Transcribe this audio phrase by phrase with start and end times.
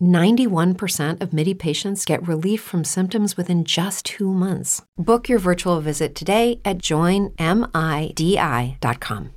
[0.00, 4.82] 91% of MIDI patients get relief from symptoms within just two months.
[4.98, 7.36] Book your virtual visit today at joinmidi.com.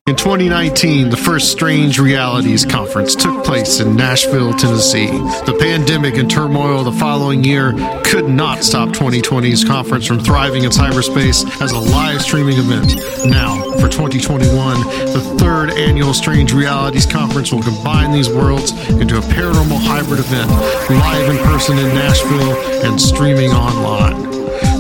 [0.08, 5.08] In 2019, the first Strange Realities Conference took place in Nashville, Tennessee.
[5.08, 7.74] The pandemic and turmoil the following year
[8.04, 12.96] could not stop 2020's conference from thriving in cyberspace as a live streaming event.
[13.26, 14.80] Now, for 2021,
[15.14, 20.49] the third annual Strange Realities Conference will combine these worlds into a paranormal hybrid event,
[20.50, 22.56] live in person in Nashville
[22.86, 24.30] and streaming online.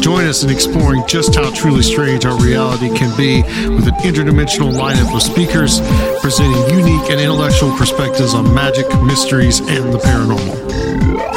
[0.01, 4.71] Join us in exploring just how truly strange our reality can be with an interdimensional
[4.73, 5.81] lineup of speakers
[6.21, 10.55] presenting unique and intellectual perspectives on magic, mysteries, and the paranormal.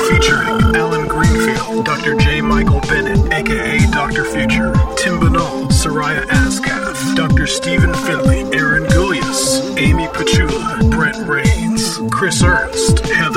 [0.09, 2.15] Featuring Allen Greenfield, Dr.
[2.17, 2.41] J.
[2.41, 4.25] Michael Bennett, aka Dr.
[4.25, 7.47] Future, Tim Binnall, Soraya Ascaf, Dr.
[7.47, 13.32] Stephen Finley, Aaron Gulyas, Amy Petulla, Brent Raynes, Chris Ernst, Heather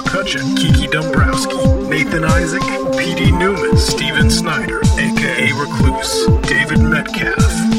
[0.00, 1.56] Joshua Cutchin, Kiki Dombrowski,
[1.88, 2.62] Nathan Isaac,
[2.96, 3.32] P.D.
[3.32, 7.36] Newman, Steven Snyder, aka Recluse, David Metcalf,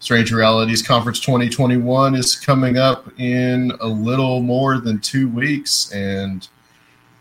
[0.00, 6.48] Strange Realities Conference 2021 is coming up in a little more than two weeks, and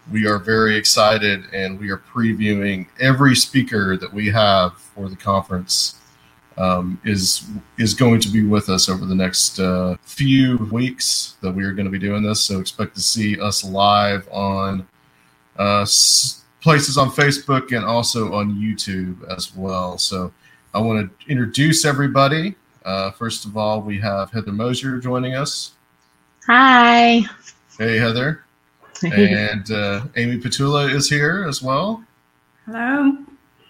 [0.09, 5.15] we are very excited and we are previewing every speaker that we have for the
[5.17, 5.95] conference.
[6.57, 7.45] Um, is
[7.77, 11.73] is going to be with us over the next uh, few weeks that we are
[11.73, 12.41] going to be doing this.
[12.41, 14.87] So expect to see us live on
[15.57, 15.85] uh,
[16.61, 19.97] places on Facebook and also on YouTube as well.
[19.97, 20.31] So
[20.73, 22.55] I want to introduce everybody.
[22.89, 25.73] Uh, first of all, we have Heather Moser joining us.
[26.47, 27.21] Hi.
[27.77, 28.45] Hey, Heather.
[29.03, 32.03] And uh, Amy Petulla is here as well.
[32.65, 33.15] Hello.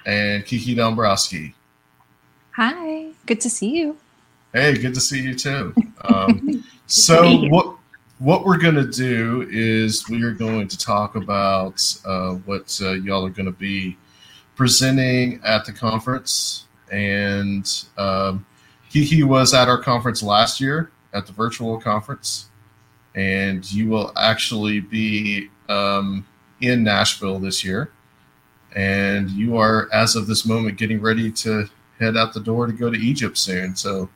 [0.06, 1.54] And Kiki Dombrowski.
[2.52, 3.10] Hi.
[3.26, 3.98] Good to see you.
[4.54, 5.74] Hey, good to see you too.
[6.06, 7.76] Um, so what
[8.20, 12.94] what we're going to do is we are going to talk about uh, what uh,
[12.94, 13.98] y'all are going to be
[14.56, 16.68] presenting at the conference.
[16.90, 18.46] And um,
[18.90, 22.50] Kiki was at our conference last year at the virtual conference,
[23.16, 26.26] and you will actually be um,
[26.62, 27.92] in Nashville this year.
[28.76, 31.68] And you are, as of this moment, getting ready to
[32.00, 33.76] head out the door to go to Egypt soon.
[33.76, 34.10] So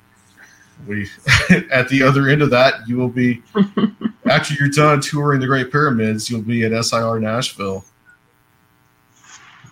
[0.87, 1.07] we
[1.71, 3.41] at the other end of that you will be
[4.25, 7.85] after you're done touring the great pyramids you'll be at sir nashville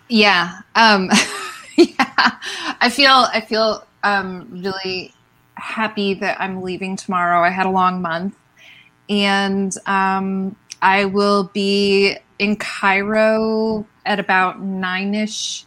[0.08, 0.60] Yeah.
[0.74, 1.10] Um
[1.76, 2.38] yeah.
[2.80, 5.12] I feel I feel um really
[5.54, 7.42] happy that I'm leaving tomorrow.
[7.42, 8.34] I had a long month
[9.08, 15.64] and um I will be in Cairo at about 9ish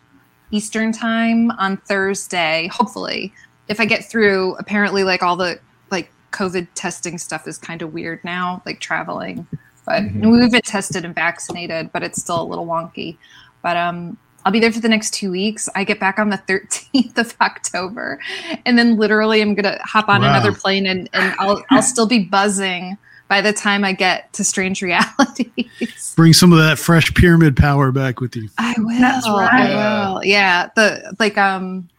[0.51, 3.33] Eastern time on Thursday, hopefully.
[3.67, 5.59] If I get through, apparently like all the
[5.89, 9.47] like COVID testing stuff is kind of weird now, like traveling.
[9.85, 10.31] But Mhm.
[10.31, 13.17] we've been tested and vaccinated, but it's still a little wonky.
[13.61, 15.67] But um I'll be there for the next two weeks.
[15.75, 18.19] I get back on the 13th of October.
[18.65, 20.29] And then literally I'm gonna hop on Wow.
[20.29, 22.97] another plane and, and I'll I'll still be buzzing
[23.27, 26.13] by the time I get to Strange Realities.
[26.15, 28.47] Bring some of that fresh pyramid power back with you.
[28.59, 28.99] I will.
[28.99, 29.51] That's right.
[29.71, 29.75] I
[30.13, 30.23] will.
[30.23, 30.69] Yeah.
[30.75, 31.89] The like um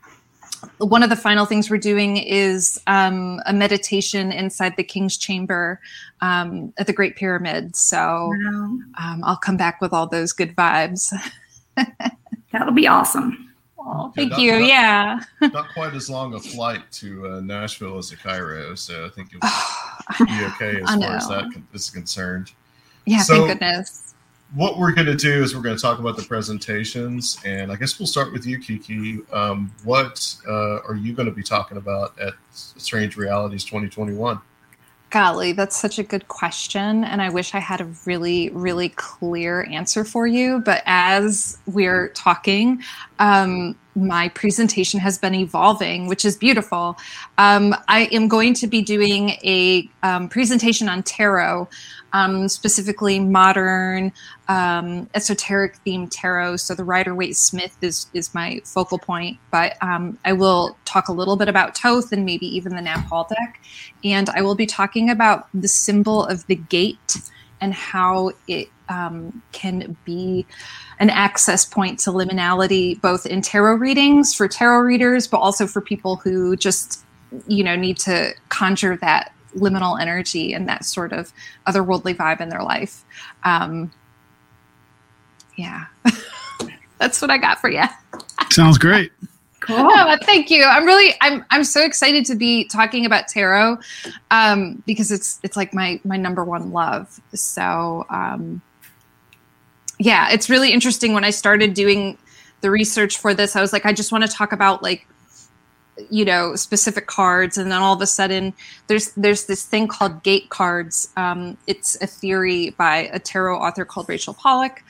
[0.78, 5.80] one of the final things we're doing is um, a meditation inside the king's chamber
[6.20, 7.76] um, at the Great Pyramid.
[7.76, 7.98] So
[8.34, 8.78] Wow.
[8.98, 11.12] um, I'll come back with all those good vibes.
[12.58, 13.52] That'll be awesome.
[13.78, 14.52] Oh, Yeah, thank you.
[14.52, 15.20] that- yeah.
[15.52, 19.30] not quite as long a flight to uh, nashville as to cairo so i think
[19.30, 19.40] you'll
[20.26, 21.36] be okay as I far as know.
[21.36, 22.50] that con- is concerned
[23.04, 23.18] Yeah.
[23.22, 24.14] So- thank goodness.
[24.54, 27.76] what we're going to do is we're going to talk about the presentations, and I
[27.76, 29.18] guess we'll start with you, Kiki.
[29.32, 34.40] Um, what uh, are you going to be talking about at Strange Realities 2021?
[35.16, 37.02] Golly, that's such a good question.
[37.02, 40.58] And I wish I had a really, really clear answer for you.
[40.58, 42.82] But as we're talking,
[43.18, 46.96] um, my presentation has been evolving, which is beautiful.
[47.38, 51.68] Um, I am going to be doing a um, presentation on tarot,
[52.12, 54.12] um, specifically modern
[54.48, 56.56] um, esoteric themed tarot.
[56.56, 61.08] So the Rider Waite Smith is is my focal point, but um, I will talk
[61.08, 63.60] a little bit about Thoth and maybe even the Knapp-Hall deck,
[64.04, 67.16] and I will be talking about the symbol of the gate
[67.60, 70.46] and how it um, can be
[70.98, 75.80] an access point to liminality, both in tarot readings for tarot readers, but also for
[75.80, 77.04] people who just,
[77.46, 81.32] you know, need to conjure that liminal energy and that sort of
[81.66, 83.04] otherworldly vibe in their life.
[83.44, 83.90] Um,
[85.56, 85.86] yeah,
[86.98, 87.84] that's what I got for you.
[88.50, 89.12] Sounds great.
[89.60, 89.78] Cool.
[89.78, 90.62] Oh, thank you.
[90.62, 93.78] I'm really I'm I'm so excited to be talking about tarot
[94.30, 97.20] um, because it's it's like my my number one love.
[97.34, 98.62] So um,
[99.98, 102.18] yeah, it's really interesting when I started doing
[102.60, 103.56] the research for this.
[103.56, 105.06] I was like, I just want to talk about like
[106.10, 108.52] you know specific cards and then all of a sudden
[108.86, 113.84] there's there's this thing called gate cards um, it's a theory by a tarot author
[113.84, 114.84] called rachel pollack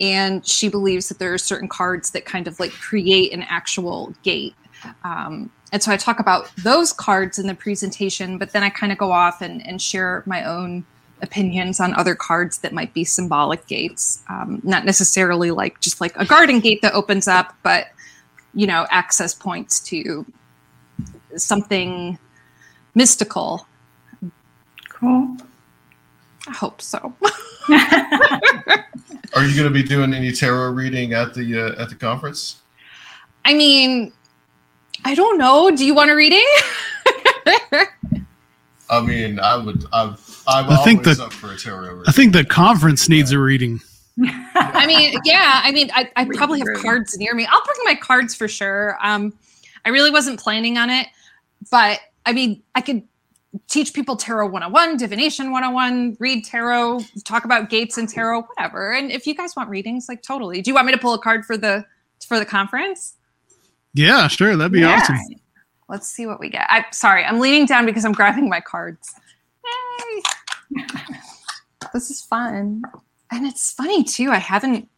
[0.00, 4.12] and she believes that there are certain cards that kind of like create an actual
[4.22, 4.54] gate
[5.04, 8.92] um, and so i talk about those cards in the presentation but then i kind
[8.92, 10.84] of go off and, and share my own
[11.22, 16.16] opinions on other cards that might be symbolic gates um, not necessarily like just like
[16.16, 17.88] a garden gate that opens up but
[18.54, 20.24] you know access points to
[21.36, 22.18] something
[22.94, 23.66] mystical
[24.88, 25.36] Cool.
[26.46, 27.14] i hope so
[29.36, 32.56] Are you going to be doing any tarot reading at the uh, at the conference?
[33.44, 34.12] i mean
[35.04, 36.46] i don't know do you want a reading
[38.90, 39.84] I mean, I would.
[39.92, 40.16] I'm,
[40.50, 42.04] I'm I think always that- up for a tarot reading.
[42.06, 43.80] I think the conference needs a reading.
[44.54, 45.60] I mean, yeah.
[45.64, 47.46] I mean, I, I probably have cards near me.
[47.50, 48.98] I'll bring my cards for sure.
[49.02, 49.32] Um,
[49.84, 51.06] I really wasn't planning on it,
[51.70, 53.02] but I mean, I could
[53.68, 58.92] teach people tarot 101, divination 101, read tarot, talk about gates and tarot, whatever.
[58.92, 60.60] And if you guys want readings, like totally.
[60.60, 61.84] Do you want me to pull a card for the
[62.26, 63.14] for the conference?
[63.94, 64.54] Yeah, sure.
[64.56, 65.00] That'd be Yeah.
[65.00, 65.16] awesome.
[65.88, 66.66] Let's see what we get.
[66.68, 69.12] I'm sorry, I'm leaning down because I'm grabbing my cards.
[69.64, 70.22] Yay.
[71.92, 72.82] this is fun.
[73.30, 74.30] And it's funny too.
[74.30, 74.88] I haven't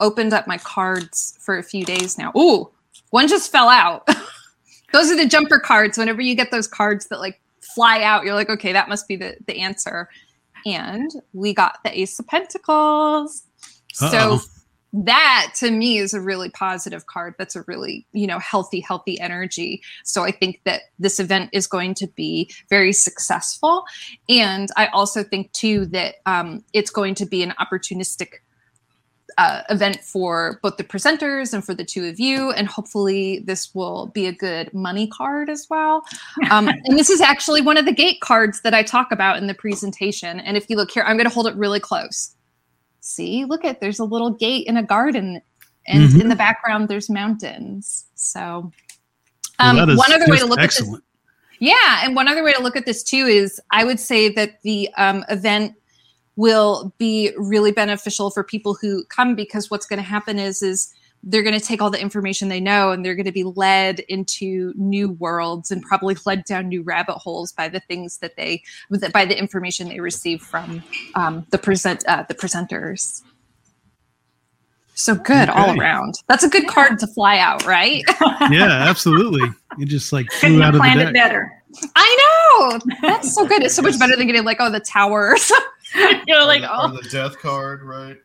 [0.00, 2.32] opened up my cards for a few days now.
[2.36, 2.70] Ooh,
[3.10, 4.06] one just fell out.
[4.92, 5.98] those are the jumper cards.
[5.98, 9.16] Whenever you get those cards that like fly out, you're like, okay, that must be
[9.16, 10.08] the, the answer.
[10.66, 13.44] And we got the Ace of Pentacles.
[13.92, 14.40] So Uh-oh.
[14.92, 17.34] That to me is a really positive card.
[17.38, 19.82] That's a really, you know, healthy, healthy energy.
[20.04, 23.84] So I think that this event is going to be very successful.
[24.28, 28.28] And I also think too that um, it's going to be an opportunistic
[29.36, 32.50] uh, event for both the presenters and for the two of you.
[32.52, 36.04] And hopefully, this will be a good money card as well.
[36.50, 39.48] Um, and this is actually one of the gate cards that I talk about in
[39.48, 40.40] the presentation.
[40.40, 42.34] And if you look here, I'm going to hold it really close.
[43.08, 45.40] See, look at there's a little gate in a garden,
[45.86, 46.20] and Mhm.
[46.20, 48.04] in the background, there's mountains.
[48.14, 48.70] So,
[49.58, 50.96] um, is one other way to look excellent.
[50.96, 51.58] at this.
[51.58, 54.60] Yeah, and one other way to look at this too is I would say that
[54.62, 55.74] the um, event
[56.36, 60.92] will be really beneficial for people who come because what's going to happen is is
[61.22, 64.00] they're going to take all the information they know and they're going to be led
[64.00, 68.62] into new worlds and probably led down new rabbit holes by the things that they
[69.12, 70.82] by the information they receive from
[71.14, 73.22] um, the present uh, the presenters.
[74.94, 76.14] So good all around.
[76.26, 78.02] That's a good card to fly out, right?
[78.50, 79.48] Yeah, absolutely.
[79.76, 81.14] You just like Couldn't flew out of the planned it deck.
[81.14, 81.52] better.
[81.94, 82.96] I know.
[83.02, 83.62] That's so good.
[83.62, 85.36] It's so much better than getting like, oh, the tower.
[85.94, 88.16] you know, like, or, oh, the death card, right?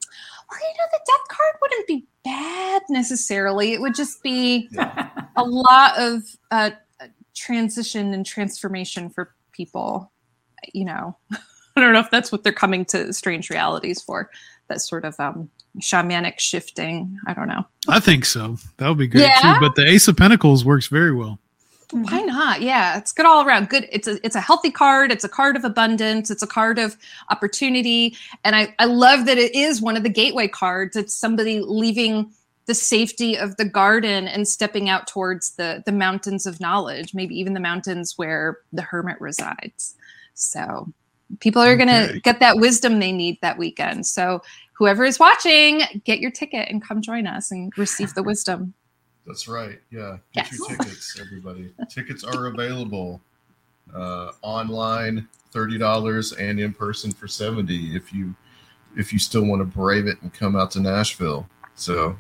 [0.50, 3.74] well, you know, the death card wouldn't be bad necessarily.
[3.74, 6.72] It would just be a lot of uh,
[7.36, 10.12] transition and transformation for people.
[10.74, 11.18] You know,
[11.76, 14.30] I don't know if that's what they're coming to strange realities for.
[14.70, 15.50] That sort of um,
[15.80, 17.20] shamanic shifting.
[17.28, 17.66] I don't know.
[17.90, 18.58] I think so.
[18.78, 19.56] That would be great Yeah?
[19.56, 19.60] too.
[19.60, 21.38] But the Ace of Pentacles works very well.
[21.94, 22.16] Mm-hmm.
[22.16, 22.62] Why not?
[22.62, 23.70] Yeah, it's good all around.
[23.70, 23.88] Good.
[23.92, 25.12] It's a it's a healthy card.
[25.12, 26.32] It's a card of abundance.
[26.32, 26.98] It's a card of
[27.30, 28.18] opportunity.
[28.44, 30.96] And I I love that it is one of the gateway cards.
[30.96, 32.32] It's somebody leaving
[32.66, 37.38] the safety of the garden and stepping out towards the the mountains of knowledge, maybe
[37.40, 39.96] even the mountains where the hermit resides.
[40.34, 40.92] So
[41.42, 44.06] people are going to get that wisdom they need that weekend.
[44.06, 44.42] So
[44.74, 48.74] whoever is watching, get your ticket and come join us and receive the wisdom.
[49.26, 49.80] That's right.
[49.92, 50.18] Yeah.
[50.34, 50.60] Get Yes.
[50.60, 51.74] your tickets, everybody.
[51.90, 53.22] tickets are available
[53.94, 57.96] uh, online, thirty dollars, and in person for seventy.
[57.96, 58.36] If you
[58.98, 62.18] if you still want to brave it and come out to Nashville, so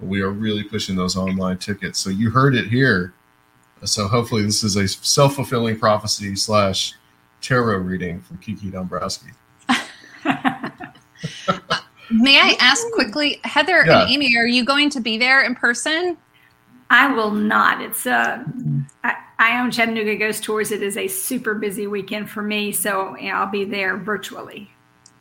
[0.00, 1.98] we are really pushing those online tickets.
[1.98, 3.12] So you heard it here.
[3.84, 6.94] So hopefully this is a self fulfilling prophecy slash
[7.40, 9.30] tarot reading from Kiki Dombrowski.
[12.10, 14.02] May I ask quickly, Heather Yeah.
[14.02, 16.16] and Amy, are you going to be there in person?
[16.90, 17.82] I will not.
[17.82, 18.42] It's uh,
[19.04, 20.72] I, I own Chattanooga Ghost Tours.
[20.72, 24.70] It is a super busy weekend for me, so yeah, I'll be there virtually.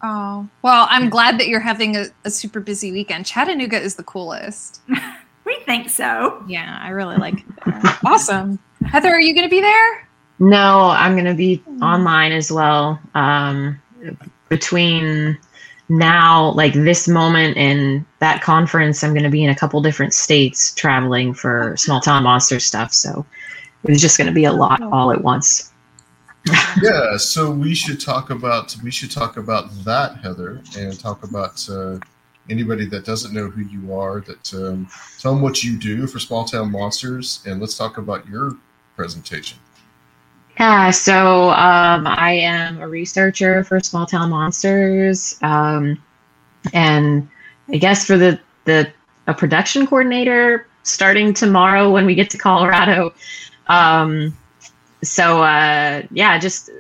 [0.04, 3.26] Oh, well, I'm glad that you're having a, a super busy weekend.
[3.26, 4.82] Chattanooga is the coolest.
[5.48, 6.44] We think so.
[6.46, 7.82] Yeah, I really like it there.
[8.06, 8.60] Awesome.
[8.86, 10.08] Heather, are you going to be there?
[10.40, 13.00] No, I'm going to be online as well.
[13.16, 13.82] Um,
[14.50, 15.40] between
[15.90, 20.14] now, like this moment in that conference, I'm going to be in a couple different
[20.14, 22.94] states traveling for small town monster stuff.
[22.94, 23.26] So
[23.86, 25.72] it's just going to be a lot all at once.
[26.82, 31.68] yeah so we should talk about we should talk about that heather and talk about
[31.70, 31.98] uh,
[32.50, 34.88] anybody that doesn't know who you are that um,
[35.20, 38.56] tell them what you do for small town monsters and let's talk about your
[38.96, 39.58] presentation
[40.60, 46.02] Yeah, so um, I am a researcher for Small Town Monsters, um,
[46.74, 47.28] and
[47.70, 48.92] I guess for the the
[49.28, 53.14] a production coordinator starting tomorrow when we get to Colorado.
[53.68, 54.36] Um,
[55.04, 56.72] so uh, yeah, just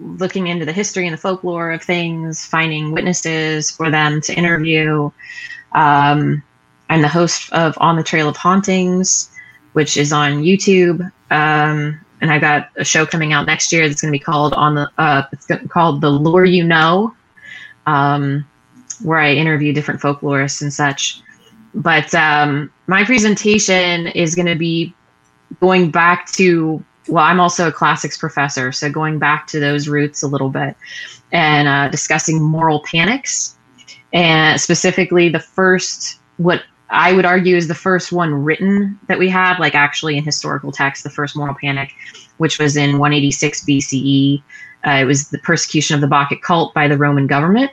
[0.00, 5.10] looking into the history and the folklore of things, finding witnesses for them to interview.
[5.72, 6.42] Um,
[6.90, 9.30] I'm the host of On the Trail of Hauntings,
[9.72, 11.10] which is on YouTube.
[12.22, 14.76] And I got a show coming out next year that's going to be called on
[14.76, 17.14] the uh, it's called the Lore You Know,
[17.86, 18.46] um,
[19.02, 21.20] where I interview different folklorists and such.
[21.74, 24.94] But um, my presentation is going to be
[25.60, 30.22] going back to well, I'm also a classics professor, so going back to those roots
[30.22, 30.76] a little bit
[31.32, 33.56] and uh, discussing moral panics,
[34.12, 39.28] and specifically the first what I would argue is the first one written that we
[39.30, 41.92] have, like actually in historical text, the first moral panic,
[42.36, 44.42] which was in 186 BCE.
[44.86, 47.70] Uh, it was the persecution of the Bacchic cult by the Roman government.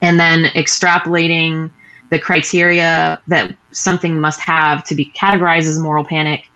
[0.00, 1.70] And then extrapolating
[2.10, 6.48] the criteria that something must have to be categorized as moral panic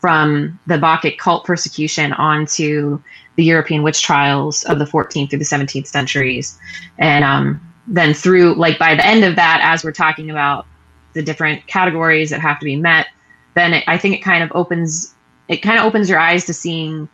[0.00, 3.00] from the Bacchic cult persecution onto
[3.36, 6.58] the European witch trials of the 14th through the 17th centuries.
[6.98, 10.66] And um, then through, like, by the end of that, as we're talking about
[11.12, 13.06] the different categories that have to be met,
[13.54, 15.14] then it, I think it kind of opens
[15.48, 17.08] it kind of opens your eyes to seeing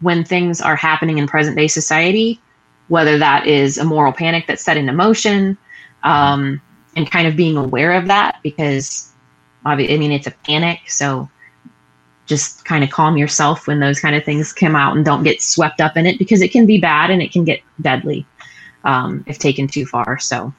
[0.00, 2.40] when things are happening in present day society,
[2.88, 5.56] whether that is a moral panic that's set into motion,
[6.02, 6.60] um,
[6.96, 9.12] and kind of being aware of that because
[9.64, 11.28] I mean it's a panic, so
[12.26, 15.42] just kind of calm yourself when those kind of things come out and don't get
[15.42, 18.26] swept up in it because it can be bad and it can get deadly
[18.84, 20.18] um, if taken too far.
[20.18, 20.52] So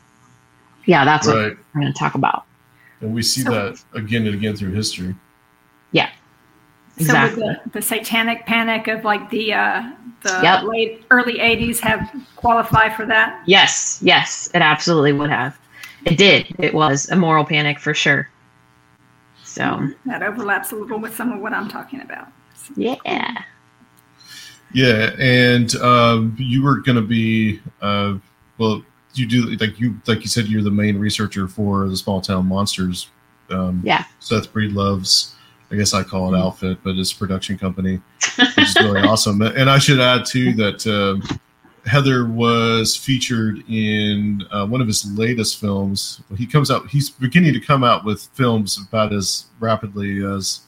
[0.86, 2.46] yeah, that's what right I'm going to talk about.
[3.02, 5.16] And we see So- that again and again through history
[5.92, 6.10] Yeah.
[6.98, 7.42] Exactly.
[7.42, 10.64] So would the, the satanic panic of like the uh, the Yep.
[10.64, 13.42] late early '80s have qualify for that?
[13.46, 15.58] Yes, yes, it absolutely would have.
[16.06, 16.56] It did.
[16.60, 18.30] It was a moral panic for sure.
[19.44, 22.28] So, That overlaps a little with some of what I'm talking about.
[22.76, 22.96] yeah.
[24.74, 28.16] yeah and um, you were going to be uh,
[28.58, 28.84] well
[29.18, 32.46] you do like you like you said you're the main researcher for the small town
[32.48, 33.10] monsters.
[33.50, 34.04] Um, Yeah.
[34.20, 35.36] seth breedlove's
[35.72, 38.02] i guess i call it outfit but it's a production company
[38.38, 39.42] which is really awesome.
[39.42, 41.22] And i should add too that um
[41.86, 46.20] heather was featured in uh, one of his latest films.
[46.36, 50.62] He comes out he's beginning to come out with films about as rapidly as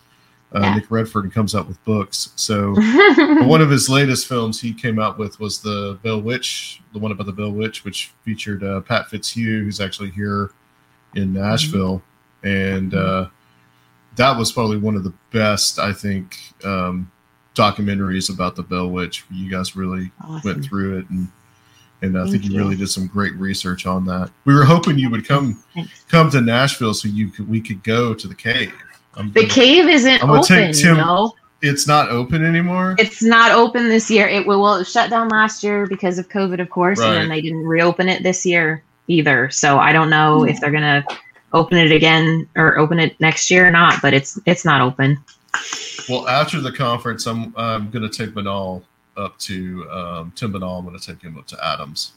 [0.56, 0.76] uh, Yeah.
[0.76, 2.74] nick redfern and comes out with books so
[3.46, 7.12] one of his latest films he came out with was the Bell Witch, the one
[7.12, 10.52] about the Bell Witch, which featured uh, Pat Fitzhugh, who's actually here
[11.16, 12.02] in Nashville,
[12.44, 13.28] and uh,
[14.16, 17.12] that was probably one of the best, I think, um,
[17.56, 19.26] documentaries about the Bell Witch.
[19.32, 20.12] You guys really
[20.44, 21.28] went through it, and
[22.04, 22.58] and I Thank think you you.
[22.60, 24.30] really did some great research on that.
[24.46, 26.06] We were hoping you would come Thanks.
[26.10, 28.74] come to Nashville so you could we could go to the cave.
[29.18, 31.34] I'm The cave isn't I'm open, Tim- you know.
[31.62, 32.96] It's not open anymore.
[33.00, 34.28] It's not open this year.
[34.28, 37.42] It well, it shut down last year because of COVID, of course, and then they
[37.42, 39.50] didn't reopen it this year either.
[39.50, 41.04] So I don't know if they're gonna
[41.54, 44.02] open it again or open it next year or not.
[44.04, 45.18] But it's it's not open.
[46.08, 48.84] Well, after the conference, I'm I'm going to take Binnall
[49.18, 50.80] up to um, Tim Binnall.
[50.80, 52.14] I'm going to take him up to Adams.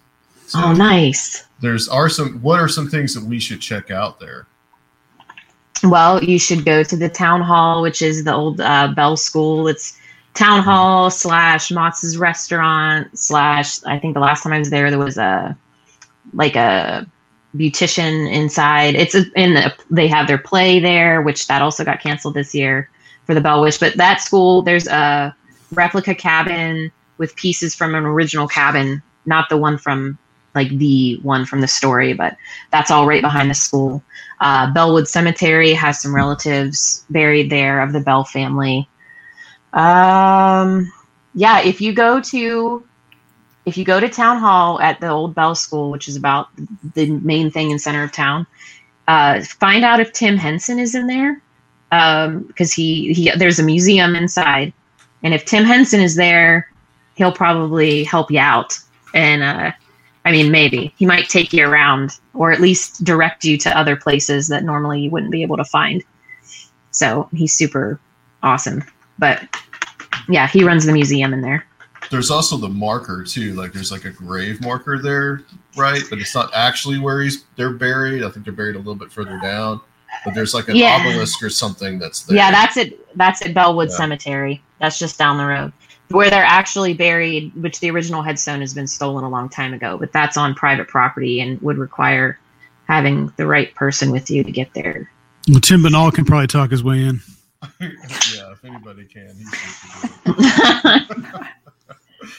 [0.47, 1.47] So Oh, nice.
[1.61, 2.41] there's are some.
[2.43, 4.47] What are some things that we should check out there?
[5.83, 9.67] Well, you should go to the town hall, which is the old uh, Bell School.
[9.67, 9.99] It's
[10.35, 13.83] town hall slash Mott's restaurant slash.
[13.85, 15.57] I think the last time I was there, there was a
[16.35, 17.07] like a
[17.57, 18.95] beautician inside.
[18.95, 22.91] It's in the, they have their play there, which that also got canceled this year
[23.25, 23.81] for the Bell Witch.
[23.81, 25.35] But that school, there's a
[25.73, 30.19] replica cabin with pieces from an original cabin, not the one from
[30.55, 32.37] like the one from the story, but
[32.71, 34.03] that's all right behind the school.
[34.41, 38.89] Uh, Bellwood Cemetery has some relatives buried there of the Bell family.
[39.73, 40.91] Um,
[41.35, 42.85] yeah, if you go to
[43.67, 46.49] if you go to town hall at the old Bell School, which is about
[46.95, 48.47] the main thing in center of town,
[49.07, 51.43] uh, find out if Tim Henson is in there
[51.91, 54.73] because he, he there's a museum inside,
[55.23, 56.71] and if Tim Henson is there,
[57.15, 58.79] he'll probably help you out.
[59.13, 59.73] And uh,
[60.25, 63.97] I mean, maybe he might take you around or at least direct you to other
[63.97, 66.03] places that normally you wouldn't be able to find.
[66.91, 67.99] So he's super
[68.43, 68.85] awesome.
[69.19, 69.43] But
[70.29, 71.67] yeah, he runs the museum in there.
[72.11, 73.55] There's also the marker too.
[73.55, 75.43] Like there's like a grave marker there,
[75.77, 76.03] right?
[76.11, 78.23] But it's not actually where he's they're buried.
[78.23, 79.81] I think they're buried a little bit further down.
[80.25, 80.99] But there's like an Yeah.
[81.01, 82.37] obelisk or something that's there.
[82.37, 83.17] Yeah, that's it.
[83.17, 83.97] That's at Bellwood Yeah.
[83.97, 84.63] Cemetery.
[84.81, 85.73] That's just down the road.
[86.11, 89.97] Where they're actually buried, which the original headstone has been stolen a long time ago,
[89.97, 92.39] but that's on private property and would require
[92.89, 95.11] having the right person with you to get there.
[95.49, 97.21] Well, Tim Binnall can probably talk his way in.
[97.81, 101.47] yeah, if anybody can, he's supposed to do it.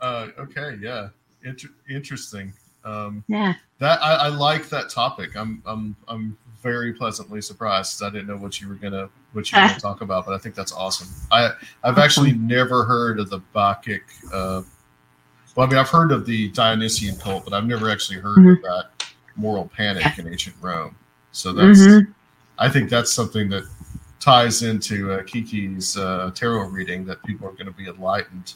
[0.00, 1.08] uh, okay, yeah,
[1.44, 2.52] Inter- interesting.
[2.84, 3.54] Um, yeah.
[3.78, 5.36] that I, I like that topic.
[5.36, 7.98] I'm I'm I'm very pleasantly surprised.
[7.98, 10.38] 'cause I didn't know what you were gonna what you gonna talk about, but I
[10.38, 11.08] think that's awesome.
[11.30, 11.50] I
[11.84, 14.02] I've actually never heard of the Bacchic.
[14.32, 14.62] Uh,
[15.54, 18.62] well, I mean, I've heard of the Dionysian cult, but I've never actually heard of
[18.62, 18.86] that
[19.36, 20.96] moral panic in ancient Rome.
[21.32, 22.12] So that's Mhm.
[22.58, 23.64] I think that's something that
[24.18, 28.54] ties into uh, Kiki's uh, tarot reading that people are going to be enlightened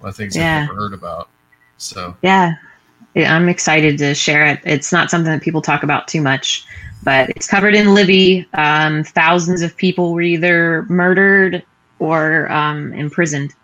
[0.00, 0.60] by things Yeah.
[0.60, 1.28] they've never heard about.
[1.78, 2.54] So Yeah.
[3.16, 4.60] Yeah, I'm excited to share it.
[4.64, 6.66] It's not something that people talk about too much,
[7.02, 8.46] but it's covered in Livy.
[8.52, 11.64] Um, thousands of people were either murdered
[11.98, 13.54] or um, imprisoned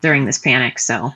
[0.00, 0.78] during this panic.
[0.78, 1.12] So,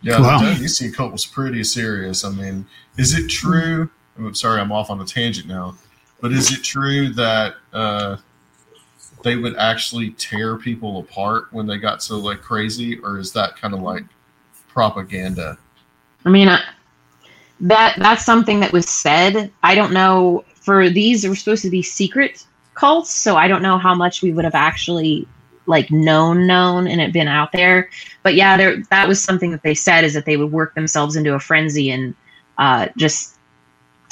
[0.00, 0.38] Yeah, Wow.
[0.38, 2.24] the Dionysian cult was pretty serious.
[2.24, 2.64] I mean,
[2.96, 3.90] is it true?
[4.16, 5.76] I'm sorry, I'm off on a tangent now.
[6.22, 8.16] But is it true that uh,
[9.22, 13.56] they would actually tear people apart when they got so like crazy, or is that
[13.56, 14.04] kind of like
[14.74, 15.56] propaganda?
[16.26, 16.48] I mean,
[17.60, 19.50] that that's something that was said.
[19.62, 20.44] I don't know.
[20.56, 24.32] For these, were supposed to be secret cults, so I don't know how much we
[24.32, 25.26] would have actually
[25.66, 27.88] like known known and it been out there.
[28.22, 31.16] But yeah, there that was something that they said is that they would work themselves
[31.16, 32.14] into a frenzy and
[32.58, 33.36] uh, just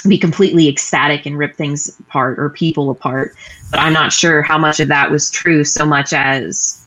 [0.09, 3.35] be completely ecstatic and rip things apart or people apart.
[3.71, 6.82] But I'm not sure how much of that was true, so much as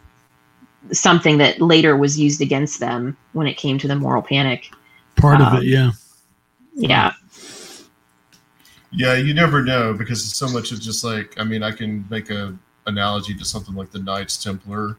[0.92, 4.72] something that later was used against them when it came to the moral panic.
[5.16, 5.92] Part of Um, it, yeah.
[6.76, 7.14] Yeah.
[8.92, 12.06] Yeah, you never know because it's so much of just like I mean, I can
[12.10, 14.98] make a analogy to something like the Knights Templar,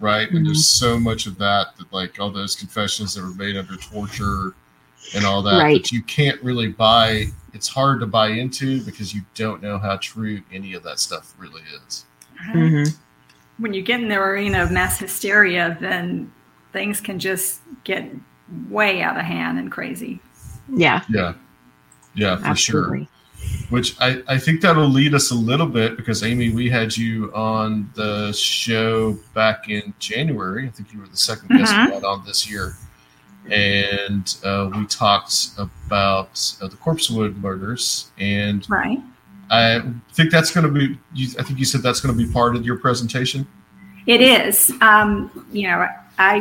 [0.00, 0.30] right?
[0.30, 3.76] And there's so much of that that like all those confessions that were made under
[3.76, 4.54] torture
[5.14, 5.82] and all that Right.
[5.82, 7.26] that you can't really buy.
[7.52, 11.34] It's hard to buy into because you don't know how true any of that stuff
[11.38, 12.04] really is.
[12.38, 12.84] hmm
[13.60, 16.32] When you get in the arena of mass hysteria, then
[16.72, 18.10] things can just get
[18.68, 20.18] way out of hand and crazy.
[20.72, 21.34] Yeah, Yeah,
[22.14, 22.98] yeah, for absolutely.
[23.00, 23.08] sure.
[23.70, 27.32] Which I, I think that'll lead us a little bit because Amy, we had you
[27.34, 30.66] on the show back in January.
[30.66, 31.86] I think you were the 2nd guest Mhm.
[31.86, 32.74] we had on this year,
[33.50, 38.10] and uh, we talked about uh, the Corpsewood murders.
[38.18, 39.00] And Right.
[39.50, 39.82] I
[40.12, 40.98] think that's going to be.
[41.38, 43.46] I think you said that's going to be part of your presentation.
[44.06, 44.72] It is.
[44.80, 45.86] Um, you know,
[46.18, 46.38] I,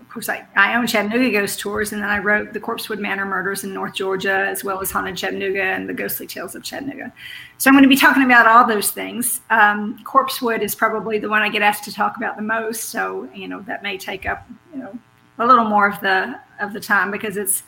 [0.00, 3.26] of course, I, I own Chattanooga Ghost Tours, and then I wrote the Corpsewood Manor
[3.26, 7.12] Murders in North Georgia, as well as Haunted Chattanooga and the Ghostly Tales of Chattanooga.
[7.58, 9.42] So I'm going to be talking about all those things.
[9.50, 13.28] Um, Corpsewood is probably the one I get asked to talk about the most, so
[13.34, 14.98] you know that may take up you know
[15.38, 17.62] a little more of the of the time because it's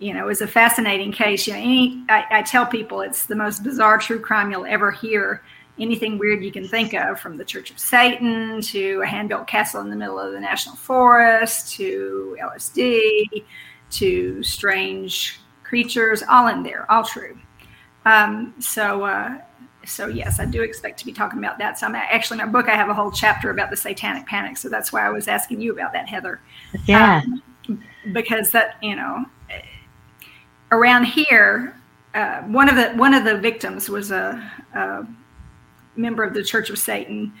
[0.00, 1.46] you know it's a fascinating case.
[1.46, 4.90] You know, any I, I tell people it's the most bizarre true crime you'll ever
[4.90, 5.42] hear
[5.78, 9.80] anything weird you can think of, from the Church of Satan to a hand-built castle
[9.80, 13.44] in the middle of the national forest to LSD
[13.92, 17.38] to strange creatures, all in there, all true.
[18.04, 19.38] Um, so, uh,
[19.84, 21.78] so yes, I do expect to be talking about that.
[21.78, 24.56] So, I'm actually in my book, I have a whole chapter about the Satanic Panic.
[24.56, 26.40] So that's why I was asking you about that, Heather.
[26.86, 27.22] Yeah.
[27.24, 27.42] Um,
[28.12, 29.24] because that you know
[30.72, 31.74] around here
[32.14, 35.06] uh, one of the one of the victims was a, a,
[35.96, 37.32] member of the Church of Satan,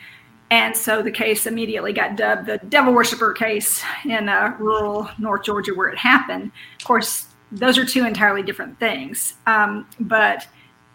[0.50, 5.44] and so the case immediately got dubbed the devil worshiper case in uh, rural North
[5.44, 6.52] Georgia where it happened.
[6.78, 9.34] Of course, those are two entirely different things.
[9.46, 10.46] Um, but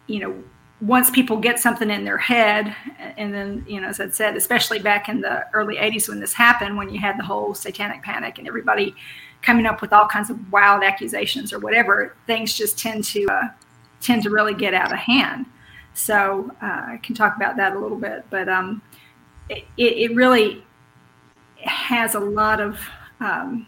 [0.07, 0.41] you know,
[0.79, 2.73] once people get something in their head,
[3.17, 6.31] and then you know, as I said, especially back in the early '80s when this
[6.31, 8.95] happened, when you had the whole satanic panic and everybody
[9.45, 13.47] coming up with all kinds of wild accusations or whatever, things just tend to uh,
[14.01, 15.45] tend to really get out of hand.
[15.93, 18.81] So uh, I can talk about that a little bit, but um,
[19.49, 20.65] it, it, really
[21.63, 22.77] has a lot of
[23.21, 23.65] um,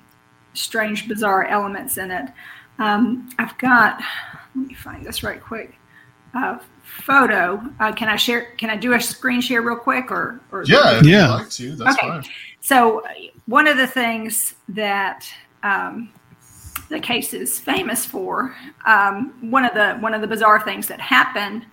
[0.54, 2.30] strange, bizarre elements in it.
[2.80, 4.02] Um, I've got,
[4.56, 5.76] let me find this right quick.
[6.34, 7.62] Uh, photo.
[7.80, 8.52] Uh, can I share?
[8.58, 11.76] Can I do a screen share real quick, or, or yeah, yeah, like to.
[11.76, 12.08] That's okay.
[12.08, 12.24] fine.
[12.60, 13.04] So
[13.46, 15.26] one of the things that
[15.68, 16.10] um,
[16.90, 18.56] the case is famous for.
[18.86, 21.66] Um, one of the one of the bizarre things that happened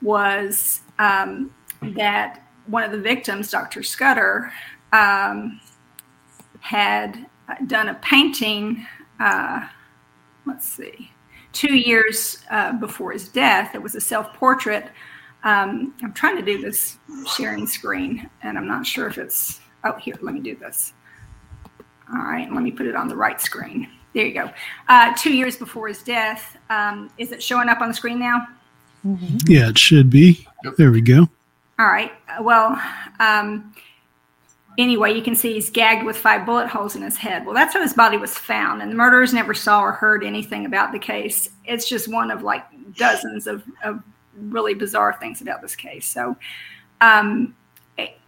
[0.00, 3.82] was um, that one of the victims, Dr.
[3.82, 4.52] Scudder,
[4.92, 5.60] um,
[6.60, 7.26] had
[7.66, 8.86] done a painting.
[9.20, 9.66] Uh,
[10.46, 11.10] let's see,
[11.52, 13.74] two years uh, before his death.
[13.74, 14.90] It was a self portrait.
[15.44, 16.98] Um, I'm trying to do this
[17.36, 19.60] sharing screen, and I'm not sure if it's.
[19.84, 20.94] Oh, here, let me do this.
[22.12, 23.88] All right, let me put it on the right screen.
[24.14, 24.50] There you go.
[24.88, 26.56] Uh, two years before his death.
[26.70, 28.46] Um, is it showing up on the screen now?
[29.06, 29.36] Mm-hmm.
[29.46, 30.46] Yeah, it should be.
[30.78, 31.28] There we go.
[31.78, 32.12] All right.
[32.40, 32.80] Well,
[33.20, 33.74] um,
[34.78, 37.44] anyway, you can see he's gagged with five bullet holes in his head.
[37.44, 40.64] Well, that's how his body was found, and the murderers never saw or heard anything
[40.64, 41.50] about the case.
[41.64, 42.64] It's just one of like
[42.96, 44.02] dozens of, of
[44.34, 46.06] really bizarre things about this case.
[46.06, 46.36] So,
[47.00, 47.54] um,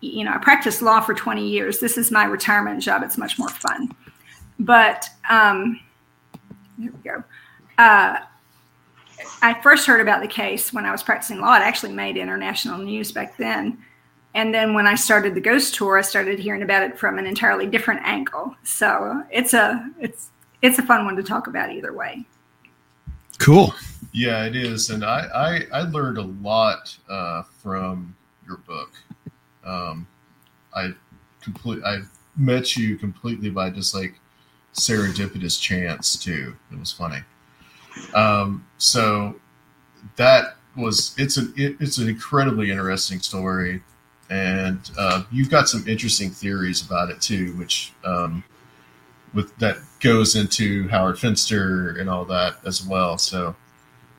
[0.00, 1.80] you know, I practiced law for 20 years.
[1.80, 3.02] This is my retirement job.
[3.02, 3.94] It's much more fun.
[4.58, 5.80] But um,
[6.80, 7.24] here we go.
[7.76, 8.20] Uh,
[9.42, 11.54] I first heard about the case when I was practicing law.
[11.56, 13.78] It actually made international news back then.
[14.34, 17.26] And then when I started the ghost tour, I started hearing about it from an
[17.26, 18.54] entirely different angle.
[18.62, 20.30] So it's a it's
[20.62, 22.24] it's a fun one to talk about either way.
[23.38, 23.74] Cool.
[24.12, 28.14] Yeah, it is, and I I, I learned a lot uh, from
[28.46, 28.90] your book.
[29.68, 30.06] Um,
[30.74, 30.92] I
[31.40, 32.00] complete I
[32.36, 34.18] met you completely by just like
[34.74, 36.56] serendipitous chance too.
[36.72, 37.20] It was funny.
[38.14, 39.36] Um, so
[40.16, 43.82] that was it's an it, it's an incredibly interesting story,
[44.30, 48.44] and uh, you've got some interesting theories about it too, which um,
[49.34, 53.18] with that goes into Howard Finster and all that as well.
[53.18, 53.54] So.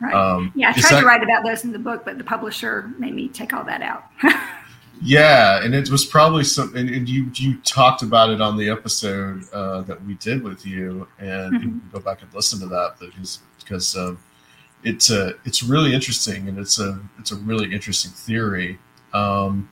[0.01, 0.13] Right.
[0.13, 2.89] Um, yeah, I tried that, to write about those in the book, but the publisher
[2.97, 4.05] made me take all that out.
[5.01, 8.69] Yeah, and it was probably some, and, and, you you talked about it on the
[8.69, 11.63] episode uh, that we did with you, and mm-hmm.
[11.63, 14.19] you go back and listen to that because because um,
[14.83, 18.77] it's a it's really interesting and it's a it's a really interesting theory.
[19.13, 19.69] Um,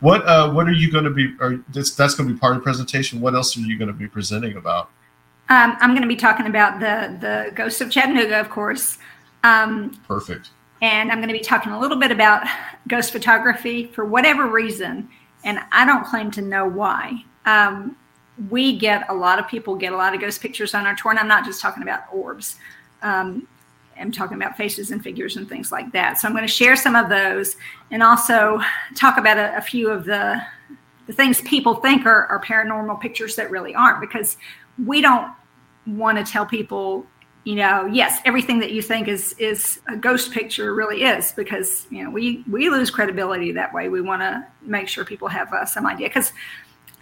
[0.00, 1.34] what uh, what are you going to be?
[1.40, 3.22] Or this, that's going to be part of the presentation.
[3.22, 4.90] What else are you going to be presenting about?
[5.48, 8.98] Um, I'm going to be talking about the the ghost of Chattanooga, of course.
[9.44, 10.50] Um, Perfect
[10.80, 12.46] and I'm going to be talking a little bit about
[12.86, 15.08] ghost photography for whatever reason,
[15.44, 17.24] and I don't claim to know why.
[17.46, 17.96] Um,
[18.50, 21.10] we get a lot of people get a lot of ghost pictures on our tour,
[21.10, 22.56] and I'm not just talking about orbs.
[23.02, 23.48] Um,
[24.00, 26.20] I'm talking about faces and figures and things like that.
[26.20, 27.56] So I'm going to share some of those,
[27.90, 28.60] and also
[28.94, 30.40] talk about a, a few of the
[31.06, 34.36] the things people think are, are paranormal pictures that really aren't, because
[34.86, 35.32] we don't
[35.86, 37.06] want to tell people
[37.48, 41.86] you know, yes, everything that you think is is a ghost picture really is because
[41.88, 43.88] you know we we lose credibility that way.
[43.88, 46.34] We want to make sure people have uh, some idea because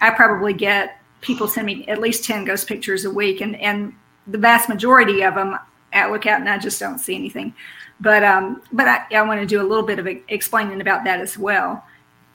[0.00, 3.92] I probably get people send me at least ten ghost pictures a week, and and
[4.28, 5.58] the vast majority of them
[5.92, 7.52] I look at and I just don't see anything.
[7.98, 11.18] But um, but I, I want to do a little bit of explaining about that
[11.18, 11.84] as well.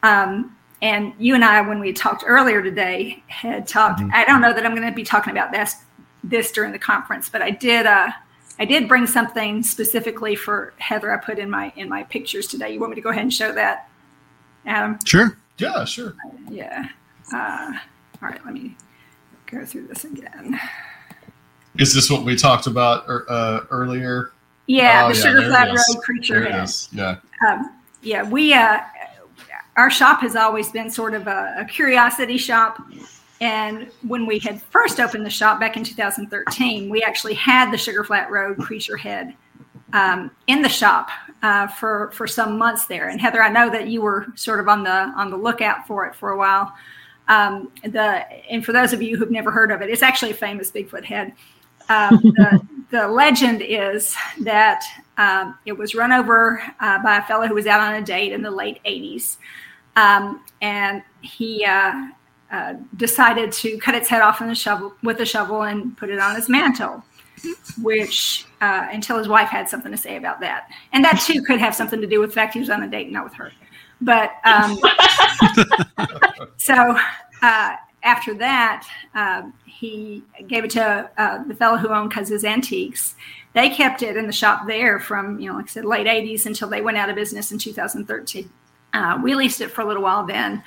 [0.03, 4.01] Um, and you and I, when we talked earlier today, had talked.
[4.01, 4.11] Mm-hmm.
[4.13, 5.77] I don't know that I'm going to be talking about this
[6.23, 8.09] this during the conference, but I did uh,
[8.59, 11.11] I did bring something specifically for Heather.
[11.11, 12.73] I put in my in my pictures today.
[12.73, 13.89] You want me to go ahead and show that,
[14.65, 14.99] Adam?
[15.05, 15.37] Sure.
[15.57, 16.15] Yeah, sure.
[16.49, 16.87] Yeah.
[17.33, 17.73] Uh,
[18.21, 18.43] all right.
[18.45, 18.75] Let me
[19.45, 20.59] go through this again.
[21.77, 24.31] Is this what we talked about er, uh, earlier?
[24.67, 26.69] Yeah, oh, the yeah, Sugar Flat Road creature head.
[26.91, 27.17] Yeah.
[27.47, 28.79] Um, yeah, we uh,
[29.77, 32.81] our shop has always been sort of a, a curiosity shop
[33.41, 37.77] and when we had first opened the shop back in 2013, we actually had the
[37.77, 39.35] Sugar Flat Road creature head
[39.93, 41.09] um, in the shop
[41.41, 43.09] uh, for for some months there.
[43.09, 46.05] And Heather, I know that you were sort of on the on the lookout for
[46.05, 46.71] it for a while.
[47.27, 50.35] Um, the and for those of you who've never heard of it, it's actually a
[50.35, 51.33] famous Bigfoot head.
[51.89, 54.83] Um, the, the legend is that
[55.17, 58.33] um, it was run over uh, by a fellow who was out on a date
[58.33, 59.37] in the late 80s.
[59.95, 62.09] Um, and he uh,
[62.51, 66.09] uh, decided to cut its head off in a shovel, with a shovel and put
[66.09, 67.03] it on his mantle,
[67.81, 70.67] which uh, until his wife had something to say about that.
[70.93, 72.87] And that too could have something to do with the fact he was on a
[72.87, 73.51] date, not with her.
[74.01, 74.79] But um,
[76.57, 76.97] so
[77.41, 83.15] uh, after that, um, he gave it to uh, the fellow who owned Cuz's Antiques.
[83.53, 86.45] They kept it in the shop there from, you know, like I said, late 80s
[86.45, 88.49] until they went out of business in 2013.
[88.93, 90.63] Uh, we leased it for a little while then.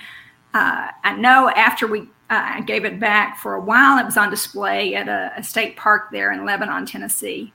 [0.55, 4.31] Uh, I know after we uh, gave it back for a while, it was on
[4.31, 7.53] display at a, a state park there in Lebanon, Tennessee.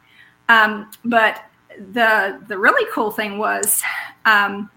[0.50, 1.44] Um, but
[1.94, 3.82] the the really cool thing was
[4.26, 4.70] um,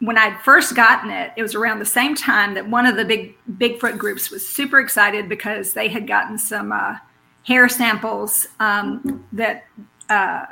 [0.00, 3.04] when I'd first gotten it, it was around the same time that one of the
[3.04, 6.96] big Bigfoot groups was super excited because they had gotten some uh,
[7.44, 9.64] hair samples um, that,
[10.08, 10.46] uh,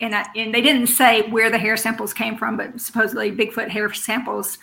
[0.00, 3.68] and, I, and they didn't say where the hair samples came from, but supposedly Bigfoot
[3.68, 4.58] hair samples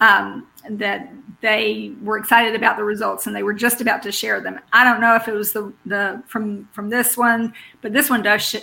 [0.00, 4.40] um, that they were excited about the results and they were just about to share
[4.40, 4.58] them.
[4.72, 8.22] I don't know if it was the the from from this one, but this one
[8.22, 8.56] does sh-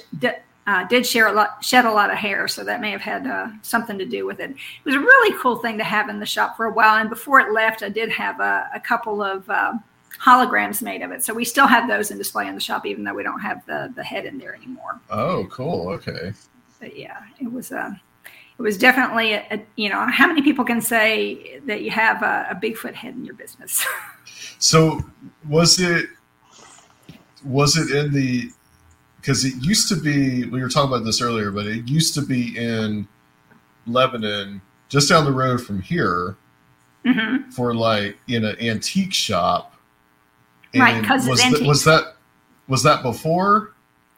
[0.66, 3.28] uh, did share a lot, shed a lot of hair, so that may have had
[3.28, 4.52] uh, something to do with it.
[4.52, 7.10] It was a really cool thing to have in the shop for a while, and
[7.10, 9.74] before it left, I did have a, a couple of uh,
[10.22, 13.04] holograms made of it, so we still have those in display in the shop, even
[13.04, 15.02] though we don't have the the head in there anymore.
[15.10, 15.90] Oh, cool.
[15.90, 16.34] Okay.
[16.80, 18.00] But yeah, it was a.
[18.58, 22.22] It was definitely a, a, you know how many people can say that you have
[22.22, 23.86] a, a bigfoot head in your business
[24.60, 25.02] so
[25.50, 26.08] was it
[27.44, 28.52] was it in the
[29.24, 32.22] because it used to be we were talking about this earlier, but it used to
[32.22, 33.08] be in
[33.88, 36.36] Lebanon, just down the road from here,
[37.06, 37.50] mm-hmm.
[37.50, 39.76] for like in an antique shop.
[40.76, 42.18] right, because was, th- was that
[42.68, 43.74] was that before?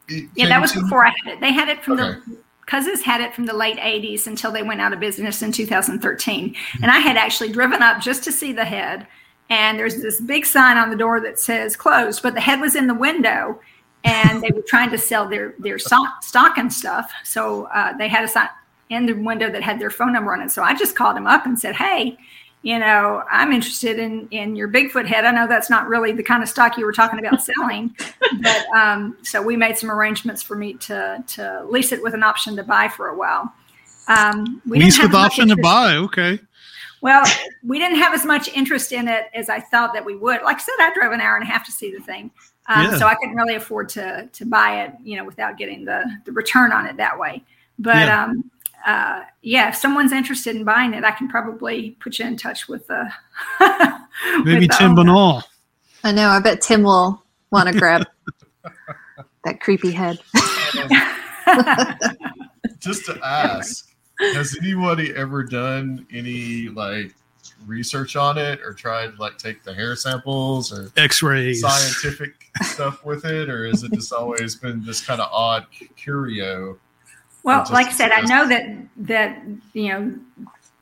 [0.08, 1.40] Yeah, that was before I had it.
[1.40, 2.18] They had it from okay.
[2.26, 5.52] the Cousins had it from the late 80s until they went out of business in
[5.52, 6.50] 2013.
[6.50, 6.82] Mm-hmm.
[6.82, 9.06] And I had actually driven up just to see the head.
[9.48, 12.74] And there's this big sign on the door that says closed, but the head was
[12.74, 13.60] in the window
[14.02, 17.12] and they were trying to sell their their stock, stock and stuff.
[17.24, 18.48] So uh, they had a sign
[18.88, 20.50] in the window that had their phone number on it.
[20.50, 22.16] So I just called him up and said, "Hey,
[22.66, 25.24] you know, I'm interested in in your Bigfoot head.
[25.24, 27.94] I know that's not really the kind of stock you were talking about selling,
[28.40, 32.24] but um, so we made some arrangements for me to to lease it with an
[32.24, 33.54] option to buy for a while.
[34.08, 35.94] Um, we lease with option to buy.
[35.94, 36.40] Okay.
[37.02, 37.24] Well,
[37.64, 40.42] we didn't have as much interest in it as I thought that we would.
[40.42, 42.32] Like I said, I drove an hour and a half to see the thing.
[42.66, 42.98] Um, yeah.
[42.98, 46.32] So I couldn't really afford to to buy it, you know, without getting the the
[46.32, 47.44] return on it that way.
[47.78, 48.24] But yeah.
[48.24, 48.50] um,
[48.84, 52.68] uh, yeah, if someone's interested in buying it, I can probably put you in touch
[52.68, 53.10] with the
[54.44, 55.42] maybe with Tim Binnall.
[56.04, 56.28] I know.
[56.28, 58.06] I bet Tim will want to grab
[59.44, 60.18] that creepy head.
[62.78, 67.14] Just to ask, has anybody ever done any like
[67.66, 73.04] research on it or tried to like take the hair samples or x-rays scientific stuff
[73.04, 76.78] with it or has it just always been this kind of odd curio
[77.46, 80.14] well like i said i know that that you know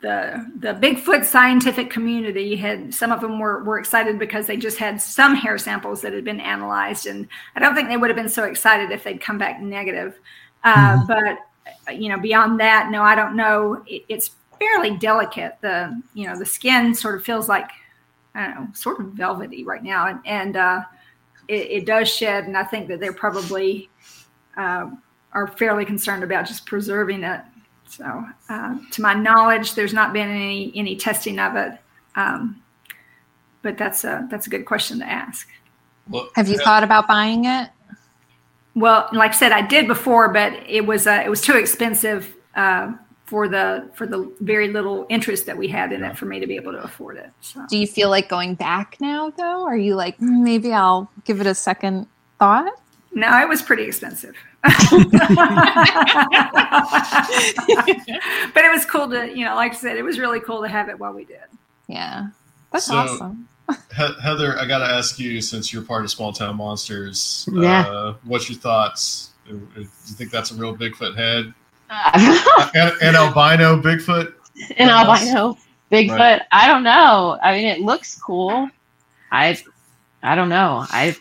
[0.00, 4.76] the the bigfoot scientific community had some of them were, were excited because they just
[4.76, 8.16] had some hair samples that had been analyzed and i don't think they would have
[8.16, 10.18] been so excited if they'd come back negative
[10.64, 11.38] uh, mm-hmm.
[11.86, 15.56] but you know beyond that no i don't know it, it's fairly delicate.
[15.60, 17.70] The you know the skin sort of feels like
[18.34, 20.82] I don't know, sort of velvety right now, and, and uh,
[21.48, 22.44] it, it, does shed.
[22.44, 23.88] And I think that they're probably
[24.56, 24.90] uh,
[25.34, 27.40] are fairly concerned about just preserving it.
[27.86, 31.78] So, uh, to my knowledge, there's not been any any testing of it.
[32.16, 32.62] Um,
[33.62, 35.48] but that's a that's a good question to ask.
[36.08, 37.70] Well, Have you thought about buying it?
[38.74, 42.34] Well, like I said, I did before, but it was uh, it was too expensive
[42.54, 42.92] uh,
[43.24, 46.46] for the for the very little interest that we had in it for me to
[46.46, 47.30] be able to afford it.
[47.40, 47.64] So.
[47.68, 49.64] Do you feel like going back now though?
[49.64, 52.06] Are you like mm, maybe I'll give it a second
[52.38, 52.72] thought?
[53.12, 54.34] No, it was pretty expensive.
[58.54, 60.68] but it was cool to, you know, like I said, it was really cool to
[60.68, 61.42] have it while we did.
[61.86, 62.28] Yeah.
[62.72, 63.46] That's so, awesome.
[63.92, 67.82] Heather, I got to ask you, since you're part of Small Town Monsters, yeah.
[67.82, 69.30] Uh, what's your thoughts?
[69.46, 71.52] Do you think that's a real Bigfoot head?
[71.90, 74.32] Uh, an, an, albino Bigfoot.
[74.78, 75.58] An albino
[75.92, 76.18] Bigfoot.
[76.18, 76.42] Right.
[76.52, 77.38] I don't know.
[77.42, 78.68] I mean, it looks cool.
[79.30, 79.58] I,
[80.22, 80.86] I don't know.
[80.88, 81.16] I,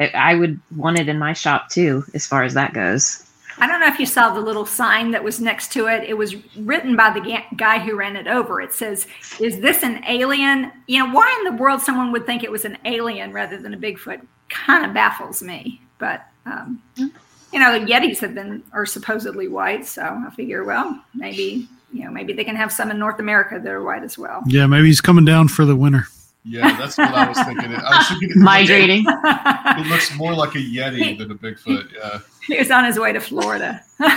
[0.00, 3.24] I would want it in my shop too, as far as that goes.
[3.60, 6.08] I don't know if you saw the little sign that was next to it.
[6.08, 8.60] It was written by the guy who ran it over.
[8.60, 9.06] It says,
[9.40, 12.64] "Is this an alien?" You know, why in the world someone would think it was
[12.64, 15.82] an alien rather than a Bigfoot kind of baffles me.
[15.98, 21.02] But um, you know, the Yetis have been are supposedly white, so I figure, well,
[21.14, 24.18] maybe you know, maybe they can have some in North America that are white as
[24.18, 24.42] well.
[24.46, 26.06] Yeah, maybe he's coming down for the winter.
[26.48, 27.74] Yeah, that's what I was thinking.
[27.74, 29.04] I was thinking Migrating.
[29.06, 31.92] It looks more like a Yeti than a Bigfoot.
[31.94, 32.20] Yeah.
[32.48, 33.82] He was on his way to Florida.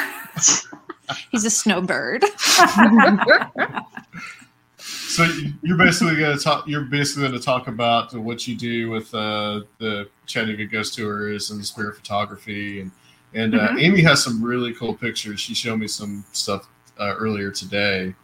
[1.32, 2.24] He's a snowbird.
[4.78, 5.28] so
[5.62, 6.66] you're basically going to talk.
[6.68, 11.52] You're basically going to talk about what you do with uh, the Chattanooga Ghost Tours
[11.52, 12.92] and the spirit photography, and
[13.34, 13.82] and uh, Mhm.
[13.82, 15.40] Amy has some really cool pictures.
[15.42, 16.68] She showed me some stuff
[17.00, 18.16] uh, earlier today.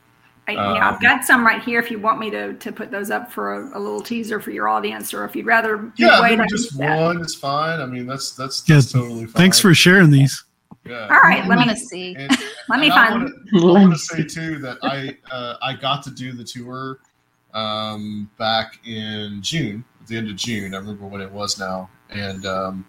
[0.47, 2.89] I, yeah, I've Um, got some right here if you want me to to put
[2.89, 6.21] those up for a, a little teaser for your audience, or if you'd rather Yeah,
[6.21, 7.81] wait, maybe I can just one is fine.
[7.81, 9.33] I mean, that's that's, Yeah, totally fine.
[9.33, 10.45] Thanks for sharing these.
[10.85, 11.07] Yeah.
[11.11, 12.15] All right, let me see.
[12.15, 12.31] And,
[12.69, 13.29] let me find.
[13.29, 16.99] I want to say too that I uh, I got to do the tour
[17.53, 20.73] um, back in June, at the end of June.
[20.73, 22.85] I remember when it was now, and um,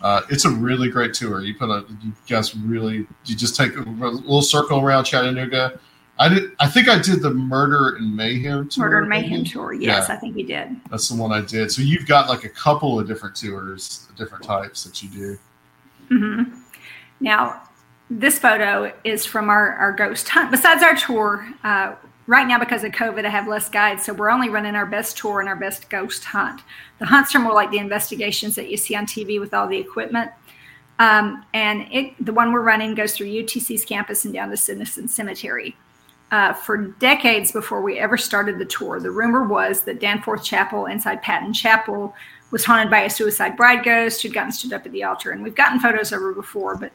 [0.00, 1.42] uh, it's a really great tour.
[1.42, 5.78] You put a you guys really you just take a little circle around Chattanooga.
[6.18, 6.52] I did.
[6.58, 8.84] I think I did the Murder and Mayhem tour.
[8.84, 9.72] Murder and Mayhem tour.
[9.74, 10.14] Yes, Yeah.
[10.14, 10.74] I think you did.
[10.90, 11.70] That's the one I did.
[11.70, 15.38] So you've got like a couple of different tours, different types that you do.
[16.08, 16.42] hmm
[17.20, 17.62] Now,
[18.08, 20.50] this photo is from our, our ghost hunt.
[20.50, 24.30] Besides our tour, uh, right now because of COVID, I have less guides, so we're
[24.30, 26.62] only running our best tour and our best ghost hunt.
[26.98, 29.76] The hunts are more like the investigations that you see on TV with all the
[29.76, 30.30] equipment.
[30.98, 35.08] Um, and it, the one we're running goes through UTC's campus and down to Citizen
[35.08, 35.76] Cemetery.
[36.32, 40.86] Uh, for decades before we ever started the tour, the rumor was that Danforth Chapel
[40.86, 42.14] inside Patten Chapel
[42.50, 45.30] was haunted by a suicide bride ghost who'd gotten stood up at the altar.
[45.30, 46.92] And we've gotten photos of her before, but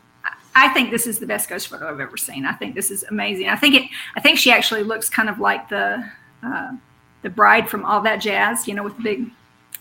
[0.53, 2.45] I- think this is the best ghost photo I've ever seen.
[2.45, 3.47] I think this is amazing.
[3.47, 3.89] I think it.
[4.15, 6.05] I think she actually looks kind of like the
[6.43, 6.73] uh,
[7.21, 9.31] the bride from All That Jazz, you know, with the big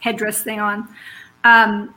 [0.00, 0.88] headdress thing on.
[1.44, 1.94] Um,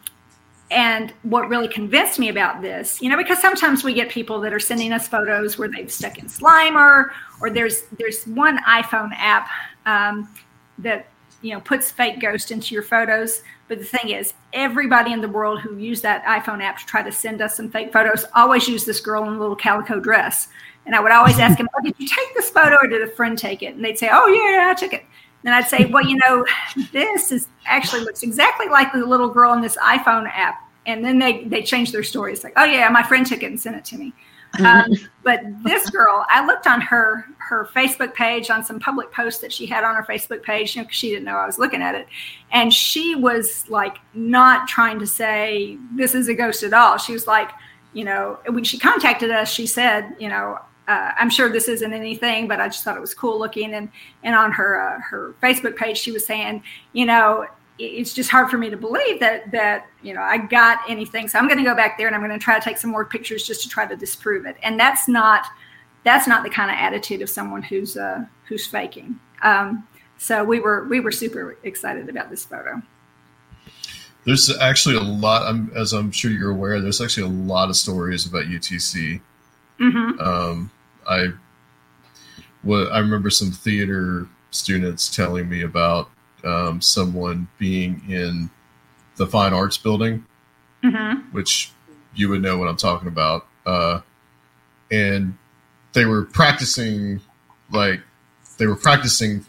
[0.74, 4.52] and what really convinced me about this, you know, because sometimes we get people that
[4.52, 9.48] are sending us photos where they've stuck in Slimer, or there's there's one iPhone app
[9.86, 10.28] um,
[10.80, 11.06] that
[11.44, 13.44] you know puts fake ghost into your photos.
[13.68, 17.04] But the thing is, everybody in the world who used that iPhone app to try
[17.04, 20.48] to send us some fake photos always use this girl in a little calico dress.
[20.88, 23.12] And I would always ask them, oh, "Did you take this photo, or did a
[23.12, 25.06] friend take it?" And they'd say, "Oh yeah, I took it."
[25.46, 26.44] And I'd say, "Well, you know,
[26.92, 31.20] this is actually looks exactly like the little girl in this iPhone app." And then
[31.20, 32.34] they they change their story.
[32.34, 34.14] It's like, "Oh yeah, my friend took it and sent it to me."
[34.60, 34.94] Um,
[35.24, 39.52] but this girl, I looked on her her Facebook page on some public posts that
[39.52, 41.96] she had on her Facebook page, you know, she didn't know I was looking at
[41.96, 42.08] it,
[42.52, 46.98] and she was like not trying to say this is a ghost at all.
[46.98, 47.50] She was like,
[47.94, 51.94] you know, when she contacted us, she said, you know, uh, I'm sure this isn't
[51.94, 53.74] anything, but I just thought it was cool looking.
[53.74, 53.90] And
[54.24, 57.48] and on her uh, her Facebook page, she was saying, you know,
[57.80, 61.28] it's just hard for me to believe that that you know I got anything.
[61.28, 62.92] So I'm going to go back there and I'm going to try to take some
[62.92, 64.58] more pictures just to try to disprove it.
[64.64, 65.46] And that's not
[66.04, 69.20] that's not the kind of attitude of someone who's uh, who's faking.
[69.42, 72.82] Um, so we were we were super excited about this photo.
[74.26, 77.76] There's actually a lot, I'm, as I'm sure you're aware, there's actually a lot of
[77.76, 79.20] stories about UTC.
[79.78, 80.72] hmm Um,
[81.06, 81.34] I,
[82.62, 86.10] what I remember some theater students telling me about
[86.44, 88.50] um, someone being in
[89.18, 90.26] the fine arts building,
[90.84, 91.72] hmm which
[92.16, 93.48] you would know what I'm talking about.
[93.66, 94.02] Uh,
[94.92, 95.36] and
[95.94, 97.22] they were practicing,
[97.72, 98.02] like,
[98.58, 99.46] they were practicing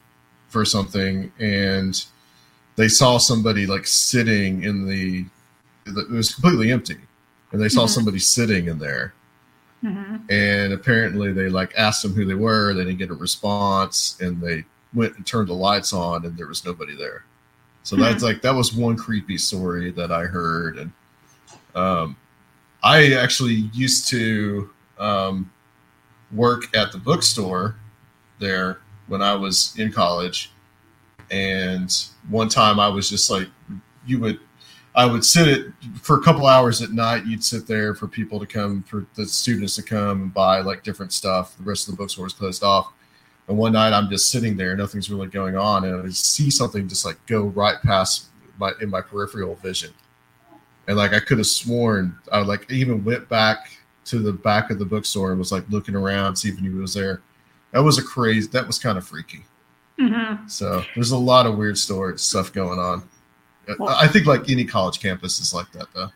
[0.48, 2.04] for something, and
[2.76, 5.26] they saw somebody like sitting in the.
[5.87, 6.96] It was completely empty,
[7.52, 7.88] and they saw Mhm.
[7.90, 9.12] somebody sitting in there,
[9.83, 12.72] hmm and apparently they like asked them who they were.
[12.72, 16.46] They didn't get a response, and they went and turned the lights on, and there
[16.46, 17.24] was nobody there.
[17.83, 20.92] So that's like that was one creepy story that I heard, and
[21.74, 22.16] um,
[22.83, 25.50] I actually used to um,
[26.33, 27.76] work at the bookstore
[28.38, 30.50] there when I was in college,
[31.30, 31.94] and
[32.30, 33.48] one time I was just like,
[34.07, 34.40] you would.
[34.96, 37.27] I would sit it for a couple hours at night.
[37.27, 40.85] You'd sit there for people to come, for the students to come and buy like
[40.85, 41.56] different stuff.
[41.56, 42.94] The rest of the bookstore was closed off.
[43.49, 46.88] And one night I'm just sitting there, nothing's really going on, and I see something
[46.88, 48.27] just like go right past
[48.59, 49.92] my in my peripheral vision.
[50.88, 53.77] And like I could have sworn I like even went back
[54.07, 56.95] to the back of the bookstore and was like looking around, see if anybody was
[56.95, 57.21] there.
[57.73, 58.49] That was a crazy.
[58.49, 59.45] That was kind of freaky.
[59.99, 63.03] hmm So there's a lot of weird story stuff going on.
[63.69, 66.11] I- Well- I think like any college campus is like that though.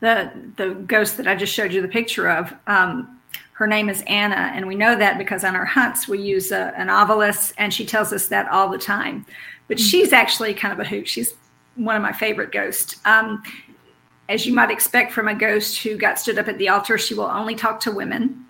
[0.00, 2.52] the the ghost that I just showed you the picture of.
[2.68, 3.17] Um,
[3.58, 6.72] her name is Anna, and we know that because on our hunts we use a,
[6.76, 9.26] an ovilus, and she tells us that all the time.
[9.66, 11.08] But she's actually kind of a hoot.
[11.08, 11.34] She's
[11.74, 13.00] one of my favorite ghosts.
[13.04, 13.42] Um,
[14.28, 17.14] as you might expect from a ghost who got stood up at the altar, she
[17.14, 18.46] will only talk to women.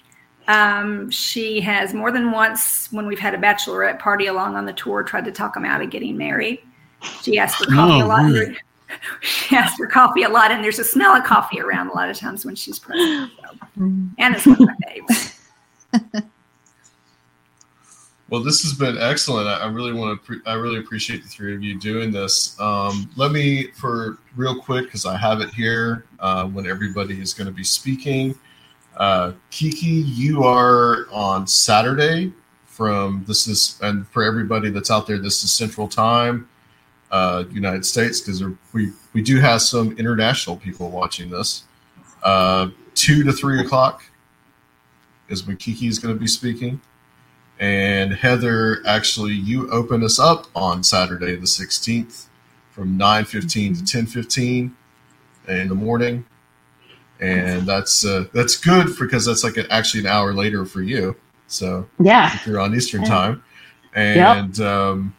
[0.47, 4.75] Um, she has more than once, when we've had a bachelorette party along on the
[4.75, 6.61] tour, tried to talk them out of getting married.
[7.23, 8.25] She asked for coffee Oh, a lot.
[8.31, 8.59] really?
[9.21, 12.09] She asks for coffee a lot, and there's a smell of coffee around a lot
[12.09, 13.33] of times when she's present.
[13.43, 16.23] So, Anna's one of my faves.
[18.31, 19.49] Well, this has been excellent.
[19.49, 20.27] I, I really want to.
[20.27, 22.61] Pre- I really appreciate the three of you doing this.
[22.61, 27.33] Um, let me, for real quick, because I have it here uh, when everybody is
[27.33, 28.39] going to be speaking.
[28.99, 32.33] Uh, Kiki, you are on Saturday
[32.67, 36.49] from this is, and for everybody that's out there, this is Central Time,
[37.11, 38.43] uh, United States, because
[38.73, 41.65] we we do have some international people watching this.
[42.23, 44.03] Uh, two to three o'clock
[45.29, 46.81] is when Kiki is going to be speaking.
[47.61, 52.27] And Heather, actually, you open us up on Saturday the 16th
[52.71, 54.73] from 9:15 to 10:15
[55.49, 56.25] in the morning,
[57.21, 61.17] and that's uh, that's good because that's like an, actually an hour later for you.
[61.49, 62.33] So Yeah.
[62.35, 63.43] if you're on Eastern time,
[63.95, 65.15] and um,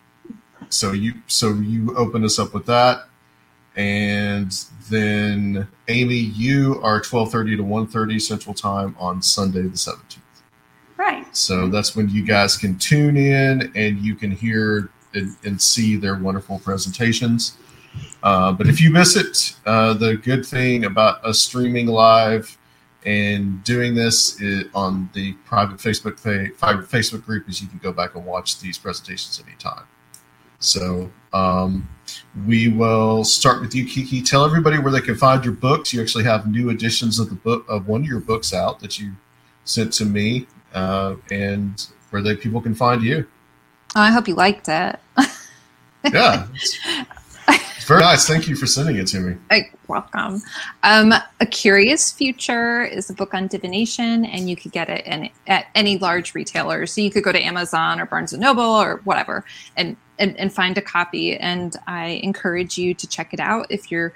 [0.70, 3.08] so you so you open us up with that,
[3.76, 4.52] and
[4.90, 10.20] then Amy, you are 12:30 to 1:30 Central Time on Sunday the 17th.
[10.98, 11.36] Right.
[11.36, 15.96] So that's when you guys can tune in and you can hear and, and see
[15.96, 17.58] their wonderful presentations.
[18.22, 22.58] Uh, but if you miss it, uh, the good thing about us streaming live
[23.06, 26.18] and doing this i on the private Facebook
[26.58, 29.84] private Facebook group is you can go back and watch these presentations anytime.
[30.60, 31.88] So um,
[32.46, 34.22] we will start with you, Kiki.
[34.22, 35.94] Tell everybody where they can find your books.
[35.94, 39.00] You actually have new editions of the book of one of your books out that
[39.00, 39.14] you
[39.64, 43.26] sent to me, uh, and where they people can find you.
[43.96, 45.00] Oh, I hope you liked it.
[46.14, 46.80] Yeah, it's,
[47.50, 48.26] it's very nice.
[48.26, 49.36] Thank you for sending it to me.
[49.52, 50.42] Like, welcome.
[50.84, 55.30] Um, a Curious Future is a book on divination, and you could get it in,
[55.48, 56.86] at any large retailer.
[56.86, 59.44] So you could go to Amazon or Barnes and Noble or whatever,
[59.76, 61.36] and, and and find a copy.
[61.36, 64.14] And I encourage you to check it out if you're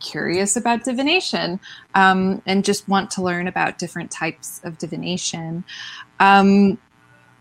[0.00, 1.58] curious about divination
[1.94, 5.64] um, and just want to learn about different types of divination.
[6.20, 6.78] Um,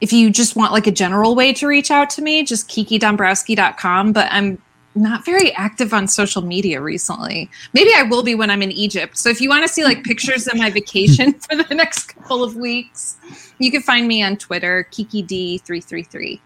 [0.02, 4.14] if you just want like a general way to reach out to me, just kikidombrowski.com.
[4.14, 4.62] But I'm
[4.96, 7.50] not very active on social media recently.
[7.74, 9.18] Maybe I will be when I'm in Egypt.
[9.18, 12.44] So if you want to see like pictures of my vacation for the next couple
[12.44, 13.18] of weeks,
[13.60, 16.40] you can find me on Twitter, KikiD333.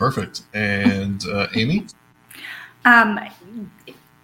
[0.00, 0.42] Perfect.
[0.54, 1.86] And uh, Amy,
[2.86, 3.20] Um,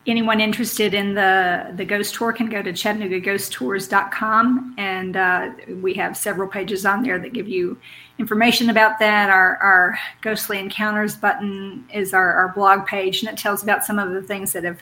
[0.06, 5.50] anyone interested in the the ghost tour can go to chattanoogaghosttours.com and uh,
[5.82, 7.76] we have several pages on there that give you
[8.18, 9.28] information about that.
[9.28, 13.98] Our, our ghostly encounters button is our, our blog page and it tells about some
[13.98, 14.80] of the things that have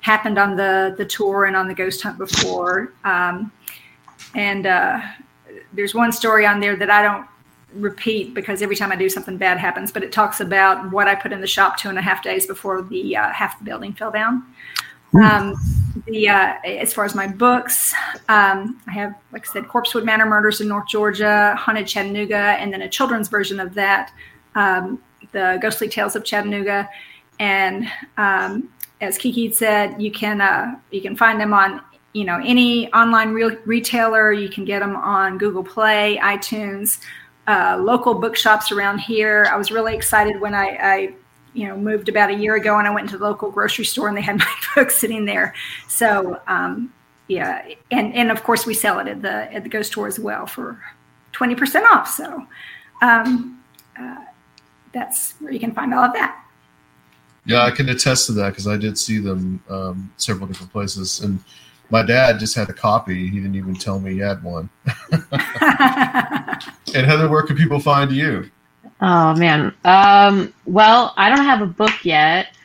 [0.00, 2.92] happened on the the tour and on the ghost hunt before.
[3.04, 3.52] Um,
[4.34, 5.02] and uh,
[5.72, 7.26] there's one story on there that i don't
[7.74, 11.14] repeat because every time I do something bad happens, but it talks about what I
[11.14, 13.92] put in the shop two and a half days before the uh, half the building
[13.92, 14.44] fell down.
[15.22, 15.54] Um,
[16.06, 17.92] the uh, as far as my books,
[18.28, 22.72] um, I have, like I said, Corpsewood Manor Murders in North Georgia, Haunted Chattanooga, and
[22.72, 24.12] then a children's version of that,
[24.54, 25.02] um,
[25.32, 26.88] the Ghostly Tales of Chattanooga.
[27.38, 28.70] And um,
[29.00, 31.82] as Kiki said, you can uh, you can find them on
[32.14, 34.32] you know any online real retailer.
[34.32, 37.00] You can get them on Google Play, iTunes
[37.46, 39.48] uh, local bookshops around here.
[39.50, 41.14] I was really excited when I, I,
[41.54, 44.08] you know, moved about a year ago and I went to the local grocery store
[44.08, 45.54] and they had my book sitting there.
[45.88, 46.92] So, um,
[47.28, 50.18] yeah, and and of course we sell it at the at the ghost store as
[50.18, 50.80] well for
[51.32, 52.08] twenty percent off.
[52.08, 52.46] So,
[53.00, 53.62] um,
[53.98, 54.16] uh,
[54.92, 56.44] that's where you can find all of that.
[57.46, 61.20] yeah, I can attest to that because I did see them um, several different places,
[61.20, 61.38] and
[61.92, 63.28] my dad just had a copy.
[63.28, 64.70] He didn't even tell me he had one.
[65.30, 68.50] and Heather, where can people find you?
[69.02, 69.74] Oh man.
[69.84, 72.56] Um, well, I don't have a book yet,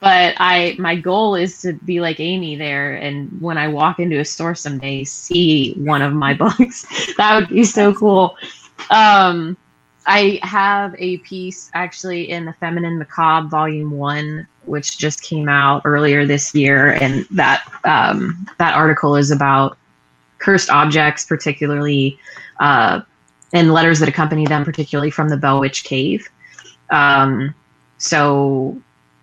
[0.00, 4.20] but I my goal is to be like Amy there, and when I walk into
[4.20, 6.84] a store someday, see one of my books.
[7.16, 8.36] that would be so cool.
[8.90, 9.56] Um,
[10.06, 15.82] I have a piece actually in the Feminine Macabre Volume One, which just came out
[15.84, 19.78] earlier this year, and that um, that article is about
[20.38, 22.18] cursed objects, particularly.
[22.60, 23.00] Uh,
[23.54, 26.28] and letters that accompany them, particularly from the Bell Witch Cave.
[26.90, 27.54] Um,
[27.98, 28.76] so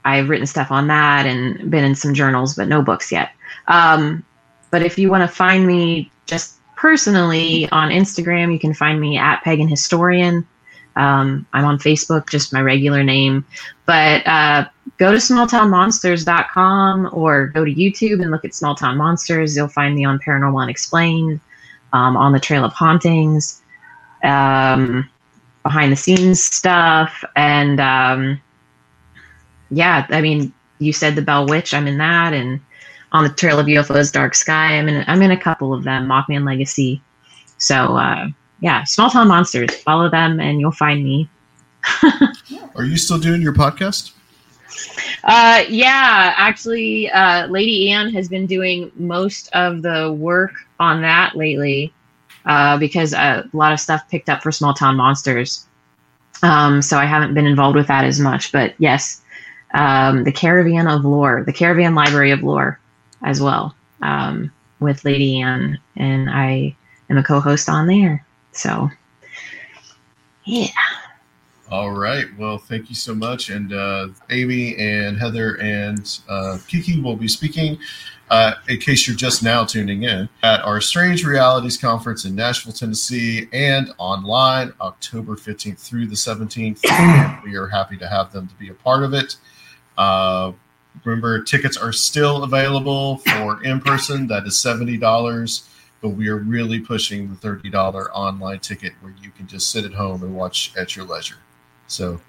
[0.05, 3.31] I've written stuff on that and been in some journals, but no books yet.
[3.67, 4.25] Um,
[4.71, 9.17] but if you want to find me just personally on Instagram, you can find me
[9.17, 10.47] at Pagan Historian.
[10.95, 13.45] Um, I'm on Facebook, just my regular name.
[13.85, 14.65] But uh,
[14.97, 19.55] go to smalltownmonsters.com or go to YouTube and look at Small Town Monsters.
[19.55, 21.39] You'll find me on Paranormal Unexplained,
[21.93, 23.61] um, on the Trail of Hauntings,
[24.23, 25.09] um,
[25.63, 27.23] behind the scenes stuff.
[27.35, 28.41] And um,
[29.69, 32.33] yeah, I mean, you said the Bell Witch, I'm in that.
[32.33, 32.59] And
[33.11, 36.07] on the Trail of UFOs, Dark Sky, I'm in, I'm in a couple of them,
[36.07, 37.01] Mothman Legacy.
[37.57, 38.27] So, uh,
[38.61, 39.75] yeah, Small Town Monsters.
[39.81, 41.29] Follow them, and you'll find me.
[42.75, 44.13] Are you still doing your podcast?
[45.23, 51.35] Uh, yeah, actually, uh, Lady Anne has been doing most of the work on that
[51.35, 51.93] lately
[52.45, 55.65] uh, because a lot of stuff picked up for Small Town Monsters.
[56.43, 58.51] Um, so I haven't been involved with that as much.
[58.51, 59.21] But yes,
[59.73, 62.79] um, the Caravan of Lore, the Caravan Library of Lore
[63.23, 65.79] as well um, with Lady Anne.
[65.95, 66.75] And I
[67.09, 68.25] am a co host on there.
[68.51, 68.89] So,
[70.45, 70.67] yeah.
[71.71, 72.25] All right.
[72.37, 73.49] Well, thank you so much.
[73.49, 77.77] And uh, Amy and Heather and uh, Kiki will be speaking,
[78.29, 82.73] uh, in case you're just now tuning in, at our Strange Realities Conference in Nashville,
[82.73, 86.79] Tennessee, and online October 15th through the 17th.
[86.89, 89.37] and we are happy to have them to be a part of it.
[89.97, 90.51] Uh,
[91.05, 94.27] remember, tickets are still available for in person.
[94.27, 94.99] That is $70
[96.01, 99.93] but we are really pushing the $30 online ticket where you can just sit at
[99.93, 101.37] home and watch at your leisure.
[101.87, 102.19] So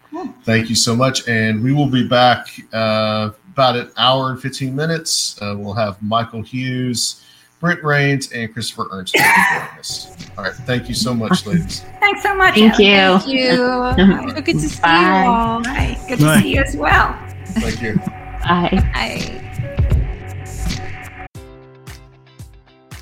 [0.43, 1.27] thank you so much.
[1.29, 5.41] And we will be back uh, about an hour and 15 minutes.
[5.41, 7.25] Uh, we'll have Michael Hughes,
[7.61, 10.17] Brent Raynes, and Christopher Ernst joining us.
[10.37, 10.53] All right.
[10.53, 11.81] Thank you so much, ladies.
[12.01, 12.55] Thanks so much.
[12.55, 13.29] Thank Ellen.
[13.31, 13.95] you.
[13.95, 14.43] Thank you.
[14.43, 15.23] Good to see Bye.
[15.23, 15.63] you all.
[15.63, 16.05] Bye.
[16.09, 16.41] Good to Bye.
[16.41, 17.17] see you as well.
[17.47, 17.97] Thank you.
[18.43, 18.91] Bye.
[18.93, 19.39] Bye.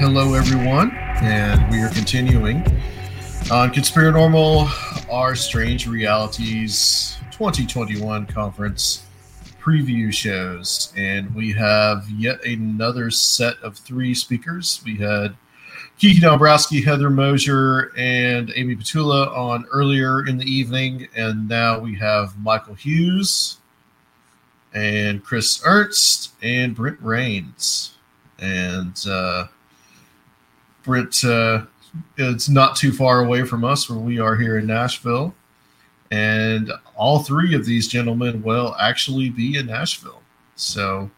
[0.00, 0.92] Hello, everyone,
[1.22, 2.56] and we are continuing
[3.52, 4.66] on Conspiranormal,
[5.12, 9.04] our Strange Realities 2021 conference
[9.60, 10.92] preview shows.
[10.96, 14.82] And we have yet another set of three speakers.
[14.86, 15.36] We had
[15.98, 21.08] Kiki Dombrowski, Heather Moser, and Amy Petulla on earlier in the evening.
[21.14, 23.59] And now we have Michael Hughes
[24.74, 27.90] and Chris Ernst and Brent Raynes.
[28.38, 29.46] And uh,
[30.82, 31.62] Brent uh,
[32.16, 35.34] it's not too far away from us where we are here in Nashville.
[36.12, 40.22] And all three of these gentlemen will actually be in Nashville.
[40.56, 41.10] So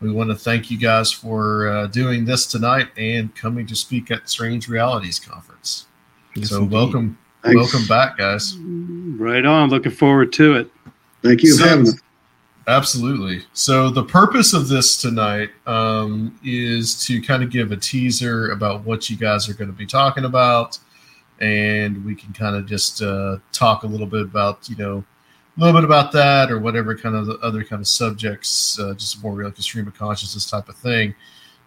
[0.00, 4.10] we want to thank you guys for uh, doing this tonight and coming to speak
[4.10, 5.86] at Strange Realities Conference.
[6.34, 6.72] Yes, so indeed.
[6.72, 7.56] welcome, Thanks.
[7.56, 8.56] welcome back, guys.
[8.58, 9.70] Right on.
[9.70, 10.70] Looking forward to it.
[11.22, 12.00] Thank you for So- having us.
[12.68, 13.44] Absolutely.
[13.54, 18.84] So the purpose of this tonight um, is to kind of give a teaser about
[18.84, 20.78] what you guys are going to be talking about,
[21.40, 25.02] and we can kind of just uh, talk a little bit about you know
[25.56, 28.92] a little bit about that or whatever kind of the other kind of subjects, uh,
[28.92, 31.14] just more like a stream of consciousness type of thing.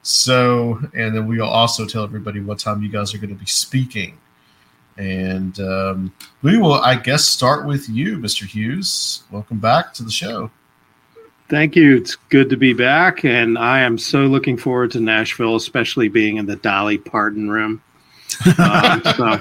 [0.04, 3.48] So, and then we'll also tell everybody what time you guys are going to be
[3.48, 4.20] speaking.
[4.98, 8.46] And um, we will, I guess, start with you, Mr.
[8.46, 9.24] Hughes.
[9.32, 10.52] Welcome back to the show.
[11.52, 11.98] Thank you.
[11.98, 16.38] It's good to be back, and I am so looking forward to Nashville, especially being
[16.38, 17.84] in the Dolly Parton room.
[18.58, 19.38] Um, so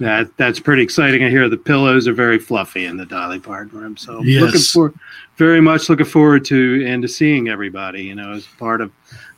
[0.00, 1.22] that that's pretty exciting.
[1.22, 4.40] I hear the pillows are very fluffy in the Dolly Parton room, so Yes.
[4.40, 4.94] looking for
[5.36, 8.04] very much looking forward to and to seeing everybody.
[8.04, 8.90] You know, as part of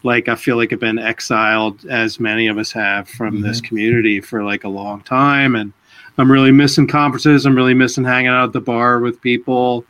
[0.05, 4.20] like I feel like I've been exiled, as many of us have, from this community
[4.20, 5.72] for like a long time, and
[6.18, 7.47] I'm really missing conferences.
[7.47, 9.84] I'm really missing hanging out at the bar with people.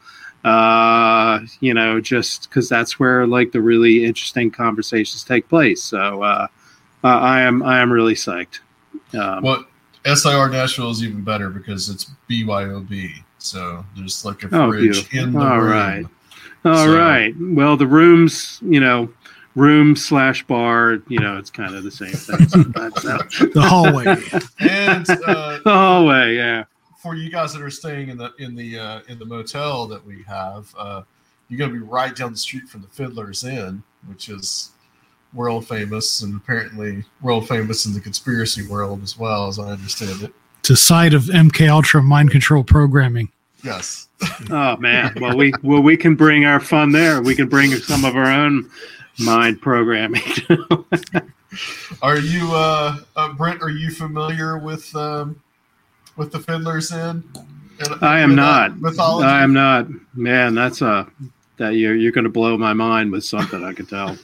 [0.44, 5.82] Uh, you know, just because that's where like the really interesting conversations take place.
[5.82, 6.46] So uh,
[7.04, 8.60] I am I am really psyched.
[9.14, 9.64] Um, Well,
[10.06, 13.10] SIR Nashville is even better because it's BYOB.
[13.38, 15.18] So there's like a Oh, fridge beautiful.
[15.18, 15.70] in the All room.
[15.70, 16.06] right.
[16.64, 17.34] All So- right.
[17.38, 19.12] Well, the rooms, you know,
[19.56, 22.48] room slash bar, you know, it's kind of the same thing.
[22.48, 23.18] sometimes, so.
[23.52, 24.06] The hallway.
[24.58, 26.64] And uh, the hallway, yeah.
[27.00, 30.04] For you guys that are staying in the in the uh, in the motel that
[30.04, 31.02] we have, uh,
[31.48, 34.70] you're gonna be right down the street from the Fiddler's Inn, which is
[35.32, 40.22] world famous and apparently world famous in the conspiracy world as well, as I understand
[40.22, 40.32] it.
[40.58, 43.30] It's a site of MK Ultra mind control programming.
[43.64, 44.06] Yes.
[44.50, 45.14] Oh man.
[45.20, 47.22] Well, we well we can bring our fun there.
[47.22, 48.68] We can bring some of our own
[49.18, 50.22] mind programming.
[52.02, 53.62] Are you, uh, uh, Brent?
[53.62, 55.40] Are you familiar with um,
[56.20, 57.24] with the Fiddler's Inn?
[57.80, 58.78] And- I am not.
[58.78, 59.26] mythology.
[59.26, 59.86] I am not.
[60.14, 61.06] Man, that's a
[61.56, 63.64] that you're you're going to blow my mind with something.
[63.64, 64.18] I can tell.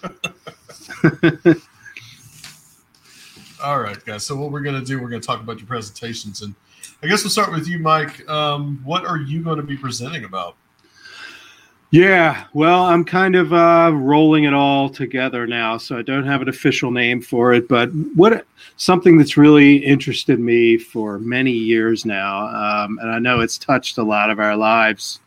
[3.65, 4.27] All right, guys.
[4.27, 6.55] So what we're going to do, we're going to talk about your presentations, and
[7.03, 8.29] I guess we'll start with you, Mike.
[8.29, 10.57] Um, what are you going to be presenting about?
[11.93, 16.43] Yeah, well, I'm kind of uh, rolling it all together now, so I don't have
[16.43, 17.69] an official name for it.
[17.69, 18.45] But what
[18.77, 23.99] something that's really interested me for many years now, um, and I know it's touched
[23.99, 25.21] a lot of our lives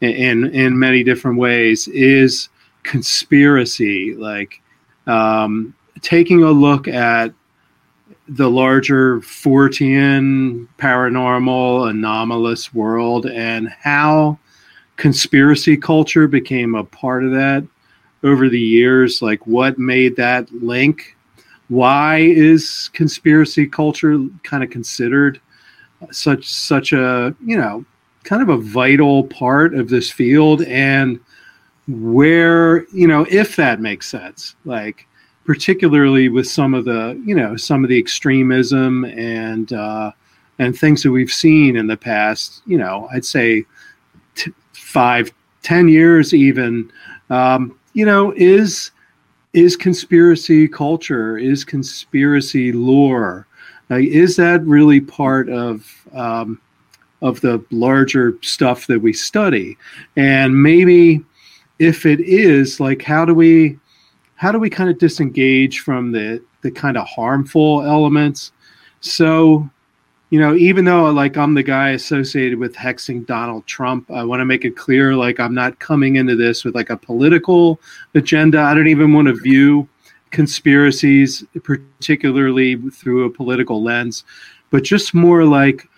[0.00, 2.48] in in, many different ways, is
[2.84, 4.14] conspiracy.
[4.14, 4.62] Like
[5.06, 7.34] um, taking a look at
[8.28, 14.38] the larger Fortean paranormal anomalous world and how
[14.98, 17.64] conspiracy culture became a part of that
[18.24, 21.16] over the years like what made that link?
[21.68, 25.40] Why is conspiracy culture kind of considered
[26.10, 27.84] such such a you know
[28.24, 30.62] kind of a vital part of this field?
[30.64, 31.20] And
[31.86, 35.06] where you know if that makes sense like
[35.46, 40.12] particularly with some of the you know some of the extremism and uh,
[40.58, 43.64] and things that we've seen in the past you know i'd say
[44.88, 45.32] five
[45.62, 46.90] ten years even
[47.30, 48.90] um, you know is
[49.52, 53.48] is conspiracy culture is conspiracy lore
[53.90, 56.60] like, is that really part of um,
[57.22, 59.76] of the larger stuff that we study?
[60.16, 61.24] And maybe
[61.78, 63.78] if it is like how do we
[64.34, 68.52] how do we kind of disengage from the the kind of harmful elements?
[69.00, 69.68] So
[70.30, 74.40] you know even though like i'm the guy associated with hexing donald trump i want
[74.40, 77.80] to make it clear like i'm not coming into this with like a political
[78.14, 78.60] agenda.
[78.60, 79.88] I don't even want to view
[80.30, 84.24] conspiracies particularly through a political lens
[84.70, 85.88] but just more like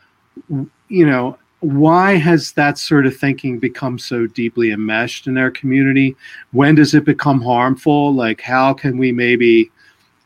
[0.49, 6.17] you know why has that sort of thinking become so deeply enmeshed in our community?
[6.53, 8.15] When does it become harmful?
[8.15, 9.71] Like how can we maybe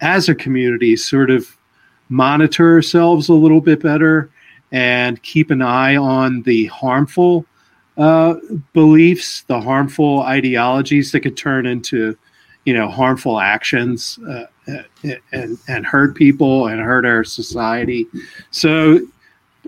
[0.01, 1.57] as a community sort of
[2.09, 4.31] monitor ourselves a little bit better
[4.73, 7.47] and keep an eye on the harmful
[7.97, 8.35] uh,
[8.73, 12.17] beliefs the harmful ideologies that could turn into
[12.65, 14.47] you know harmful actions uh,
[15.33, 18.07] and and hurt people and hurt our society.
[18.51, 19.01] So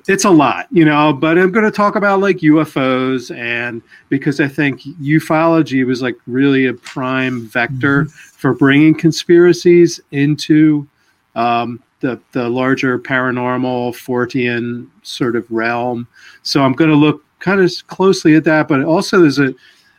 [0.08, 4.40] it's a lot, you know, but I'm going to talk about like UFOs and because
[4.40, 10.86] I think ufology was like really a prime vector for bringing conspiracies into
[11.34, 16.06] um, the the larger paranormal Fortean sort of realm.
[16.42, 19.54] So I'm going to look kind of closely at that, but also there's a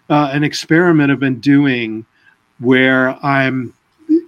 [0.10, 2.06] uh, an experiment I've been doing
[2.60, 3.74] where I'm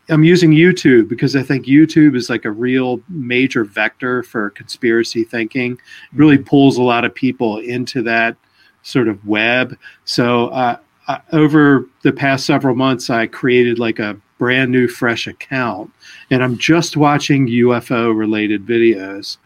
[0.09, 5.23] I'm using YouTube because I think YouTube is like a real major vector for conspiracy
[5.23, 5.73] thinking.
[5.73, 5.79] It
[6.17, 8.35] really pulls a lot of people into that
[8.81, 9.77] sort of web.
[10.03, 10.77] So uh,
[11.07, 15.91] uh, over the past several months, I created like a brand new, fresh account,
[16.31, 19.37] and I'm just watching UFO related videos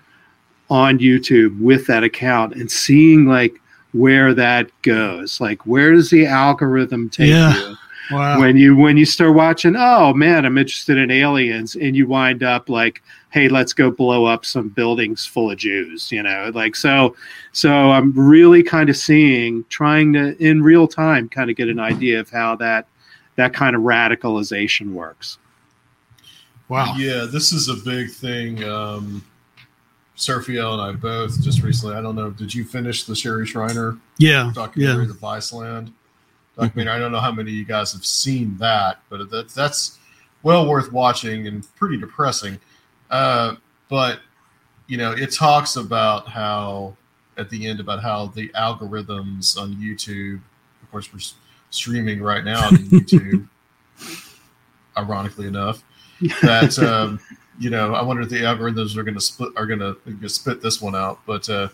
[0.69, 3.59] on YouTube with that account and seeing like
[3.91, 5.41] where that goes.
[5.41, 7.53] Like, where does the algorithm take Yeah.
[7.57, 7.75] you?
[8.11, 8.37] Wow.
[8.37, 12.43] when you when you start watching oh man i'm interested in aliens and you wind
[12.43, 16.75] up like hey let's go blow up some buildings full of jews you know like
[16.75, 17.15] so
[17.53, 21.79] so i'm really kind of seeing trying to in real time kind of get an
[21.79, 22.87] idea of how that
[23.35, 25.37] that kind of radicalization works
[26.69, 26.95] Wow.
[26.97, 28.63] Yeah, this is a big thing.
[28.63, 29.23] Um,
[30.17, 31.95] Sergio and I both just recently.
[31.95, 32.29] I don't know.
[32.31, 34.49] Did you finish the Sherry Shriner Yeah.
[34.55, 35.11] documentary, Yeah.
[35.11, 35.91] The Viceland
[36.57, 36.93] documentary?
[36.93, 39.99] I don't know how many of you guys have seen that, but that's that's
[40.41, 42.59] well worth watching and pretty depressing.
[43.11, 43.55] Uh,
[43.89, 44.21] but
[44.87, 46.95] you know, it talks about how
[47.37, 50.39] at the end about how the algorithms on YouTube.
[50.81, 51.35] Of course, we're s-
[51.73, 53.47] streaming right now on YouTube.
[54.97, 55.83] ironically enough,
[56.41, 57.19] that um,
[57.59, 60.61] you know, I wonder if the algorithms are going to split are going to spit
[60.61, 61.69] this one out, but uh,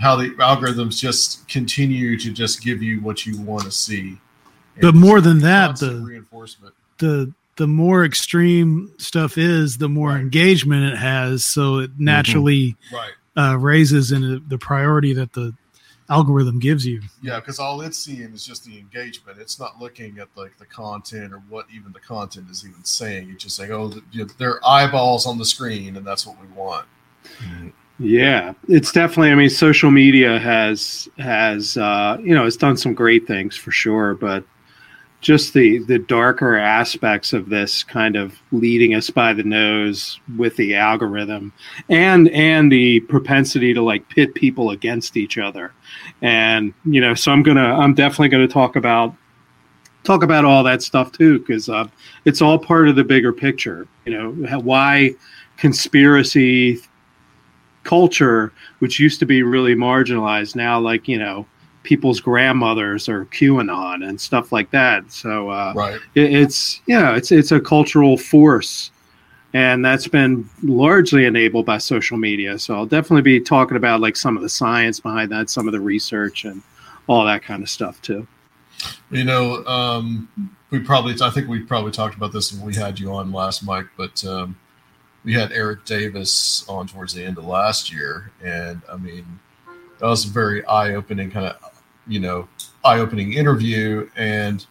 [0.00, 4.18] how the algorithms just continue to just give you what you want to see.
[4.80, 6.74] But more than that, the reinforcement.
[6.98, 11.42] the the more extreme stuff is, the more engagement it has.
[11.44, 13.12] So it naturally Right.
[13.34, 15.54] uh, raises in the- the priority that the
[16.08, 17.02] algorithm gives you.
[17.22, 19.38] Yeah, because all it's seeing is just the engagement.
[19.40, 23.30] It's not looking at like the content or what even the content is even saying.
[23.30, 26.26] It's just saying, oh, the, you know, there are eyeballs on the screen, and that's
[26.26, 26.86] what we want.
[27.98, 29.30] Yeah, it's definitely.
[29.30, 33.70] I mean, social media has has uh, you know it's done some great things for
[33.70, 34.44] sure, but
[35.26, 40.54] just the the darker aspects of this kind of leading us by the nose with
[40.54, 41.52] the algorithm
[41.88, 45.72] and and the propensity to like pit people against each other.
[46.22, 49.16] And you know so i'm gonna i'm definitely gonna talk about
[50.04, 51.88] talk about all that stuff too because uh,
[52.24, 53.88] it's all part of the bigger picture.
[54.04, 55.16] You know why
[55.56, 56.78] conspiracy
[57.82, 61.46] culture which used to be really marginalized now like you know
[61.86, 66.00] people's grandmothers are qanon and stuff like that so uh, Right.
[66.14, 68.90] it, it's yeah it's it's a cultural force
[69.54, 74.16] and that's been largely enabled by social media so i'll definitely be talking about like
[74.16, 76.60] some of the science behind that some of the research and
[77.06, 78.26] all that kind of stuff too
[79.10, 80.28] You know, um,
[80.70, 83.64] we probably, I think we probably talked about this when we had you on last,
[83.64, 84.54] Mike, but um,
[85.24, 88.32] we had Eric Davis on towards the end of last year.
[88.44, 89.24] And I mean,
[89.98, 91.56] that was a very eye opening kind of,
[92.06, 92.48] you know,
[92.84, 94.08] eye opening interview.
[94.16, 94.64] And,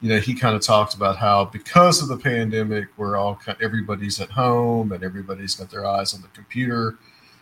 [0.00, 3.58] you know, he kind of talked about how because of the pandemic, we're all, kind
[3.62, 6.96] everybody's at home and everybody's got their eyes on the computer.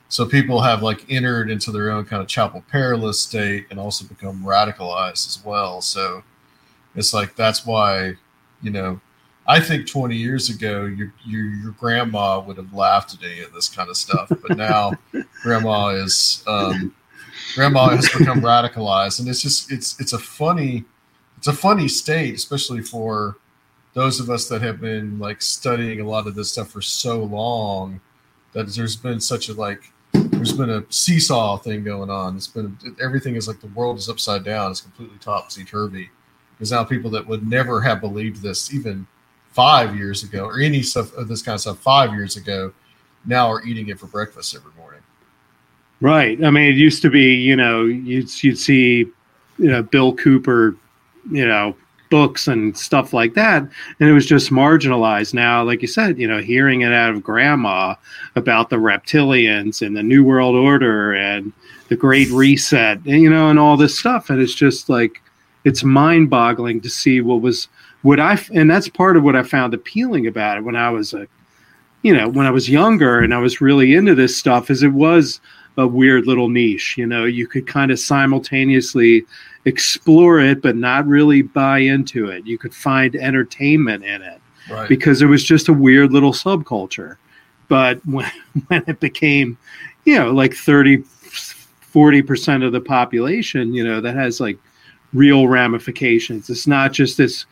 [0.09, 4.05] So people have like entered into their own kind of chapel perilous state and also
[4.05, 5.81] become radicalized as well.
[5.81, 6.23] So
[6.95, 8.17] it's like that's why,
[8.61, 9.01] you know,
[9.47, 13.53] I think 20 years ago your your, your grandma would have laughed at any of
[13.53, 14.93] this kind of stuff, but now
[15.43, 16.95] grandma is um,
[17.55, 20.85] grandma has become radicalized, and it's just it's it's a funny
[21.39, 23.37] it's a funny state, especially for
[23.95, 27.23] those of us that have been like studying a lot of this stuff for so
[27.23, 28.01] long
[28.53, 32.37] that there's been such a like there's been a seesaw thing going on.
[32.37, 34.71] It's been everything is like the world is upside down.
[34.71, 36.11] It's completely topsy turvy.
[36.57, 39.07] Because now people that would never have believed this even
[39.51, 42.73] five years ago or any stuff of this kind of stuff five years ago
[43.27, 44.72] now are eating it for breakfast every.
[46.03, 46.45] Right.
[46.45, 49.07] I mean, it used to be, you know, you'd you'd see,
[49.57, 50.77] you know, Bill Cooper,
[51.31, 51.77] you know,
[52.11, 55.33] books and stuff like that, and it was just marginalized.
[55.33, 57.95] Now, like you said, you know, hearing it out of grandma
[58.35, 61.53] about the reptilians and the New World Order and
[61.89, 65.23] the Great Reset, you know, and all this stuff, and it's just like
[65.63, 67.69] it's mind-boggling to see what was
[68.03, 71.15] what I and that's part of what I found appealing about it when I was
[71.15, 71.29] a
[72.03, 74.89] you know, when I was younger and I was really into this stuff, is it
[74.89, 75.41] was
[75.77, 76.97] a weird little niche.
[76.99, 79.25] You know, you could kind of simultaneously
[79.65, 82.47] explore it, but not really buy into it.
[82.47, 84.89] You could find entertainment in it Right.
[84.89, 87.17] because it was just a weird little subculture.
[87.69, 88.31] But when,
[88.69, 89.57] when it became,
[90.05, 91.05] you know, like 30,
[91.93, 94.59] 40% of the population, you know, that has like
[95.13, 96.49] real ramifications.
[96.51, 97.45] It's not just this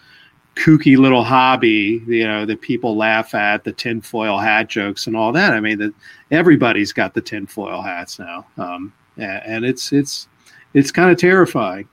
[0.61, 5.32] kooky little hobby, you know, that people laugh at the tinfoil hat jokes and all
[5.32, 5.52] that.
[5.54, 5.94] I mean, that
[6.30, 10.28] everybody's got the tinfoil hats now, um, and it's it's
[10.74, 11.88] it's kind of terrifying.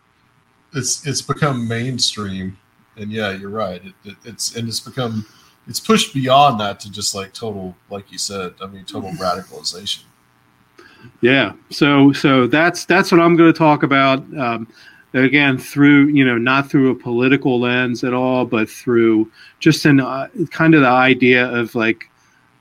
[0.74, 2.58] it's it's become mainstream
[2.98, 5.26] and yeah you're right it, it, it's and it's become
[5.68, 10.04] it's pushed beyond that to just like total like you said i mean total radicalization
[11.22, 11.54] Yeah.
[11.70, 14.20] So so that's that's what I'm going to talk about.
[14.38, 14.68] Um,
[15.18, 20.00] again, through you know not through a political lens at all, but through just an
[20.00, 22.10] uh, kind of the idea of like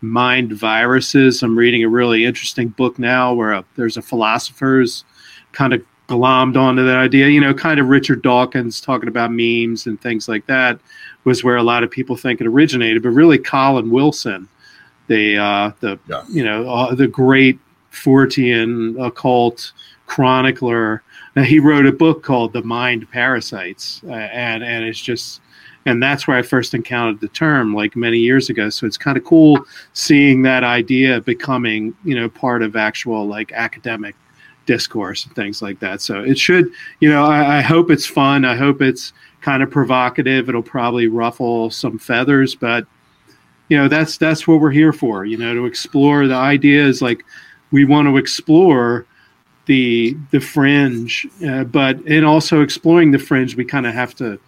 [0.01, 1.43] mind viruses.
[1.43, 5.05] I'm reading a really interesting book now where a, there's a philosopher's
[5.53, 7.29] kind of glommed onto that idea.
[7.29, 10.79] You know, kind of Richard Dawkins talking about memes and things like that
[11.25, 13.03] was where a lot of people think it originated.
[13.03, 14.49] But really, Colin Wilson,
[15.09, 16.23] the uh, the Yeah.
[16.29, 17.59] you know uh, the great
[17.93, 19.73] Fortean occult
[20.07, 21.03] chronicler,
[21.37, 25.41] uh, he wrote a book called The Mind Parasites, uh, and and it's just.
[25.89, 28.71] And that's where I first encountered the term, like many years ago.
[28.71, 33.53] So it's kind of cool seeing that idea becoming, you know, part of actual like
[33.53, 34.17] academic
[34.67, 36.01] discourse and things like that.
[36.01, 38.45] So it should, you know, I, I hope it's fun.
[38.45, 40.49] I hope it's kind of provocative.
[40.49, 42.85] It'll probably ruffle some feathers, but
[43.69, 45.25] you know, that's that's what we're here for.
[45.25, 47.01] You know, to explore the ideas.
[47.01, 47.25] Like
[47.71, 49.07] we want to explore
[49.67, 54.39] the the fringe, uh, but in also exploring the fringe, we kind of have to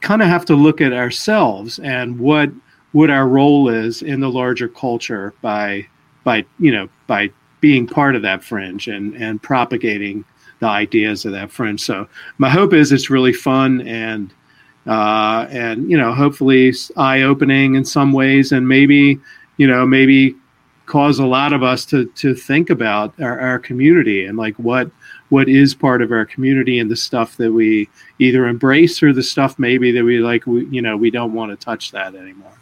[0.00, 2.50] kind of have to look at ourselves and what
[2.92, 5.86] what our role is in the larger culture by
[6.24, 10.24] by you know by being part of that fringe and and propagating
[10.60, 11.80] the ideas of that fringe.
[11.80, 12.06] So
[12.38, 14.32] my hope is it's really fun and
[14.86, 19.18] uh, and you know hopefully eye opening in some ways and maybe
[19.56, 20.36] you know maybe
[20.92, 24.90] cause a lot of us to to think about our, our community and like what
[25.30, 27.88] what is part of our community and the stuff that we
[28.18, 31.50] either embrace or the stuff maybe that we like we you know we don't want
[31.50, 32.52] to touch that anymore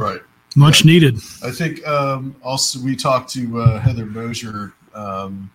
[0.00, 0.22] Right.
[0.56, 1.16] Much needed.
[1.44, 5.50] I think um, also we talked to uh, Heather Moser um,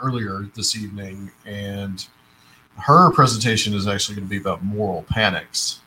[0.00, 2.04] earlier this evening, and
[2.78, 5.80] her presentation is actually going to be about moral panics.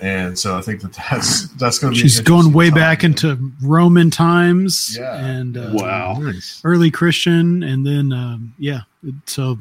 [0.00, 2.08] And so I think that that's that's going to be.
[2.08, 2.78] She's going way time.
[2.78, 5.16] back into Roman times Yeah.
[5.24, 6.22] and uh, wow
[6.64, 8.80] early Christian, and then um, yeah,
[9.26, 9.58] so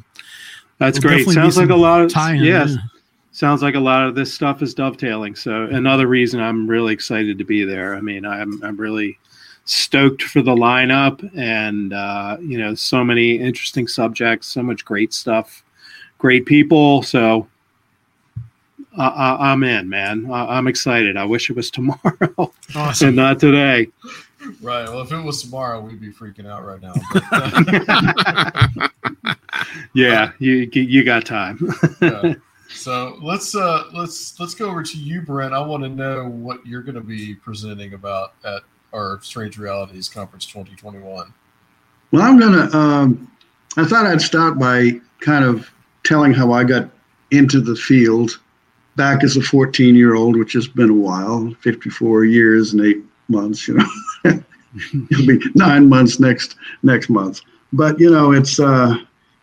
[0.78, 1.28] That's great.
[1.28, 2.72] Sounds like a lot of tie-in, yes.
[2.72, 2.78] yeah.
[3.32, 5.36] Sounds like a lot of this stuff is dovetailing.
[5.36, 7.96] So another reason I'm really excited to be there.
[7.96, 9.18] I mean, I'm I'm really
[9.66, 15.14] stoked for the lineup and uh, you know so many interesting subjects, so much great
[15.14, 15.64] stuff,
[16.18, 17.04] great people.
[17.04, 17.48] So
[18.98, 20.30] I, I, I'm in, man.
[20.32, 21.18] I, I'm excited.
[21.18, 23.08] I wish it was tomorrow Awesome.
[23.10, 23.88] and not today.
[24.62, 24.88] Right.
[24.88, 26.94] Well, if it was tomorrow, we'd be freaking out right now.
[27.14, 28.88] But, uh,
[29.94, 31.60] Yeah, you you got time.
[32.02, 32.36] yeah.
[32.70, 35.54] So let's uh, let's let's go over to you, Brent.
[35.54, 38.62] I want to know what you're going to be presenting about at
[38.94, 41.34] our Strange Realities Conference 2021.
[42.12, 42.70] Well, I'm gonna.
[42.76, 43.32] Um,
[43.78, 45.70] I thought I'd start by kind of
[46.04, 46.90] telling how I got
[47.32, 48.40] into the field
[49.00, 53.02] back as a 14 year old, which has been a while 54 years and eight
[53.30, 53.86] months, you know.
[55.10, 57.40] It'll be nine months next next month.
[57.72, 58.98] But you know, it's uh,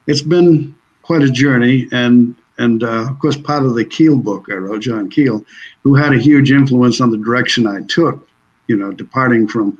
[0.06, 4.46] it's been quite a journey, and and uh, of course, part of the Keel book
[4.50, 5.44] I wrote, John Keel,
[5.82, 8.28] who had a huge influence on the direction I took.
[8.68, 9.78] You know, departing from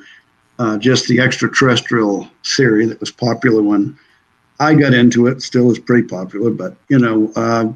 [0.58, 3.96] uh, just the extraterrestrial theory that was popular when
[4.58, 5.42] I got into it.
[5.42, 7.72] Still is pretty popular, but you know, uh,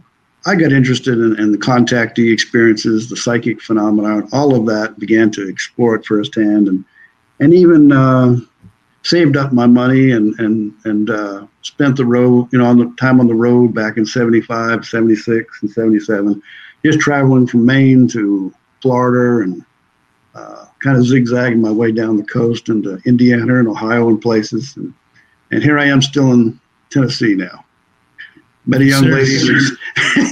[0.47, 4.99] I got interested in, in the contactee experiences, the psychic phenomenon, all of that.
[4.99, 6.85] Began to explore it firsthand, and
[7.41, 8.37] and even uh,
[9.03, 12.95] saved up my money and and and uh, spent the road, you know, on the
[12.99, 16.43] time on the road back in 75, 76, and 77,
[16.85, 19.65] just traveling from Maine to Florida and
[20.35, 24.77] uh, kind of zigzagging my way down the coast into Indiana and Ohio and places.
[24.77, 24.95] And,
[25.51, 26.59] and here I am still in
[26.91, 27.65] Tennessee now.
[28.71, 29.77] Met a young lady who's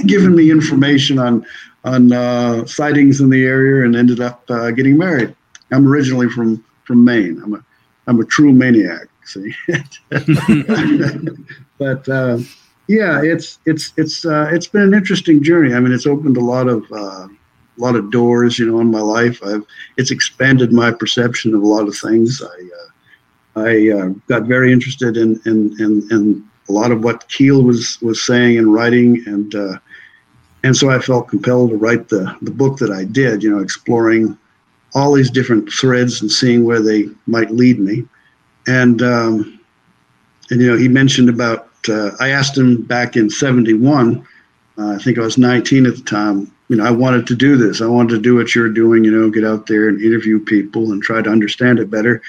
[0.05, 1.45] given me information on
[1.83, 5.35] on uh, sightings in the area and ended up uh, getting married.
[5.71, 7.41] I'm originally from from Maine.
[7.43, 7.65] I'm a
[8.07, 9.07] I'm a true maniac.
[9.25, 9.53] See,
[11.77, 12.39] but uh,
[12.87, 15.73] yeah, it's it's it's uh, it's been an interesting journey.
[15.73, 18.89] I mean, it's opened a lot of uh, a lot of doors, you know, in
[18.89, 19.43] my life.
[19.43, 19.65] I've
[19.97, 22.41] it's expanded my perception of a lot of things.
[22.41, 27.27] I uh, I uh, got very interested in in, in in a lot of what
[27.29, 29.77] Keel was was saying and writing, and uh,
[30.63, 33.43] and so I felt compelled to write the the book that I did.
[33.43, 34.37] You know, exploring
[34.93, 38.05] all these different threads and seeing where they might lead me.
[38.67, 39.59] And um,
[40.51, 41.65] and you know, he mentioned about.
[41.87, 44.25] Uh, I asked him back in '71.
[44.77, 46.51] Uh, I think I was 19 at the time.
[46.67, 47.81] You know, I wanted to do this.
[47.81, 49.03] I wanted to do what you're doing.
[49.03, 52.21] You know, get out there and interview people and try to understand it better.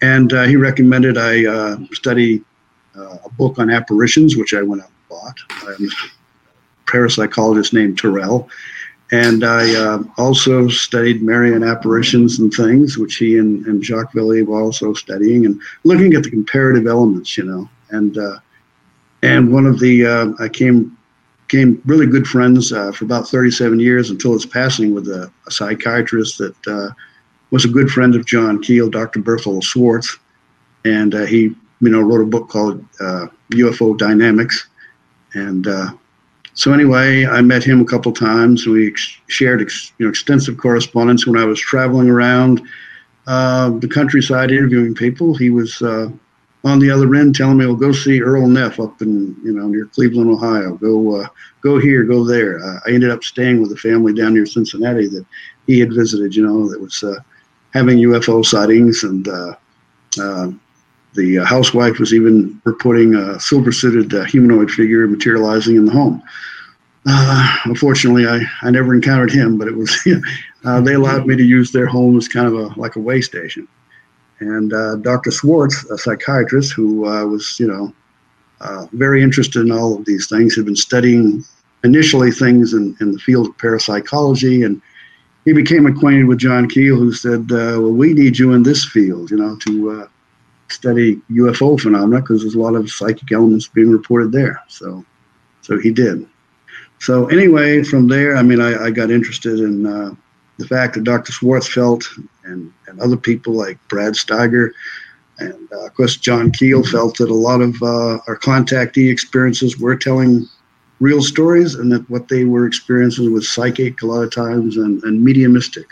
[0.00, 2.44] And uh, he recommended I uh, study
[2.96, 5.38] uh, a book on apparitions, which I went out and bought.
[5.64, 8.48] by a parapsychologist named Tyrrell.
[9.12, 14.44] And I uh, also studied Marian apparitions and things, which he and, and Jacques Vallée
[14.44, 17.68] were also studying, and looking at the comparative elements, you know.
[17.90, 18.38] And uh,
[19.22, 20.96] and one of the uh, I came
[21.46, 25.50] became really good friends uh, for about 37 years until his passing with a, a
[25.50, 26.92] psychiatrist that uh,
[27.50, 29.20] was a good friend of John Keel, Dr.
[29.20, 30.18] Berthold Schwarz,
[30.84, 31.54] and uh, he
[31.84, 34.66] you know, wrote a book called uh, UFO Dynamics.
[35.34, 35.92] And uh,
[36.54, 38.66] so anyway, I met him a couple times.
[38.66, 42.62] We ex- shared ex- you know, extensive correspondence when I was traveling around
[43.26, 45.34] uh, the countryside interviewing people.
[45.34, 46.08] He was uh,
[46.62, 49.66] on the other end telling me, "Well, go see Earl Neff up in you know
[49.66, 50.74] near Cleveland, Ohio.
[50.76, 51.26] Go uh,
[51.60, 55.26] go here, go there." I ended up staying with a family down near Cincinnati that
[55.66, 56.36] he had visited.
[56.36, 57.16] You know, that was uh,
[57.72, 59.54] having UFO sightings, and uh,
[61.14, 66.22] uh, the housewife was even reporting a silver-suited humanoid figure materializing in the home.
[67.06, 69.94] Uh, unfortunately, I, I never encountered him, but it was
[70.64, 73.20] uh, they allowed me to use their home as kind of a like a way
[73.20, 73.68] station.
[74.40, 75.30] And uh, Dr.
[75.30, 77.94] Schwarz, a psychiatrist who uh, was you know
[78.60, 81.44] uh, very interested in all of these things, had been studying
[81.84, 84.80] initially things in, in the field of parapsychology, and
[85.44, 88.82] he became acquainted with John Keel, who said, uh, "Well, we need you in this
[88.82, 90.08] field, you know, to
[90.68, 95.04] study UFO phenomena because there's a lot of psychic elements being reported there." So,
[95.62, 96.26] so he did.
[97.00, 100.14] So anyway, from there, I mean, I, I got interested in uh,
[100.58, 101.32] the fact that Dr.
[101.32, 102.04] Swartzfeld
[102.44, 104.70] and, and other people like Brad Steiger
[105.38, 109.78] and uh, of course John Keel felt that a lot of uh, our contactee experiences
[109.78, 110.46] were telling
[111.00, 115.02] real stories and that what they were experiencing was psychic a lot of times and,
[115.04, 115.86] and mediumistic.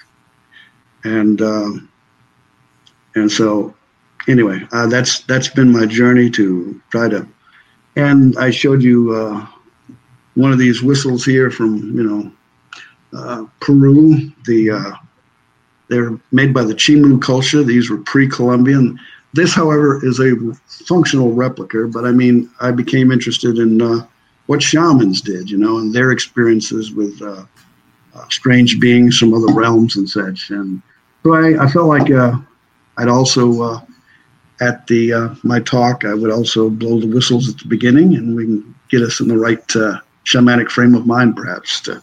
[1.05, 1.89] And um,
[3.15, 3.75] and so
[4.29, 7.27] anyway, uh, that's that's been my journey to try to.
[7.97, 9.47] And I showed you uh,
[10.35, 12.33] one of these whistles here from you know
[13.19, 14.33] uh, Peru.
[14.47, 14.93] The uh,
[15.89, 17.63] they're made by the Chimu culture.
[17.63, 18.99] These were pre-Columbian.
[19.35, 20.35] This, however, is a
[20.67, 21.87] functional replica.
[21.87, 24.07] But I mean, I became interested in uh,
[24.47, 27.45] what shamans did, you know, and their experiences with uh,
[28.31, 30.51] strange beings from other realms and such.
[30.51, 30.83] And
[31.23, 33.83] so I, I felt like I'd also
[34.61, 38.45] at the my talk I would also blow the whistles at the beginning, and we
[38.45, 39.67] can get us in the right
[40.25, 42.03] shamanic frame of mind, perhaps, to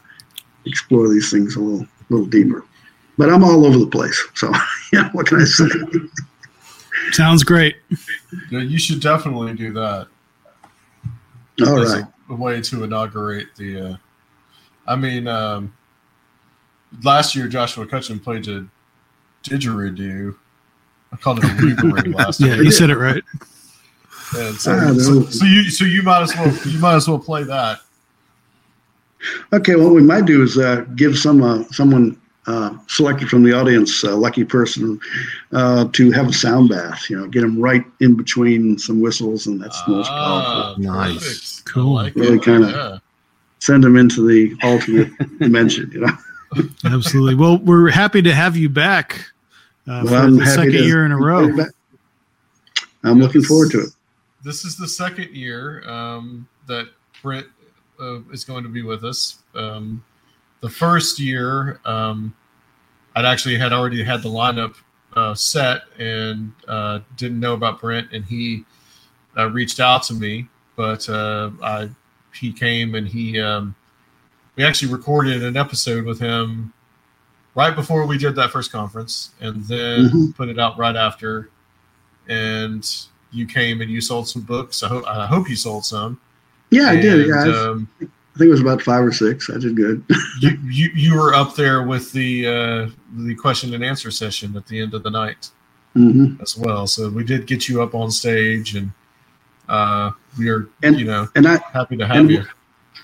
[0.65, 2.65] explore these things a little, little deeper.
[3.17, 4.51] But I'm all over the place, so
[4.93, 5.09] yeah.
[5.11, 5.65] What can I say?
[7.11, 7.77] Sounds great.
[8.49, 10.07] Yeah, you should definitely do that.
[11.65, 12.05] All right.
[12.29, 13.81] A, a, way to inaugurate the.
[13.81, 13.95] Uh,
[14.87, 15.73] I mean, um,
[17.03, 18.65] last year Joshua Cutchin played a
[19.43, 20.35] didgeridoo.
[21.11, 21.47] I called it a
[21.83, 22.63] reverie last yeah, year.
[22.63, 23.23] you said it right.
[24.37, 27.43] And so, so, so, you so you might as well you might as well play
[27.43, 27.79] that.
[29.51, 33.51] Okay, what we might do is uh, give some uh, someone uh, selected from the
[33.53, 34.99] audience, a lucky person,
[35.51, 37.09] uh, to have a sound bath.
[37.09, 40.83] You know, get them right in between some whistles, and that's the most Ah, powerful.
[40.83, 41.95] Nice, cool.
[41.95, 42.97] Like Really kind of Yeah.
[43.59, 45.89] send them into the alternate dimension.
[45.91, 46.17] You know.
[46.85, 47.33] Absolutely.
[47.35, 49.25] Well, we're happy to have you back
[49.89, 51.49] uh, Well, for I'm the happy second to year in a row.
[53.03, 53.89] I'm looking forward to it.
[54.43, 56.87] This is the second year um, that
[57.21, 57.47] Brent
[57.99, 59.39] uh, is going to be with us.
[59.55, 60.03] Um,
[60.61, 62.35] the first year, um,
[63.15, 64.75] I'd actually had already had the lineup
[65.13, 68.65] uh, set and uh, didn't know about Brent, and he
[69.37, 70.47] uh, reached out to me.
[70.75, 71.89] But uh, I,
[72.33, 73.75] he came and he, um,
[74.55, 76.73] we actually recorded an episode with him
[77.55, 80.35] right before we did that first conference, and then Mhm.
[80.35, 81.49] put it out right after.
[82.27, 82.87] And
[83.31, 84.83] you came and you sold some books.
[84.83, 86.19] I hope I hope you sold some.
[86.69, 87.27] Yeah, I did.
[87.27, 88.05] Yeah, I, um, I
[88.37, 89.49] think it was about five or six.
[89.49, 90.03] I did good.
[90.41, 94.65] you, you you were up there with the uh, the question and answer session at
[94.67, 95.49] the end of the night
[95.93, 96.85] hmm as well.
[96.85, 98.91] So we did get you up on stage, and
[99.67, 102.43] uh, we are And- you know And I, happy to have and you.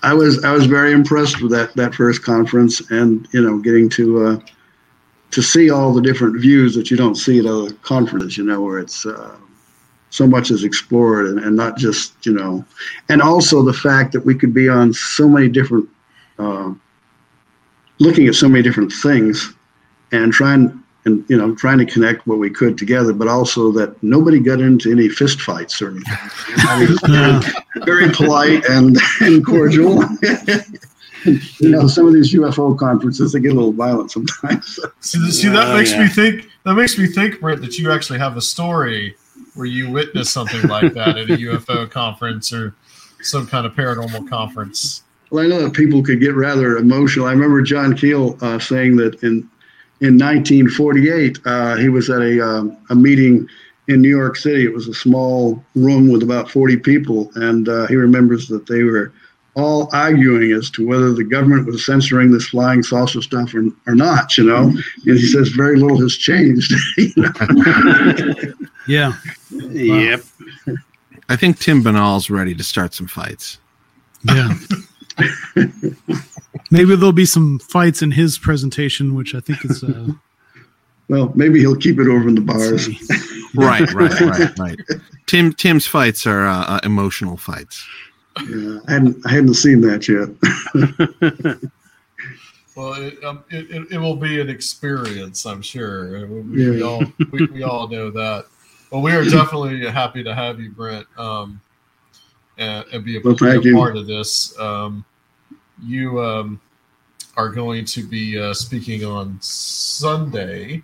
[0.03, 3.89] I was I was very impressed with that that first conference, and you know, getting
[3.89, 4.39] to uh,
[5.31, 8.37] to see all the different views that you don't see at other conferences.
[8.37, 9.35] You know, where it's uh,
[10.09, 12.65] so much is explored, and, and not just you know,
[13.09, 15.89] and also the fact that we could be on so many different,
[16.39, 16.73] uh,
[17.99, 19.53] looking at so many different things,
[20.11, 24.01] and trying and you know trying to connect what we could together, but also that
[24.03, 26.13] nobody got into any fist fights or anything.
[27.85, 30.03] very, very polite and, and cordial.
[31.25, 34.79] you know, some of these UFO conferences they get a little violent sometimes.
[34.99, 36.03] See, see that Oh, makes yeah.
[36.03, 36.49] me think.
[36.63, 39.15] That makes me think, Brent, that you actually have a story
[39.53, 42.75] where you witnessed something like that at a UFO conference or
[43.21, 45.03] some kind of paranormal conference.
[45.29, 47.27] Well, I know that people could get rather emotional.
[47.27, 49.49] I remember John Keel uh, saying that in
[50.01, 53.47] in 1948 uh, he was at a um, a meeting
[53.87, 54.65] in New York City.
[54.65, 58.83] It was a small room with about 40 people, and uh, he remembers that they
[58.83, 59.13] were
[59.55, 63.95] all arguing as to whether the government was censoring this flying saucer stuff or, or
[63.95, 64.37] not.
[64.37, 66.73] You know, and he says very little has changed.
[66.97, 68.43] you know?
[68.87, 69.13] Yeah.
[69.49, 70.21] Yep.
[71.27, 73.57] I think Tim Binnall's ready to start some fights.
[74.23, 74.53] Yeah.
[76.71, 79.83] Maybe there'll be some fights in his presentation, which I think is.
[79.83, 80.09] Uh,
[81.07, 82.87] well, maybe he'll keep it over in the bars.
[83.55, 84.79] right, right, right, right.
[85.27, 87.85] Tim Tim's fights are uh, uh, emotional fights.
[88.49, 90.29] Yeah, I hadn't I hadn't seen that yet.
[92.75, 96.27] well, it, um, it, it, it, will be an experience, I'm sure.
[96.27, 96.69] We, we, yeah.
[96.71, 98.45] we all we, we, all know that.
[98.91, 101.61] Well, we are definitely happy to have you, Brent, um,
[102.57, 104.57] and, and, be a, well, a part of this.
[104.59, 105.05] Um,
[105.83, 106.59] you um,
[107.37, 110.83] are going to be uh, speaking on Sunday.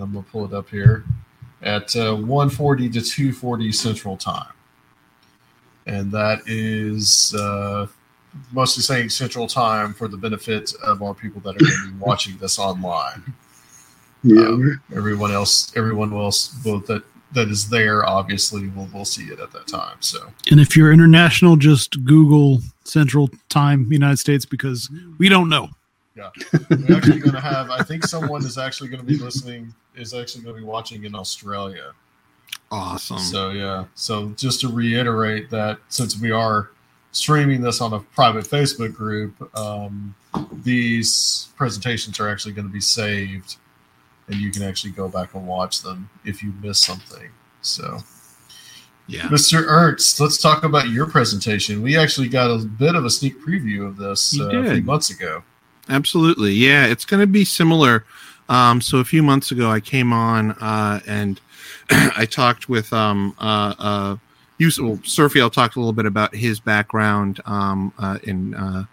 [0.00, 1.04] I'm gonna pull it up here
[1.62, 4.52] at uh, 1:40 to 2:40 Central Time,
[5.86, 7.86] and that is uh,
[8.52, 11.98] mostly saying Central Time for the benefit of our people that are going to be
[11.98, 13.34] watching this online.
[14.22, 19.24] Yeah, um, everyone else, everyone else, both that that is there, obviously, will will see
[19.24, 19.98] it at that time.
[20.00, 25.68] So, and if you're international, just Google Central Time, United States, because we don't know.
[26.16, 26.30] Yeah,
[26.70, 27.70] we're actually going to have.
[27.70, 29.74] I think someone is actually going to be listening.
[29.94, 31.92] Is actually going to be watching in Australia.
[32.70, 33.18] Awesome.
[33.18, 33.84] So yeah.
[33.94, 36.70] So just to reiterate that, since we are
[37.12, 40.14] streaming this on a private Facebook group, um,
[40.64, 43.56] these presentations are actually going to be saved,
[44.28, 47.30] and you can actually go back and watch them if you miss something.
[47.60, 47.98] So.
[49.08, 49.20] Yeah.
[49.28, 49.64] Mr.
[49.64, 51.80] Ernst, let's talk about your presentation.
[51.80, 55.10] We actually got a bit of a sneak preview of this uh, a few months
[55.10, 55.44] ago.
[55.88, 56.52] Absolutely.
[56.52, 58.04] Yeah, it's going to be similar.
[58.48, 61.40] Um, so a few months ago, I came on uh, and
[61.90, 64.16] I talked with um, uh, uh,
[64.58, 68.84] well, Surfiel talked a little bit about his background um, uh, in uh,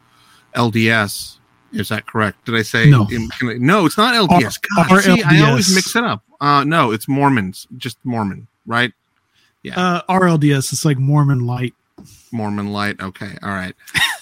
[0.56, 1.38] LDS.
[1.72, 2.46] Is that correct?
[2.46, 3.08] Did I say no?
[3.10, 4.60] In, I, no, it's not LDS.
[4.76, 6.22] God, R- see, I always mix it up.
[6.40, 8.92] Uh, no, it's Mormons, just Mormon, right?
[9.64, 9.80] Yeah.
[9.80, 10.74] Uh, RLDS.
[10.74, 11.74] It's like Mormon Light.
[12.34, 13.00] Mormon Light.
[13.00, 13.38] Okay.
[13.42, 13.76] All right.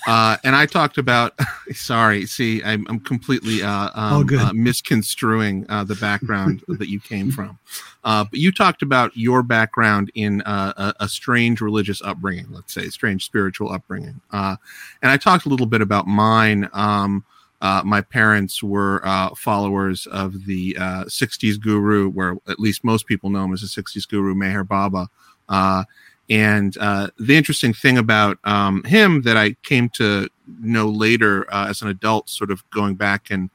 [0.08, 1.34] Uh, and I talked about.
[1.74, 2.26] sorry.
[2.26, 7.58] See, I'm, I'm completely uh, um, uh, misconstruing uh, the background that you came from.
[8.04, 12.48] Uh, but you talked about your background in uh, a, a, strange religious upbringing.
[12.50, 14.20] Let's say strange spiritual upbringing.
[14.32, 14.58] and
[15.04, 16.70] I talked a little bit about mine.
[16.74, 17.24] Um,
[17.62, 23.30] my parents were uh, followers of the uh, '60s guru, where at least most people
[23.30, 25.10] know him as a '60s guru, Meher Baba.
[26.32, 30.30] And uh, the interesting thing about um, him that I came to
[30.62, 33.50] know later uh, as an adult, sort of going back and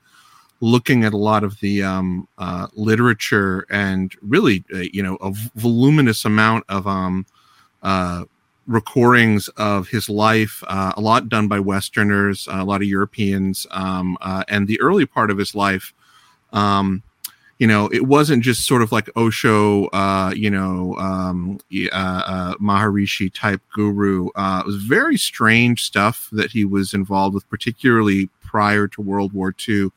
[0.61, 5.33] looking at a lot of the um, uh, literature and really, uh, you know, a
[5.55, 7.25] voluminous amount of um,
[7.83, 8.25] uh,
[8.67, 14.19] recordings of his life, uh, a lot done by Westerners, a lot of Europeans, um,
[14.49, 15.95] and the early part of his life.
[16.53, 17.03] Um,
[17.59, 22.55] you know, it wasn't just sort of like Osho, uh, you know, um, uh, uh,
[22.57, 24.29] Maharishi type guru.
[24.37, 29.33] Uh, it was very strange stuff that he was involved with, particularly prior to World
[29.33, 29.89] War II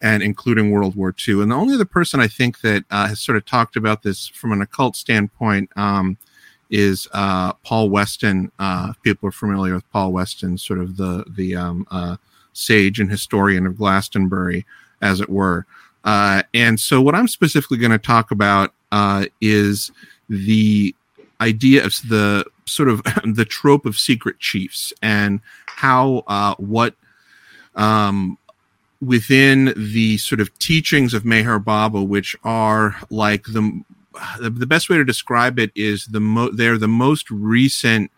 [0.00, 1.42] and including World War II.
[1.42, 4.28] And the only other person I think that uh, has sort of talked about this
[4.28, 6.18] from an occult standpoint um,
[6.70, 8.52] is uh, Paul Weston.
[8.58, 12.16] Uh, people are familiar with Paul Weston, sort of the the um, uh,
[12.52, 14.66] sage and historian of Glastonbury,
[15.00, 15.66] as it were.
[16.06, 19.90] Uh, and so, what I'm specifically going to talk about uh, is
[20.28, 20.94] the
[21.40, 26.94] idea of the sort of the trope of secret chiefs and how uh, what
[27.74, 28.38] um,
[29.00, 33.82] within the sort of teachings of Meher Baba, which are like the
[34.40, 38.10] the best way to describe it is the mo- they're the most recent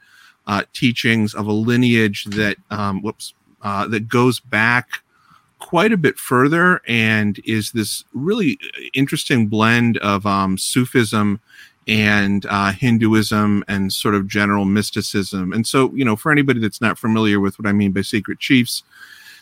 [0.47, 3.33] uh, teachings of a lineage that um, whoops
[3.63, 5.03] uh, that goes back
[5.59, 8.59] quite a bit further and is this really
[8.95, 11.41] interesting blend of um, Sufism
[11.87, 15.53] and uh, Hinduism and sort of general mysticism.
[15.53, 18.39] And so, you know, for anybody that's not familiar with what I mean by secret
[18.39, 18.83] chiefs,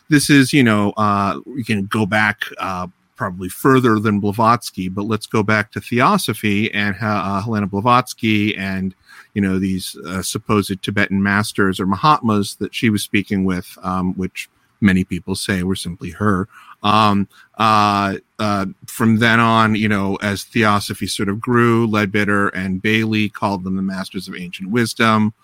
[0.09, 2.87] this is, you know, uh, we can go back uh,
[3.17, 8.95] probably further than Blavatsky, but let's go back to Theosophy and uh, Helena Blavatsky and,
[9.35, 14.15] you know, these uh, supposed Tibetan masters or Mahatmas that she was speaking with, um,
[14.15, 14.49] which
[14.81, 16.49] many people say were simply her.
[16.83, 17.29] Um,
[17.59, 23.29] uh, uh, from then on, you know, as theosophy sort of grew, Leadbeater and Bailey
[23.29, 25.35] called them the masters of ancient wisdom.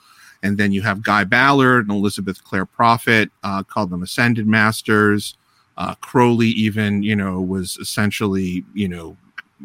[0.42, 5.36] And then you have Guy Ballard and Elizabeth Clare Prophet uh, called them ascended masters.
[5.76, 9.16] Uh, Crowley even, you know, was essentially, you know,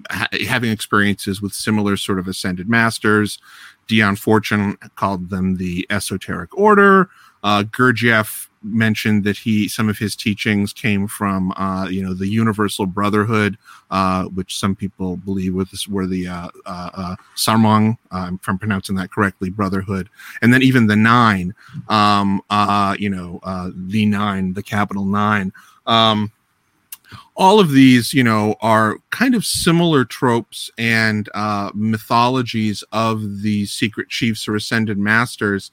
[0.09, 3.39] ha- having experiences with similar sort of ascended masters.
[3.87, 7.09] Dion Fortune called them the esoteric order.
[7.43, 12.27] Uh, Gurdjieff mentioned that he some of his teachings came from uh, you know the
[12.27, 13.57] Universal Brotherhood,
[13.91, 18.57] uh, which some people believe was were the uh, uh, uh Sarmoung, uh, if I'm
[18.57, 20.09] pronouncing that correctly, Brotherhood,
[20.41, 21.53] and then even the Nine,
[21.89, 25.53] um, uh, you know, uh, the Nine, the Capital Nine.
[25.85, 26.31] Um,
[27.35, 33.65] all of these, you know, are kind of similar tropes and uh, mythologies of the
[33.65, 35.71] secret chiefs or ascended masters.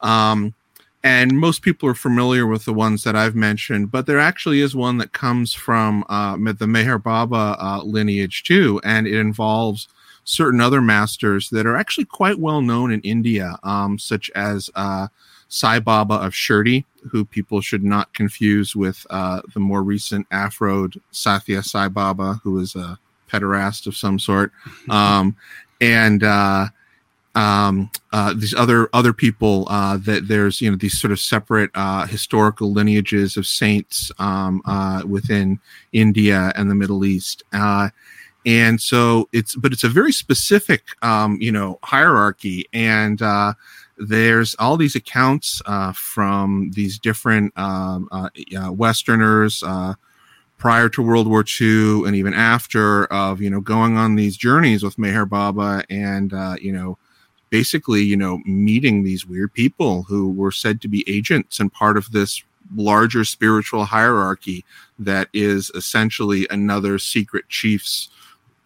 [0.00, 0.54] Um,
[1.02, 4.74] and most people are familiar with the ones that I've mentioned, but there actually is
[4.74, 9.88] one that comes from uh, the Meher Baba uh, lineage too, and it involves
[10.24, 15.06] certain other masters that are actually quite well known in India, um, such as uh,
[15.48, 21.00] Sai Baba of Shirdi, who people should not confuse with uh, the more recent Afroed
[21.12, 22.98] Sathya Sai Baba, who is a
[23.30, 24.52] pederast of some sort,
[24.90, 25.36] um,
[25.80, 26.66] and uh,
[27.36, 31.70] um, uh, these other other people uh, that there's you know these sort of separate
[31.74, 35.60] uh, historical lineages of saints um, uh, within
[35.92, 37.44] India and the Middle East.
[37.52, 37.90] Uh,
[38.46, 43.52] and so it's but it's a very specific um, you know hierarchy and uh,
[43.98, 45.60] there's all these accounts
[45.94, 48.08] from these different um,
[48.72, 49.62] westerners
[50.58, 54.82] prior to World War II and even after of you know going on these journeys
[54.82, 56.96] with Meher Baba and uh, you know
[57.56, 61.96] basically, you know, meeting these weird people who were said to be agents and part
[61.96, 62.42] of this
[62.76, 64.62] larger spiritual hierarchy
[64.98, 68.10] that is essentially another secret chief's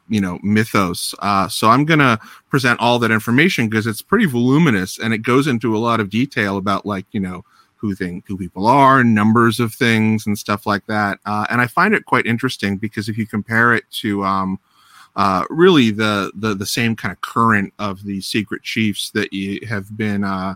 [0.09, 1.15] you know mythos.
[1.21, 2.19] Uh, so i'm going to
[2.49, 6.11] present all that information because it's pretty voluminous and it goes into a lot of
[6.11, 7.45] detail about like you know
[7.77, 11.21] who think who people are numbers of things and stuff like that.
[11.27, 14.59] Uh, and i find it quite interesting because if you compare it to um,
[15.16, 19.66] uh, really the, the the same kind of current of the secret chiefs that you
[19.66, 20.55] have been uh,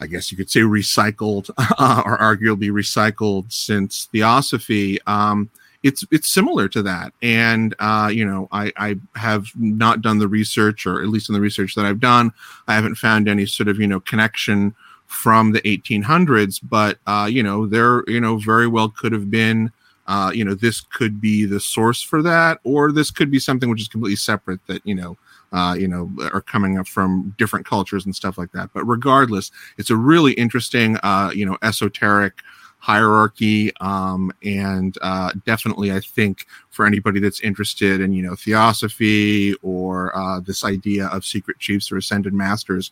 [0.00, 4.98] I guess you could say recycled uh, or arguably recycled since Theosophy.
[5.06, 5.50] Um,
[5.82, 10.28] it's it's similar to that, and uh, you know I, I have not done the
[10.28, 12.32] research, or at least in the research that I've done,
[12.68, 14.74] I haven't found any sort of you know connection
[15.06, 16.60] from the 1800s.
[16.62, 19.72] But uh, you know there you know very well could have been
[20.10, 23.70] uh, you know, this could be the source for that, or this could be something
[23.70, 25.16] which is completely separate that, you know,
[25.52, 28.70] uh, you know, are coming up from different cultures and stuff like that.
[28.74, 32.40] But regardless, it's a really interesting, uh, you know, esoteric
[32.80, 33.70] hierarchy.
[33.80, 40.16] Um, and uh, definitely, I think for anybody that's interested in, you know, theosophy or
[40.18, 42.90] uh, this idea of secret chiefs or ascended masters,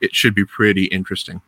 [0.00, 1.40] it should be pretty interesting.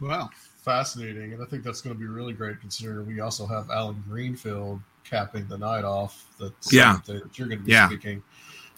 [0.00, 0.30] Wow
[0.62, 4.02] fascinating, and I think that's going to be really great considering we also have Allen
[4.08, 6.26] Greenfield capping the night off.
[6.40, 7.88] That's yeah, that you're going to be yeah.
[7.88, 8.22] speaking.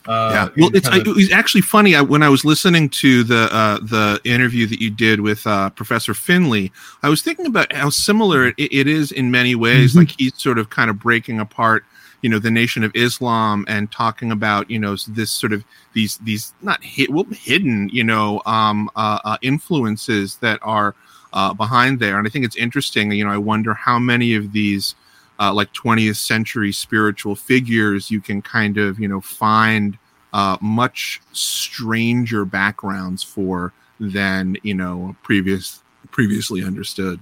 [0.06, 1.94] Uh, yeah, well, it's, of, it was actually funny.
[1.94, 5.70] I, when I was listening to the uh, the interview that you did with uh,
[5.70, 9.90] Professor Finley, I was thinking about how similar it, it is in many ways.
[9.90, 10.01] Mm-hmm.
[10.01, 11.85] Like he's sort of kind of breaking apart,
[12.20, 16.19] you know, the Nation of Islam and talking about you know this sort of these
[16.19, 20.94] these not hid, well, hidden you know um, uh, uh, influences that are
[21.35, 22.16] uh, behind there.
[22.16, 23.12] And I think it's interesting.
[23.12, 24.94] You know, I wonder how many of these
[25.39, 29.98] uh, like 20th century spiritual figures you can kind of you know find
[30.32, 37.20] uh, much stranger backgrounds for than you know previous previously understood.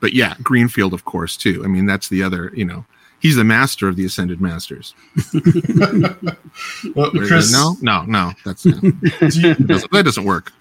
[0.00, 1.62] But yeah, Greenfield, of course, too.
[1.64, 2.86] I mean, that's the other you know
[3.20, 4.94] he's the master of the ascended masters.
[6.94, 8.78] well, Chris, no, no, no, that's no.
[8.82, 10.52] you, doesn't, that doesn't work.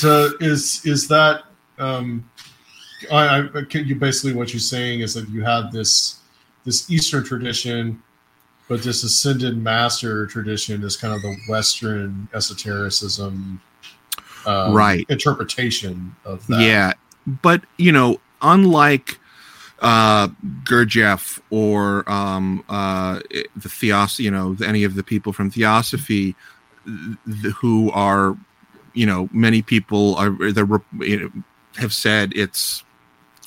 [0.00, 1.42] To, is is that
[1.78, 2.28] um,
[3.10, 6.20] I, I, you basically what you're saying is that you have this
[6.64, 8.02] this Eastern tradition,
[8.68, 13.60] but this ascended master tradition is kind of the Western esotericism,
[14.46, 15.04] uh, right?
[15.08, 16.60] Interpretation of that.
[16.60, 16.92] Yeah,
[17.26, 19.18] but you know, unlike
[19.80, 20.28] uh,
[20.64, 23.20] Gurdjieff or um, uh,
[23.56, 26.36] the Theos, you know, any of the people from Theosophy
[26.86, 28.36] th- who are,
[28.94, 31.42] you know, many people are the you know,
[31.76, 32.84] have said it's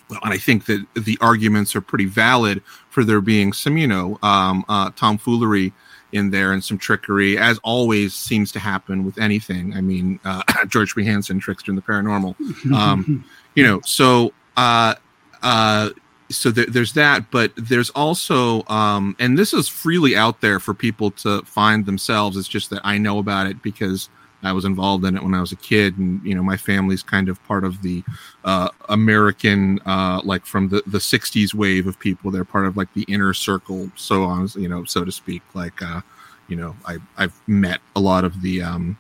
[0.10, 3.88] well, and I think that the arguments are pretty valid for there being some, you
[3.88, 5.74] know, um, uh, tomfoolery
[6.12, 9.74] in there and some trickery, as always seems to happen with anything.
[9.74, 11.04] I mean, uh, George P.
[11.04, 12.36] Hansen, Trickster in the Paranormal,
[12.72, 13.26] um,
[13.56, 13.82] you know.
[13.84, 14.96] So, uh,
[15.42, 15.90] uh,
[16.30, 20.74] so th- there's that, but there's also, um, and this is freely out there for
[20.74, 22.38] people to find themselves.
[22.38, 24.10] It's just that I know about it because
[24.46, 27.04] I was involved in it when I was a kid, and you know, my family's
[27.04, 28.04] kind of part of the
[28.44, 32.32] uh, American, uh, like from the the '60s wave of people.
[32.32, 35.42] They're part of like the inner circle, so on, you know, so to speak.
[35.54, 36.02] Like, uh,
[36.48, 38.98] you know, I I've met a lot of the um,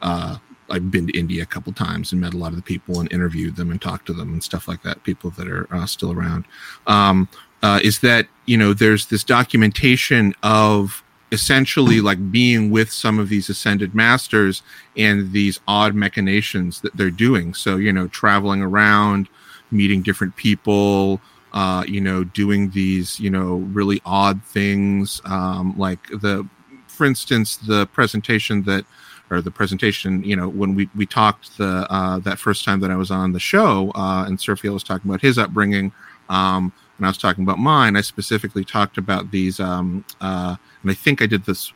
[0.00, 0.38] uh,
[0.70, 3.12] I've been to India a couple times and met a lot of the people and
[3.12, 5.02] interviewed them and talked to them and stuff like that.
[5.04, 6.46] People that are uh, still around.
[6.86, 7.28] Um,
[7.62, 11.02] uh, is that you know there's this documentation of
[11.32, 14.62] essentially like being with some of these ascended masters
[14.96, 17.54] and these odd machinations that they're doing.
[17.54, 19.28] So you know traveling around,
[19.70, 21.20] meeting different people.
[21.52, 26.46] Uh, you know, doing these, you know, really odd things, um, like the,
[26.86, 28.84] for instance, the presentation that
[29.30, 32.90] or the presentation, you know, when we, we talked the uh, that first time that
[32.90, 35.92] I was on the show, uh, and Sergio was talking about his upbringing,
[36.28, 37.96] um, and I was talking about mine.
[37.96, 40.56] I specifically talked about these, um, uh,
[40.86, 41.72] and I think I did this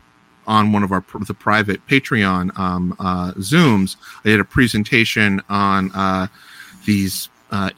[0.46, 3.96] on one of our the private Patreon um, uh, Zooms.
[4.24, 6.28] I did a presentation on uh,
[6.84, 7.70] these uh,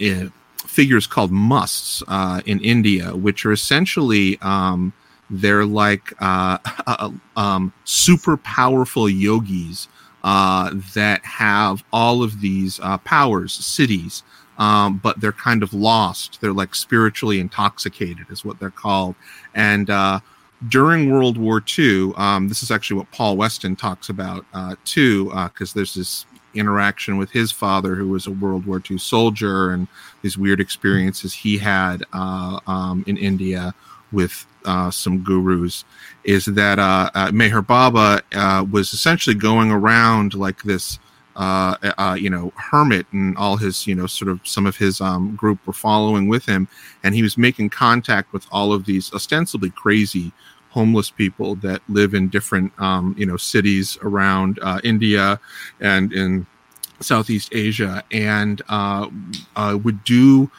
[0.58, 4.92] figures called masts uh, in India, which are essentially um,
[5.30, 9.88] they're like uh, uh, um, super powerful yogis
[10.22, 14.22] that have all of these powers, siddhis.
[14.58, 16.42] um, but they're kind of lost.
[16.42, 19.14] They're like spiritually intoxicated, is what they're called.
[19.54, 20.20] And uh,
[20.68, 25.30] during World War II, um, this is actually what Paul Weston talks about uh, too,
[25.44, 29.88] because there's this interaction with his father, who was a World War II soldier, and
[30.22, 33.74] these weird experiences he had um, in India
[34.12, 35.84] with uh, some gurus
[36.24, 40.98] is that uh, uh, Meher Baba uh, was essentially going around like this,
[41.36, 45.00] uh, uh, you know, hermit, and all his, you know, sort of some of his
[45.00, 46.68] um, group were following with him,
[47.02, 50.32] and he was making contact with all of these ostensibly crazy
[50.72, 55.38] homeless people that live in different, um, you know, cities around uh, India
[55.80, 56.46] and in
[57.00, 59.08] Southeast Asia, and uh,
[59.54, 60.50] uh, would do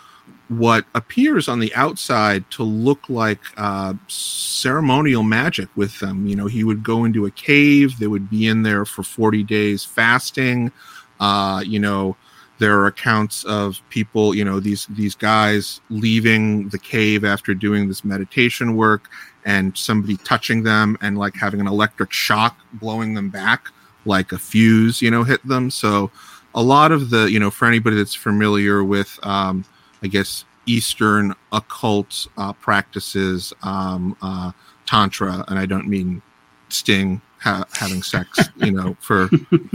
[0.50, 6.28] what appears on the outside to look like uh, ceremonial magic with them.
[6.28, 9.44] You know, he would go into a cave, they would be in there for 40
[9.44, 10.72] days fasting.
[11.20, 12.16] Uh, you know,
[12.60, 17.88] there are accounts of people, you know, these these guys leaving the cave after doing
[17.88, 19.10] this meditation work
[19.46, 23.68] and somebody touching them and like having an electric shock blowing them back
[24.06, 25.72] like a fuse, you know, hit them.
[25.72, 26.12] So
[26.56, 29.66] a lot of the, you know, for anybody that's familiar with um,
[30.04, 34.52] I guess, Eastern occult uh, practices, um, uh,
[34.86, 36.22] tantra, and I don't mean
[36.70, 39.30] Sting ha- having sex, you know, for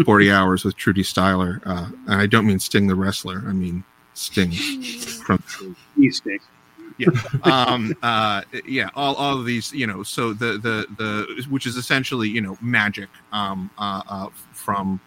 [0.04, 1.60] 40 hours with Trudy Styler.
[1.66, 3.42] Uh, and I don't mean Sting the wrestler.
[3.46, 3.84] I mean
[4.14, 4.52] Sting
[5.24, 5.76] from Sting.
[6.98, 7.08] Yeah
[7.44, 11.76] um uh yeah all, all of these you know so the the the which is
[11.76, 15.00] essentially you know magic um uh, uh from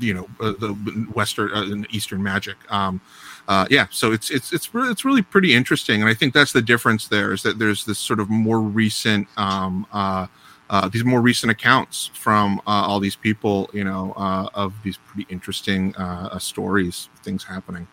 [0.00, 0.72] you know uh, the
[1.14, 3.00] western uh, and eastern magic um
[3.48, 6.52] uh, yeah, so it's it's it's really it's really pretty interesting, and I think that's
[6.52, 7.06] the difference.
[7.06, 10.26] There is that there's this sort of more recent um, uh,
[10.68, 14.96] uh, these more recent accounts from uh, all these people, you know, uh, of these
[14.96, 17.86] pretty interesting uh, stories, things happening.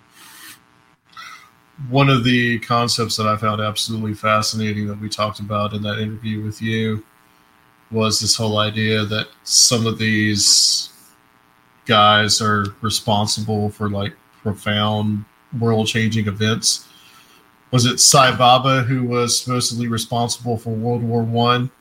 [1.89, 5.99] One of the concepts that I found absolutely fascinating that we talked about in that
[5.99, 7.03] interview with you
[7.91, 10.89] was this whole idea that some of these
[11.85, 15.25] guys are responsible for like profound
[15.59, 16.87] world changing events.
[17.71, 21.71] Was it Sai Baba who was supposedly responsible for World War One?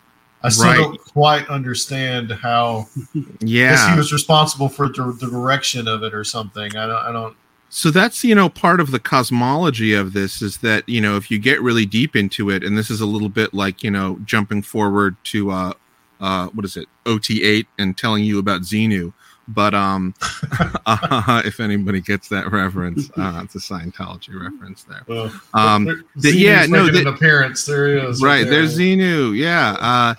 [0.42, 0.46] I?
[0.46, 0.76] I still right.
[0.76, 2.88] don't quite understand how.
[3.40, 6.76] Yeah, he was responsible for the, the direction of it or something.
[6.76, 6.96] I don't.
[6.96, 7.36] I don't.
[7.74, 11.30] So that's you know part of the cosmology of this is that you know if
[11.30, 14.18] you get really deep into it, and this is a little bit like you know
[14.26, 15.72] jumping forward to uh,
[16.20, 19.14] uh what is it OT8 and telling you about Xenu
[19.48, 20.14] but um,
[20.86, 25.02] uh, if anybody gets that reference, uh, it's a Scientology reference there.
[25.06, 28.44] Well, um, the, yeah, no, the, an appearance there is right.
[28.44, 28.60] There.
[28.60, 29.76] There's Xenu, yeah.
[29.80, 30.14] Uh,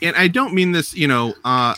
[0.00, 1.34] and I don't mean this, you know.
[1.44, 1.74] Uh,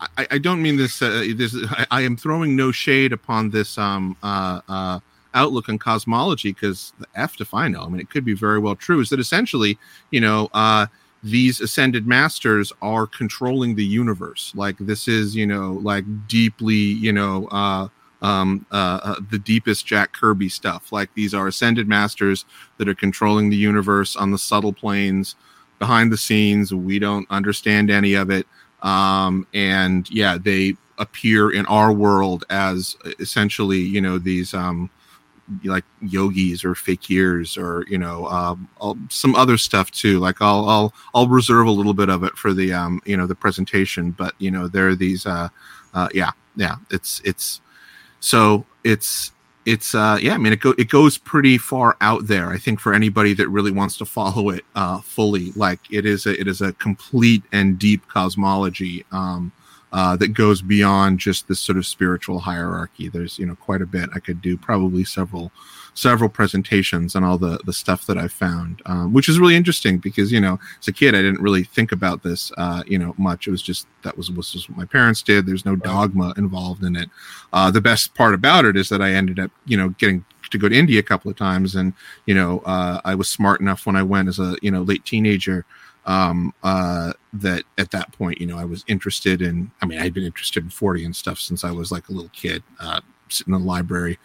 [0.00, 1.02] I, I don't mean this.
[1.02, 5.00] Uh, this I, I, am throwing no shade upon this um, uh, uh,
[5.34, 7.82] outlook on cosmology because the F if I know.
[7.82, 9.00] I mean, it could be very well true.
[9.00, 9.78] Is that essentially,
[10.10, 10.86] you know, uh,
[11.22, 17.12] these ascended masters are controlling the universe like this is you know like deeply you
[17.12, 17.86] know uh
[18.22, 22.44] um uh, uh, the deepest jack kirby stuff like these are ascended masters
[22.78, 25.36] that are controlling the universe on the subtle planes
[25.78, 28.46] behind the scenes we don't understand any of it
[28.82, 34.90] um and yeah they appear in our world as essentially you know these um
[35.64, 38.68] like yogis or fakirs or you know um,
[39.10, 40.18] some other stuff too.
[40.18, 43.26] Like I'll, I'll i'll reserve a little bit of it for the um you know
[43.26, 45.48] the presentation but you know there are these uh,
[45.94, 47.60] uh yeah yeah it's it's
[48.20, 49.32] so it's
[49.66, 52.80] it's uh yeah i mean it go it goes pretty far out there i think
[52.80, 56.48] for anybody that really wants to follow it uh fully like it is a it
[56.48, 59.52] is a complete and deep cosmology um
[59.92, 63.08] uh, that goes beyond just this sort of spiritual hierarchy.
[63.08, 64.08] There's you know quite a bit.
[64.14, 65.50] I could do probably several
[66.00, 69.98] several presentations on all the the stuff that I found, um, which is really interesting
[69.98, 73.14] because you know as a kid I didn't really think about this uh, you know
[73.18, 73.46] much.
[73.46, 75.46] It was just that was, was just what my parents did.
[75.46, 77.10] There's no dogma involved in it.
[77.52, 80.58] Uh, the best part about it is that I ended up you know getting to
[80.58, 81.92] go to India a couple of times, and
[82.26, 85.04] you know uh, I was smart enough when I went as a you know late
[85.04, 85.66] teenager
[86.06, 90.14] um, uh, that at that point, you know, I was interested in, I mean, I'd
[90.14, 93.00] been interested in 40 and stuff since I was like a little kid, uh,
[93.32, 94.18] sitting in the library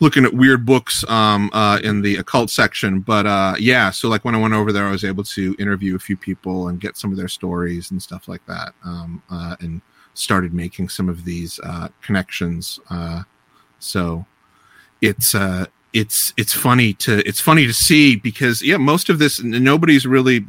[0.00, 3.00] looking at weird books um, uh, in the occult section.
[3.00, 5.96] But uh, yeah, so like when I went over there, I was able to interview
[5.96, 8.74] a few people and get some of their stories and stuff like that.
[8.84, 9.80] Um, uh, and
[10.14, 12.80] started making some of these uh, connections.
[12.90, 13.22] Uh,
[13.78, 14.26] so
[15.00, 19.42] it's, uh, it's it's funny to it's funny to see because yeah most of this
[19.42, 20.42] nobody's really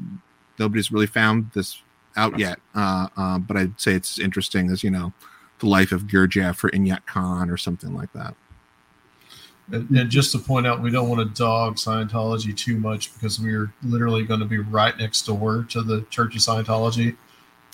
[0.57, 1.81] nobody's really found this
[2.15, 2.60] out yet.
[2.73, 5.11] But I'd say it's interesting as you know,
[5.64, 8.35] the life of Gurdjieff or Inayat Khan or something like that.
[9.72, 13.40] And, and, just to point out, we don't want to dog Scientology too much because
[13.40, 17.15] we're literally going to be right next door to the Church of Scientology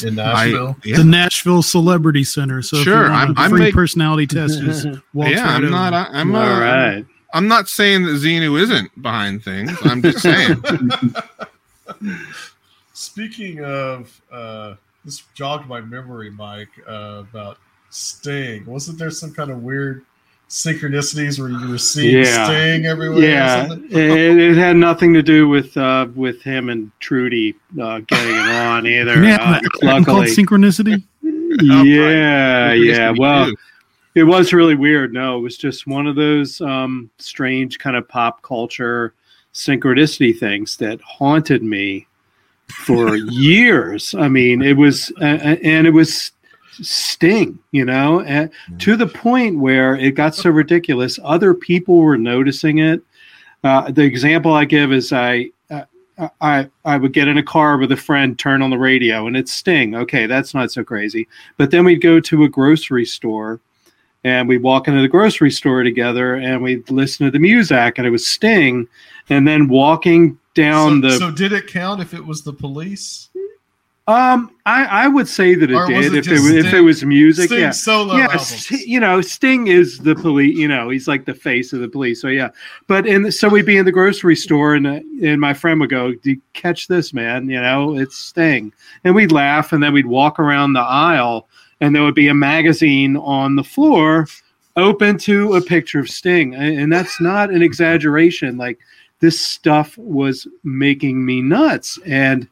[0.03, 0.77] in Nashville.
[0.77, 0.97] I, yeah.
[0.97, 2.61] The Nashville Celebrity Center.
[2.61, 4.61] So sure, I'm, I'm free make, personality test.
[4.61, 5.93] Is yeah, I'm not.
[5.93, 7.05] I, I'm all uh, right.
[7.33, 9.75] I'm not saying that Xenu isn't behind things.
[9.83, 10.63] I'm just saying.
[12.93, 14.75] Speaking of, uh,
[15.05, 17.57] this jogged my memory, Mike, uh, about
[17.89, 18.65] Sting.
[18.65, 20.05] Wasn't there some kind of weird
[20.49, 22.45] synchronicities where you were seeing yeah.
[22.45, 23.21] Sting everywhere?
[23.21, 28.35] Yeah, it, it, had nothing to do with uh, with him and Trudy uh, getting
[28.35, 29.23] it on either.
[29.23, 31.03] Yeah, uh, luckily, synchronicity.
[31.21, 33.13] yeah, yeah.
[33.17, 33.51] Well,
[34.15, 35.13] it was really weird.
[35.13, 39.13] No, it was just one of those um, strange kind of pop culture
[39.53, 42.07] synchronicity things that haunted me
[42.67, 44.13] for years.
[44.15, 46.31] I mean, it was, uh, and it was
[46.73, 52.17] Sting, you know, and to the point where it got so ridiculous, other people were
[52.17, 53.01] noticing it.
[53.63, 55.83] Uh, the example I give is I, uh,
[56.41, 59.35] I I would get in a car with a friend, turn on the radio, and
[59.35, 59.95] it's Sting.
[59.95, 61.27] Okay, that's not so crazy.
[61.57, 63.59] But then we'd go to a grocery store,
[64.23, 68.07] and we'd walk into the grocery store together, and we'd listen to the music, and
[68.07, 68.87] it was Sting.
[69.29, 71.17] And then walking down so, the.
[71.17, 73.28] So did it count if it was the police?
[74.09, 76.81] Um, I, I would say that it or did it if it was if it
[76.81, 77.45] was music.
[77.45, 78.23] Sting yeah, solo yeah.
[78.23, 78.71] Albums.
[78.71, 80.57] You know, Sting is the police.
[80.57, 82.19] You know, he's like the face of the police.
[82.19, 82.49] So yeah,
[82.87, 85.91] but in so we'd be in the grocery store and uh, and my friend would
[85.91, 87.49] go, "Do you catch this, man?
[87.49, 88.73] You know, it's Sting,"
[89.03, 91.47] and we'd laugh and then we'd walk around the aisle
[91.79, 94.27] and there would be a magazine on the floor
[94.75, 98.57] open to a picture of Sting, and, and that's not an exaggeration.
[98.57, 98.79] Like
[99.19, 101.99] this stuff was making me nuts.
[102.05, 102.47] And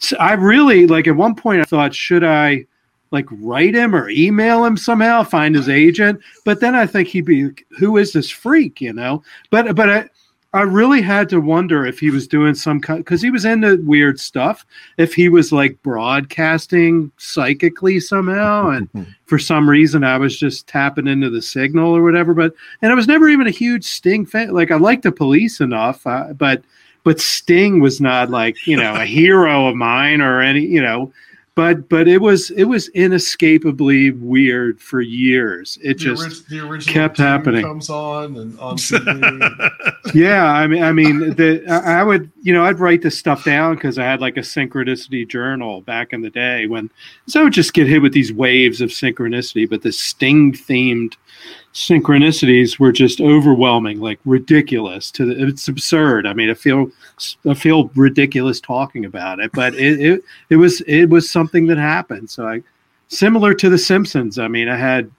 [0.00, 2.66] so I really like at one point I thought, should I
[3.10, 6.20] like write him or email him somehow, find his agent?
[6.44, 9.22] But then I think he'd be, who is this freak, you know?
[9.50, 10.08] But but I
[10.52, 13.80] I really had to wonder if he was doing some kind because he was into
[13.84, 14.64] weird stuff.
[14.96, 18.88] If he was like broadcasting psychically somehow, and
[19.26, 22.32] for some reason I was just tapping into the signal or whatever.
[22.32, 24.52] But and I was never even a huge Sting fan.
[24.52, 26.62] Like I liked the Police enough, uh, but
[27.04, 31.12] but Sting was not like you know a hero of mine or any you know
[31.60, 35.78] but but it was it was inescapably weird for years.
[35.82, 37.62] It the just orig- kept happening.
[37.62, 38.78] Comes on and on
[40.14, 43.44] yeah, I mean, I mean, the I, I would you know I'd write this stuff
[43.44, 46.88] down because I had like a synchronicity journal back in the day when
[47.26, 51.16] so I would just get hit with these waves of synchronicity, but the sting themed
[51.72, 55.10] synchronicities were just overwhelming, like ridiculous.
[55.12, 56.26] To the, it's absurd.
[56.26, 56.90] I mean, I feel
[57.48, 61.78] I feel ridiculous talking about it, but it, it it was it was something that
[61.78, 62.30] happened.
[62.30, 62.62] So I
[63.08, 64.38] similar to The Simpsons.
[64.38, 65.10] I mean, I had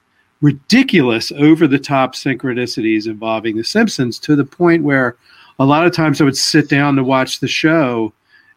[0.42, 5.16] ridiculous over the top synchronicities involving The Simpsons to the point where
[5.60, 8.12] a lot of times I would sit down to watch the show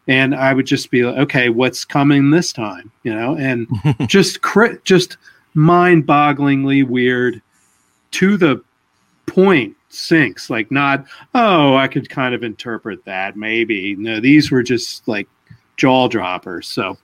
[0.07, 2.91] and I would just be like, okay, what's coming this time?
[3.03, 3.67] You know, and
[4.07, 4.39] just
[4.83, 5.17] just
[5.53, 7.41] mind bogglingly weird
[8.15, 8.63] to the
[9.25, 13.95] point sinks like not oh i could kind of interpret that maybe.
[13.95, 15.27] No these were just like
[15.77, 16.97] jaw droppers so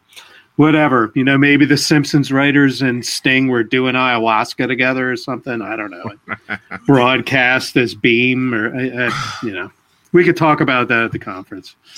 [0.56, 1.12] whatever.
[1.16, 5.76] You know maybe the simpsons writers and sting were doing ayahuasca together or something i
[5.76, 6.12] don't know.
[6.86, 9.12] Broadcast this beam or uh, uh,
[9.44, 9.72] you know.
[10.14, 11.78] We could talk about that at the conference.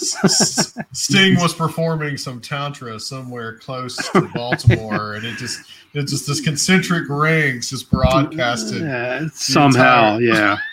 [0.91, 5.61] Sting was performing some tantra somewhere close to Baltimore, and it just
[5.93, 10.17] it's just this concentric rings just broadcasted yeah, somehow.
[10.17, 10.57] yeah.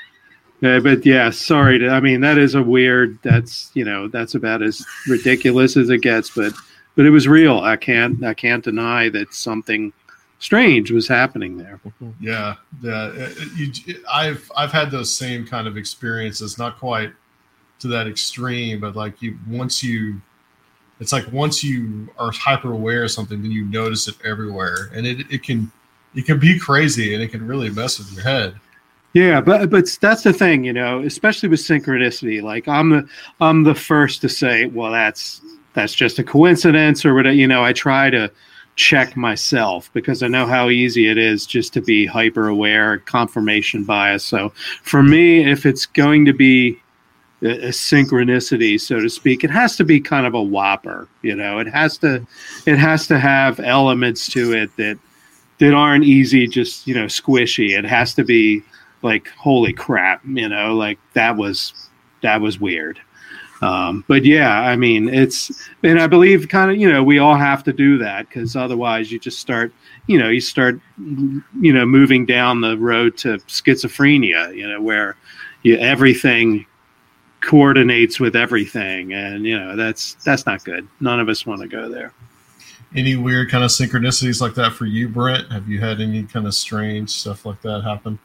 [0.63, 1.79] Yeah, but yeah, sorry.
[1.79, 3.19] To, I mean, that is a weird.
[3.23, 6.29] That's you know, that's about as ridiculous as it gets.
[6.29, 6.53] But
[6.97, 7.61] but it was real.
[7.61, 9.91] I can't I can't deny that something
[10.39, 11.81] strange was happening there.
[11.87, 12.11] Mm-hmm.
[12.23, 13.07] Yeah, yeah.
[13.09, 17.11] It- it- you, I've I've had those same kind of experiences, not quite
[17.79, 20.21] to that extreme, but like you once you,
[21.01, 25.07] it's like once you are hyper aware of something, then you notice it everywhere, and
[25.07, 25.73] it it can
[26.15, 28.55] it can be crazy, and it can really mess with your head.
[29.13, 32.43] Yeah, but but that's the thing, you know, especially with synchronicity.
[32.43, 33.09] Like I'm the
[33.41, 35.41] I'm the first to say, well, that's
[35.73, 37.35] that's just a coincidence, or whatever.
[37.35, 38.31] You know, I try to
[38.77, 43.85] check myself because I know how easy it is just to be hyper aware, confirmation
[43.85, 44.25] bias.
[44.25, 44.51] So
[44.83, 46.80] for me, if it's going to be
[47.43, 51.09] a, synchronicity, so to speak, it has to be kind of a whopper.
[51.23, 52.27] You know, it has to
[52.67, 54.99] it has to have elements to it that
[55.59, 57.79] that aren't easy, just you know, squishy.
[57.79, 58.63] It has to be
[59.03, 61.73] like holy crap, you know, like that was
[62.23, 63.01] that was weird.
[63.63, 67.37] Um, but yeah, I mean, it's and I believe kind of you know we all
[67.37, 69.73] have to do that because otherwise you just start
[70.07, 75.17] you know you start you know moving down the road to schizophrenia, you know, where
[75.63, 76.65] you, everything
[77.41, 80.87] coordinates with everything, and you know that's that's not good.
[81.01, 82.13] None of us want to go there.
[82.95, 85.51] Any weird kind of synchronicities like that for you, Brent?
[85.53, 88.19] Have you had any kind of strange stuff like that happen?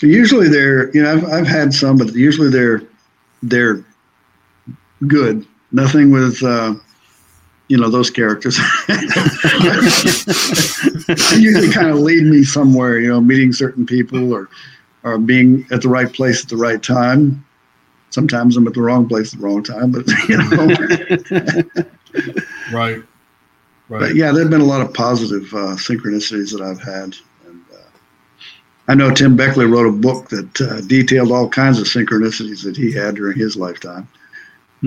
[0.00, 2.82] Usually they're, you know, I've, I've had some, but usually they're,
[3.44, 3.84] they're
[5.06, 5.46] good.
[5.70, 6.74] Nothing with, uh,
[7.68, 8.58] you know, those characters.
[8.88, 8.94] they
[11.38, 14.48] usually kind of lead me somewhere, you know, meeting certain people or,
[15.04, 17.44] or being at the right place at the right time.
[18.12, 21.64] Sometimes I'm at the wrong place at the wrong time, but you know.
[22.72, 23.02] right.
[23.88, 23.98] Right.
[24.00, 27.14] But yeah, there've been a lot of positive uh, synchronicities that I've had.
[27.46, 27.90] And uh,
[28.88, 32.74] I know Tim Beckley wrote a book that uh, detailed all kinds of synchronicities that
[32.74, 34.08] he had during his lifetime.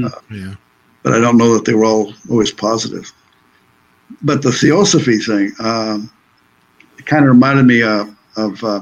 [0.04, 0.56] Uh, yeah.
[1.04, 3.12] But I don't know that they were all always positive.
[4.24, 6.12] But the theosophy thing, um,
[6.98, 8.06] it kind of reminded me uh,
[8.38, 8.80] of uh,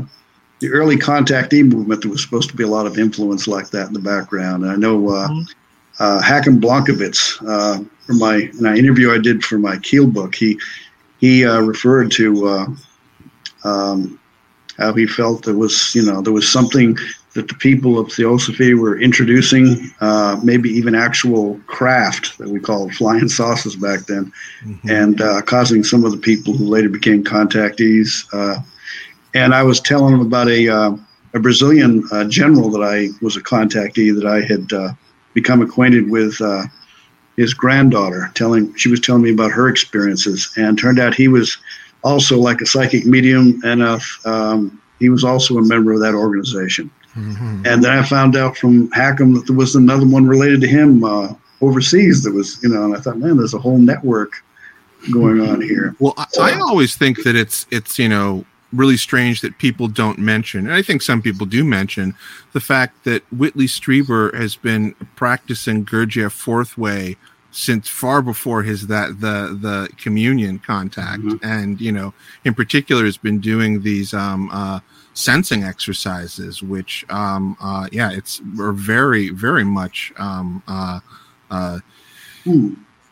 [0.64, 2.02] the early contactee movement.
[2.02, 4.64] There was supposed to be a lot of influence like that in the background.
[4.64, 5.28] And I know uh,
[6.00, 10.34] uh, Hakim Blankovitz, uh, from my in an interview I did for my Keel book,
[10.34, 10.58] he
[11.20, 12.66] he uh, referred to uh,
[13.66, 14.20] um,
[14.78, 16.98] how he felt there was you know there was something
[17.34, 22.94] that the people of Theosophy were introducing, uh, maybe even actual craft that we called
[22.94, 24.32] flying saucers back then,
[24.88, 28.24] and uh, causing some of the people who later became contactees.
[29.34, 30.98] And I was telling him about a uh,
[31.34, 34.94] a Brazilian uh, general that I was a contactee that I had uh,
[35.34, 36.40] become acquainted with.
[36.42, 36.64] Uh,
[37.38, 41.58] his granddaughter telling she was telling me about her experiences, and turned out he was
[42.04, 46.14] also like a psychic medium, and uh, um, he was also a member of that
[46.14, 46.92] organization.
[47.16, 47.66] Mm-hmm.
[47.66, 51.04] And then I found out from Hackham that there was another one related to him
[51.04, 52.24] uh, overseas.
[52.24, 54.44] That was, you know, and I thought, man, there's a whole network
[55.12, 55.96] going on here.
[56.00, 60.20] Well, I, I always think that it's it's you know really strange that people don't
[60.20, 62.16] mention, and I think some people do mention
[62.54, 67.18] the fact that Whitley Strieber has been practicing Gurdjieff fourth way
[67.52, 72.14] since far before his that the the communion contact, and you know
[72.44, 74.80] in particular has been doing these um, uh,
[75.14, 81.00] sensing exercises, which um, uh, yeah, it's are very very much um, uh,
[81.52, 81.80] uh,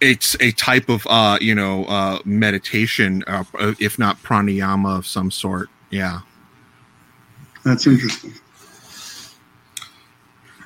[0.01, 3.43] it's a type of uh you know uh meditation uh,
[3.79, 6.21] if not pranayama of some sort yeah
[7.63, 8.33] That's interesting.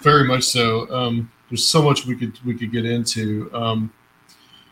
[0.02, 0.90] Very much so.
[0.94, 3.50] Um, there's so much we could we could get into.
[3.54, 3.92] Um,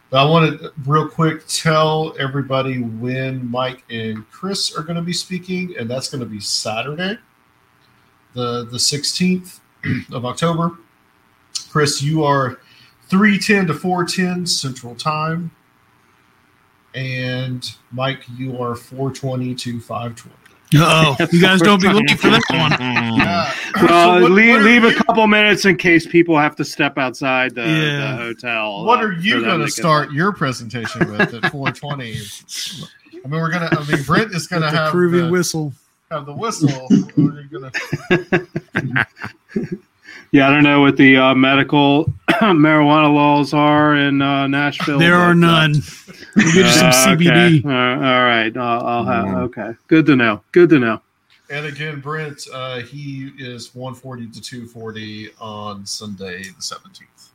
[0.09, 5.01] but I want to real quick tell everybody when Mike and Chris are going to
[5.01, 7.17] be speaking, and that's going to be Saturday,
[8.33, 9.59] the the 16th
[10.13, 10.77] of October.
[11.69, 12.59] Chris, you are
[13.13, 15.51] 310 to 410 Central Time,
[16.95, 20.35] and Mike, you are 420 to 520.
[20.75, 22.71] Oh, you guys don't be looking for that one.
[23.89, 26.65] Well, So what- leave, what are leave a couple minutes in case people have to
[26.65, 28.15] step outside the, Yeah.
[28.15, 28.83] the hotel.
[28.85, 32.15] What uh, are you going to start your presentation with at 420?
[33.23, 33.69] I mean, we're gonna.
[33.71, 35.73] I mean, Brent is gonna With the have groovy the, whistle.
[36.11, 36.87] have the whistle.
[40.33, 44.47] We're gonna, Yeah, I don't know what the uh, medical marijuana laws are in uh,
[44.47, 44.99] Nashville.
[44.99, 45.75] There are uh, none.
[46.35, 47.25] We'll get you some uh, okay.
[47.25, 47.65] CBD.
[47.65, 48.57] Uh, all right.
[48.57, 49.35] I'll, I'll have.
[49.43, 49.71] Okay.
[49.87, 50.41] Good to know.
[50.51, 51.01] Good to know.
[51.49, 57.29] and again, Brent, uh, he is 140 to 240 on Sunday the 17th.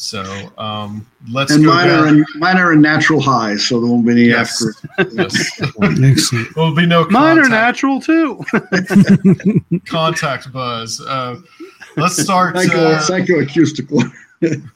[0.00, 0.22] So
[0.58, 4.06] um, let's and go mine are, in, mine are in natural highs, so there won't
[4.06, 4.64] be any Yes.
[4.96, 5.10] after.
[5.12, 5.60] Yes.
[5.60, 6.54] Excellent.
[6.54, 8.44] There'll be no Mine are contact, natural too.
[9.86, 11.00] contact buzz.
[11.00, 11.40] Uh,
[12.00, 12.56] let's start.
[12.56, 14.10] Psycho, Uh, psychoacoustical.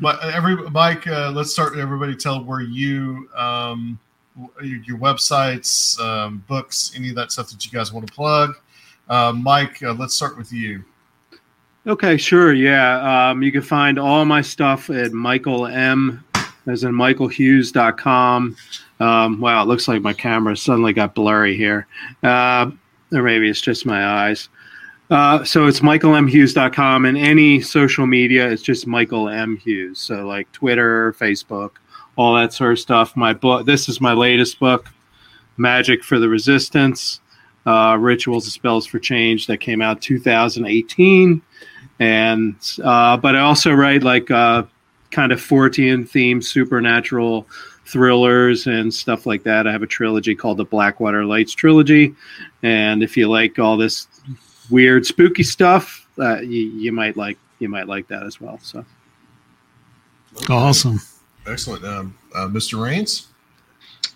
[0.00, 1.78] But every Mike, uh, let's start.
[1.78, 3.98] Everybody, tell where you um,
[4.62, 8.54] your, your websites, um, books, any of that stuff that you guys want to plug.
[9.08, 10.84] Uh, Mike, uh, let's start with you.
[11.86, 12.52] Okay, sure.
[12.52, 13.30] Yeah.
[13.30, 16.24] Um, you can find all my stuff at Michael M,
[16.66, 18.56] as in michaelhughes.com.
[19.00, 21.86] Um, wow, it looks like my camera suddenly got blurry here.
[22.22, 22.70] Uh,
[23.12, 24.48] or maybe it's just my eyes.
[25.10, 29.56] Uh, so it's michaelmhughes.com and any social media it's just michael m.
[29.56, 30.00] Hughes.
[30.00, 31.72] So like twitter facebook
[32.16, 33.16] all that sort of stuff.
[33.16, 34.88] My book this is my latest book
[35.56, 37.20] magic for the resistance
[37.66, 41.40] uh, rituals and spells for change that came out 2018
[42.00, 44.64] and uh, but i also write like uh,
[45.10, 47.46] kind of fortean themed supernatural
[47.86, 49.66] thrillers and stuff like that.
[49.66, 52.14] I have a trilogy called the blackwater lights trilogy.
[52.62, 54.08] And if you like all this
[54.70, 58.58] weird, spooky stuff, uh, you, you might like you might like that as well.
[58.62, 58.84] So
[60.48, 61.00] awesome,
[61.46, 62.78] excellent, um, uh, Mr.
[62.78, 63.26] Raynes.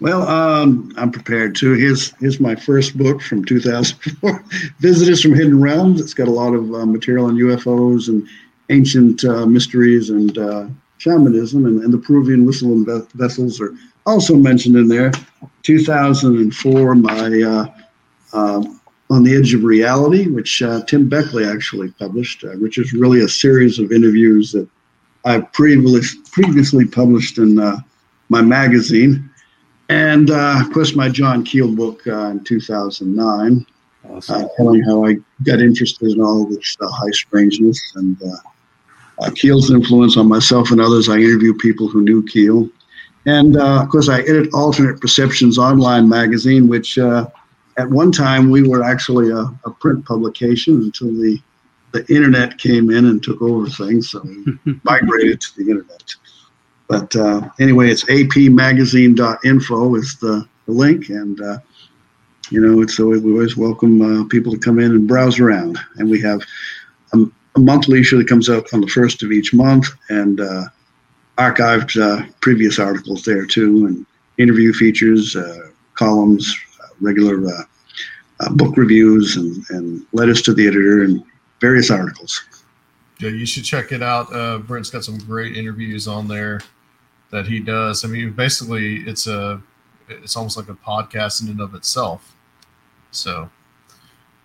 [0.00, 1.72] Well, um, I'm prepared to.
[1.72, 4.44] Here's here's my first book from 2004,
[4.78, 6.00] Visitors from Hidden Realms.
[6.00, 8.26] It's got a lot of uh, material on UFOs and
[8.70, 10.66] ancient uh, mysteries and uh,
[10.98, 12.84] shamanism, and, and, the Peruvian whistle
[13.14, 13.74] vessels are
[14.06, 15.10] also mentioned in there.
[15.62, 17.66] 2004, my uh,
[18.32, 18.77] um,
[19.10, 23.22] on the Edge of Reality, which uh, Tim Beckley actually published, uh, which is really
[23.22, 24.68] a series of interviews that
[25.24, 27.78] I previously previously published in uh,
[28.28, 29.30] my magazine,
[29.88, 33.66] and uh, of course my John Keel book uh, in 2009,
[34.10, 34.44] awesome.
[34.44, 38.18] Uh, telling how I got interested in all this high strangeness and
[39.34, 41.08] Keel's influence on myself and others.
[41.08, 42.68] I interview people who knew Keel.
[43.26, 46.98] And of course, I edit Alternate Perceptions online magazine, which
[47.78, 51.40] at one time we were actually a, a, print publication until the
[51.92, 56.14] the internet came in and took over things, so we migrated to the internet.
[56.86, 61.58] But uh, anyway, it's apmagazine.info is the, the link, and uh,
[62.50, 65.78] you know, it's so we always welcome uh, people to come in and browse around.
[65.96, 66.42] And we have
[67.14, 67.24] a,
[67.56, 70.64] a, monthly issue that comes out on the first of each month, and uh,
[71.38, 74.06] archived uh, previous articles there too, and
[74.36, 76.54] interview features, uh, columns,
[77.00, 77.62] regular uh,
[78.40, 81.22] uh, book reviews and, and letters to the editor and
[81.60, 82.42] various articles.
[83.20, 84.32] Yeah, you should check it out.
[84.32, 86.60] Uh, Brent's got some great interviews on there
[87.30, 88.04] that he does.
[88.04, 89.60] I mean, basically, it's a
[90.08, 92.34] it's almost like a podcast in and of itself.
[93.10, 93.50] So,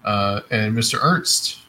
[0.03, 0.99] uh, and Mr.
[1.01, 1.59] Ernst,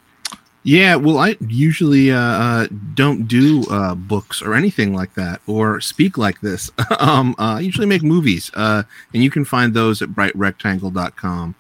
[0.67, 5.79] yeah, well, I usually uh, uh, don't do uh, books or anything like that or
[5.83, 6.71] speak like this.
[6.99, 11.55] um, uh, I usually make movies, uh, and you can find those at brightrectangle.com,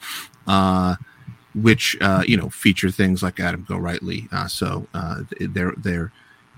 [0.47, 0.97] uh,
[1.55, 4.33] which uh, you know feature things like Adam Gorightly.
[4.33, 4.87] Uh, so
[5.39, 6.11] they're they're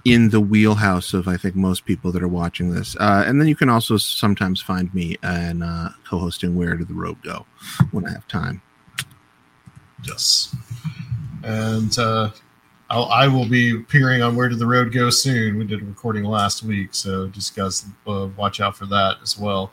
[0.04, 2.94] in the wheelhouse of I think most people that are watching this.
[3.00, 5.64] And then you can also sometimes find me and
[6.08, 7.44] co-hosting Where Did the Road Go
[7.90, 8.62] when I have time.
[10.06, 10.54] Yes
[11.46, 12.30] and uh,
[12.90, 15.58] I'll, I will be appearing on Where Did the Road Go soon.
[15.58, 19.38] We did a recording last week, so just guys uh, watch out for that as
[19.38, 19.72] well.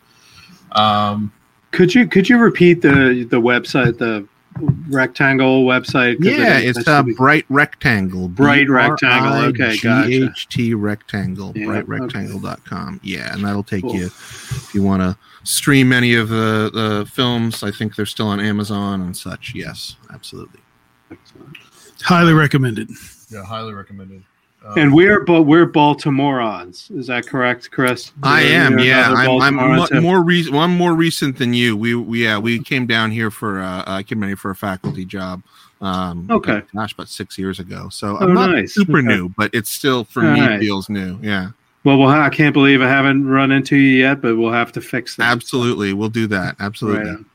[0.73, 1.33] Um,
[1.71, 4.27] could you could you repeat the the website the
[4.87, 6.17] rectangle website?
[6.19, 8.27] Yeah, it, it's a uh, bright rectangle.
[8.27, 9.49] Bright rectangle.
[9.49, 10.09] Okay, gotcha.
[10.09, 11.53] GHT rectangle.
[11.55, 12.95] Yeah, brightrectangle.com.
[12.95, 12.99] Okay.
[13.03, 13.95] Yeah, and that'll take cool.
[13.95, 17.63] you if you want to stream any of the, the films.
[17.63, 19.53] I think they're still on Amazon and such.
[19.55, 20.59] Yes, absolutely.
[22.01, 22.89] Highly recommended.
[23.29, 24.23] Yeah, highly recommended.
[24.65, 26.89] Um, and we're but we're Baltimoreans.
[26.91, 28.13] Is that correct, Chris?
[28.23, 28.79] I am.
[28.79, 30.53] Yeah, I'm, I'm mo- more recent.
[30.53, 31.75] well, I'm more recent than you.
[31.75, 34.55] We, we yeah we came down here for uh, I came down here for a
[34.55, 35.43] faculty job.
[35.81, 36.61] Um, okay.
[36.73, 37.89] Gosh, about six years ago.
[37.89, 38.73] So oh, I'm not nice.
[38.73, 39.07] super okay.
[39.07, 40.59] new, but it's still for All me right.
[40.59, 41.19] feels new.
[41.21, 41.49] Yeah.
[41.83, 44.81] Well, well, I can't believe I haven't run into you yet, but we'll have to
[44.81, 45.29] fix that.
[45.29, 46.55] Absolutely, we'll do that.
[46.61, 47.11] Absolutely.
[47.11, 47.25] Right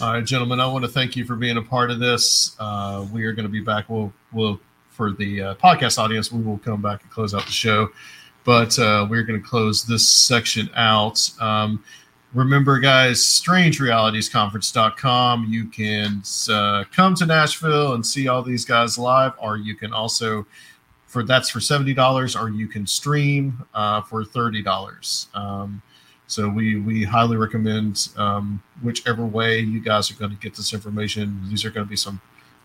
[0.00, 2.56] all right, gentlemen, I want to thank you for being a part of this.
[2.58, 3.88] Uh, we are going to be back.
[3.88, 4.60] We'll, we'll
[4.90, 7.90] for the uh, podcast audience, we will come back and close out the show.
[8.44, 11.30] But uh, we're going to close this section out.
[11.40, 11.82] Um,
[12.32, 15.46] remember, guys, strangerealitiesconference.com.
[15.48, 19.92] You can uh, come to Nashville and see all these guys live, or you can
[19.92, 20.46] also
[21.06, 25.28] for that's for seventy dollars, or you can stream uh, for thirty dollars.
[25.34, 25.80] Um,
[26.26, 30.72] so we we highly recommend um, whichever way you guys are going to get this
[30.72, 31.40] information.
[31.48, 32.20] These are going to be some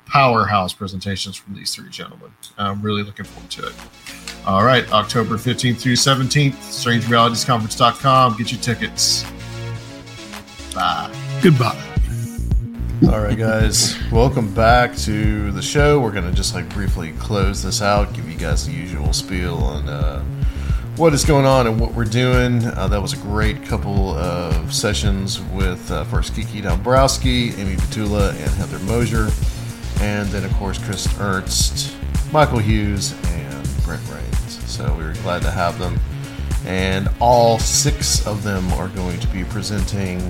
[0.05, 2.31] powerhouse presentations from these three gentlemen.
[2.57, 3.73] I'm really looking forward to it.
[4.45, 8.37] All right, October 15th through 17th, strangerealitiesconference.com.
[8.37, 9.23] Get your tickets.
[10.73, 11.13] Bye.
[11.43, 11.85] Goodbye.
[13.03, 15.99] All right, guys, welcome back to the show.
[15.99, 19.69] We're going to just like briefly close this out, give you guys the usual spiel
[19.77, 20.21] and uh,
[20.99, 22.61] what is going on and what we're doing.
[22.65, 28.31] Uh, that was a great couple of sessions with uh, first Kiki Dombrowski, Amy Petulla,
[28.31, 29.29] and Heather Moser.
[30.01, 31.95] And then, of course, Chris Ernst,
[32.33, 34.67] Michael Hughes, and Brent Raynes.
[34.67, 35.97] So we were glad to have them.
[36.65, 40.29] And all six of them are going to be presenting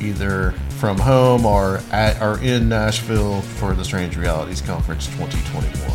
[0.00, 5.90] either from home or at or in Nashville for the Strange Realities Conference 2021.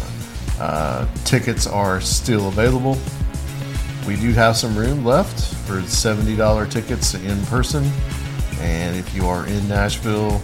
[0.60, 3.00] Uh, tickets are still available.
[4.08, 7.90] We do have some room left for $70 tickets in person.
[8.60, 10.42] And if you are in Nashville,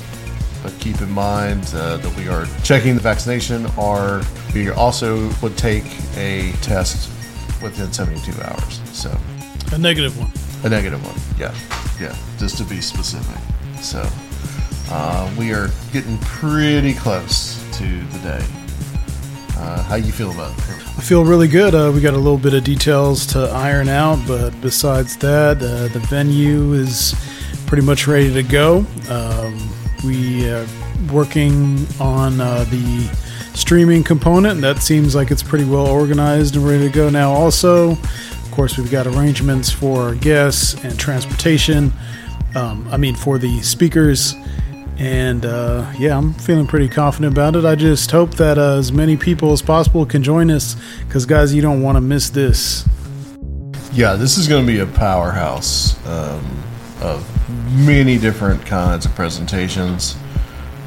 [0.64, 4.22] but keep in mind uh, that we are checking the vaccination, or
[4.54, 5.86] we also would take
[6.18, 7.10] a test
[7.62, 8.82] within 72 hours.
[8.94, 9.16] So,
[9.72, 10.32] a negative one.
[10.64, 11.54] A negative one, yeah,
[12.00, 13.42] yeah, just to be specific.
[13.82, 14.08] So,
[14.90, 18.61] uh, we are getting pretty close to the day.
[19.58, 20.64] Uh, how you feel about it?
[20.98, 21.76] I feel really good.
[21.76, 25.88] Uh, we got a little bit of details to iron out, but besides that, uh,
[25.90, 27.14] the venue is
[27.68, 28.86] pretty much ready to go.
[29.10, 29.70] Um,
[30.04, 30.66] we are
[31.12, 33.10] working on uh, the
[33.54, 37.32] streaming component, and that seems like it's pretty well organized and ready to go now.
[37.32, 41.94] Also, of course, we've got arrangements for guests and transportation.
[42.56, 44.36] Um, I mean, for the speakers
[45.02, 47.66] and uh, yeah, I'm feeling pretty confident about it.
[47.66, 50.76] I just hope that uh, as many people as possible can join us
[51.08, 52.88] because, guys, you don't want to miss this.
[53.92, 56.46] Yeah, this is going to be a powerhouse um,
[57.02, 57.28] of
[57.84, 60.16] many different kinds of presentations.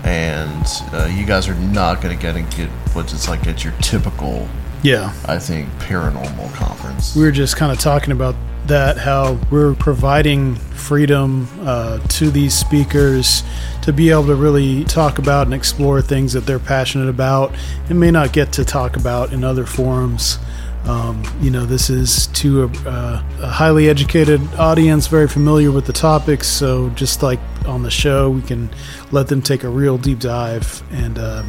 [0.04, 3.64] And uh, you guys are not going to get and get what it's like at
[3.64, 4.48] your typical,
[4.84, 7.16] yeah, I think paranormal conference.
[7.16, 8.36] We were just kind of talking about
[8.66, 13.42] that how we're providing freedom uh, to these speakers
[13.82, 17.54] to be able to really talk about and explore things that they're passionate about
[17.88, 20.38] and may not get to talk about in other forums.
[20.84, 25.86] Um, you know, this is to a, uh, a, highly educated audience, very familiar with
[25.86, 26.46] the topics.
[26.46, 28.68] So, just like on the show, we can
[29.10, 30.82] let them take a real deep dive.
[30.92, 31.42] And uh,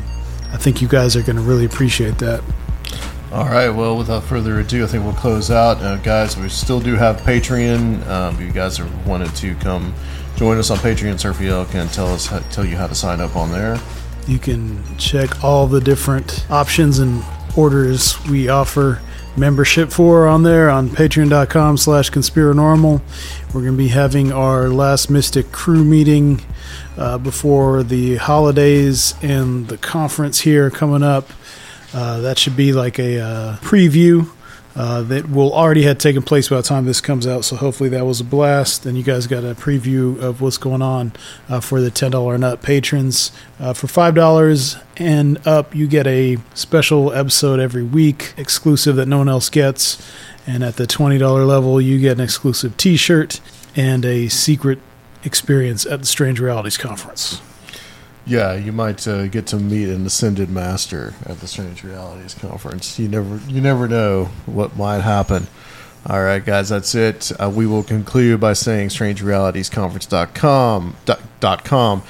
[0.53, 2.41] I think you guys are going to really appreciate that.
[3.35, 3.67] All right.
[3.67, 6.37] Well, without further ado, I think we'll close out, uh, guys.
[6.37, 8.07] We still do have Patreon.
[8.07, 9.93] Um, if you guys are wanted to come
[10.37, 13.51] join us on Patreon, Surfiel can tell us tell you how to sign up on
[13.51, 13.77] there.
[14.25, 17.25] You can check all the different options and
[17.57, 19.01] orders we offer
[19.35, 23.01] membership for on there on patreon.com slash conspiranormal
[23.53, 26.41] we're going to be having our last mystic crew meeting
[26.97, 31.29] uh, before the holidays and the conference here coming up
[31.95, 34.29] uh, that should be like a uh, preview
[34.75, 37.45] uh, that will already have taken place by the time this comes out.
[37.45, 38.85] So hopefully that was a blast.
[38.85, 41.13] And you guys got a preview of what's going on
[41.47, 43.31] uh, for the ten dollar and up patrons.
[43.57, 49.07] Uh, for five dollars and up, you get a special episode every week, exclusive that
[49.07, 50.05] no one else gets.
[50.45, 53.39] And at the twenty dollar level, you get an exclusive T-shirt
[53.77, 54.79] and a secret
[55.23, 57.41] experience at the Strange Realities Conference.
[58.27, 62.97] Yeah, you might uh, get to meet an ascended master at the Strange Realities conference.
[62.97, 65.45] You never, you never know what might happen.
[66.07, 67.31] All right, guys, that's it.
[67.39, 72.01] Uh, we will conclude by saying strangerealitiesconference.com dot, dot com,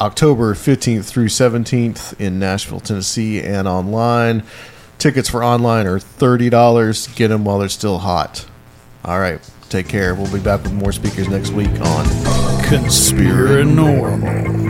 [0.00, 4.42] October 15th through 17th in Nashville, Tennessee, and online.
[4.98, 7.14] Tickets for online are $30.
[7.16, 8.46] Get them while they're still hot.
[9.04, 10.14] All right, take care.
[10.14, 12.04] We'll be back with more speakers next week on
[12.64, 14.69] Conspiranormal.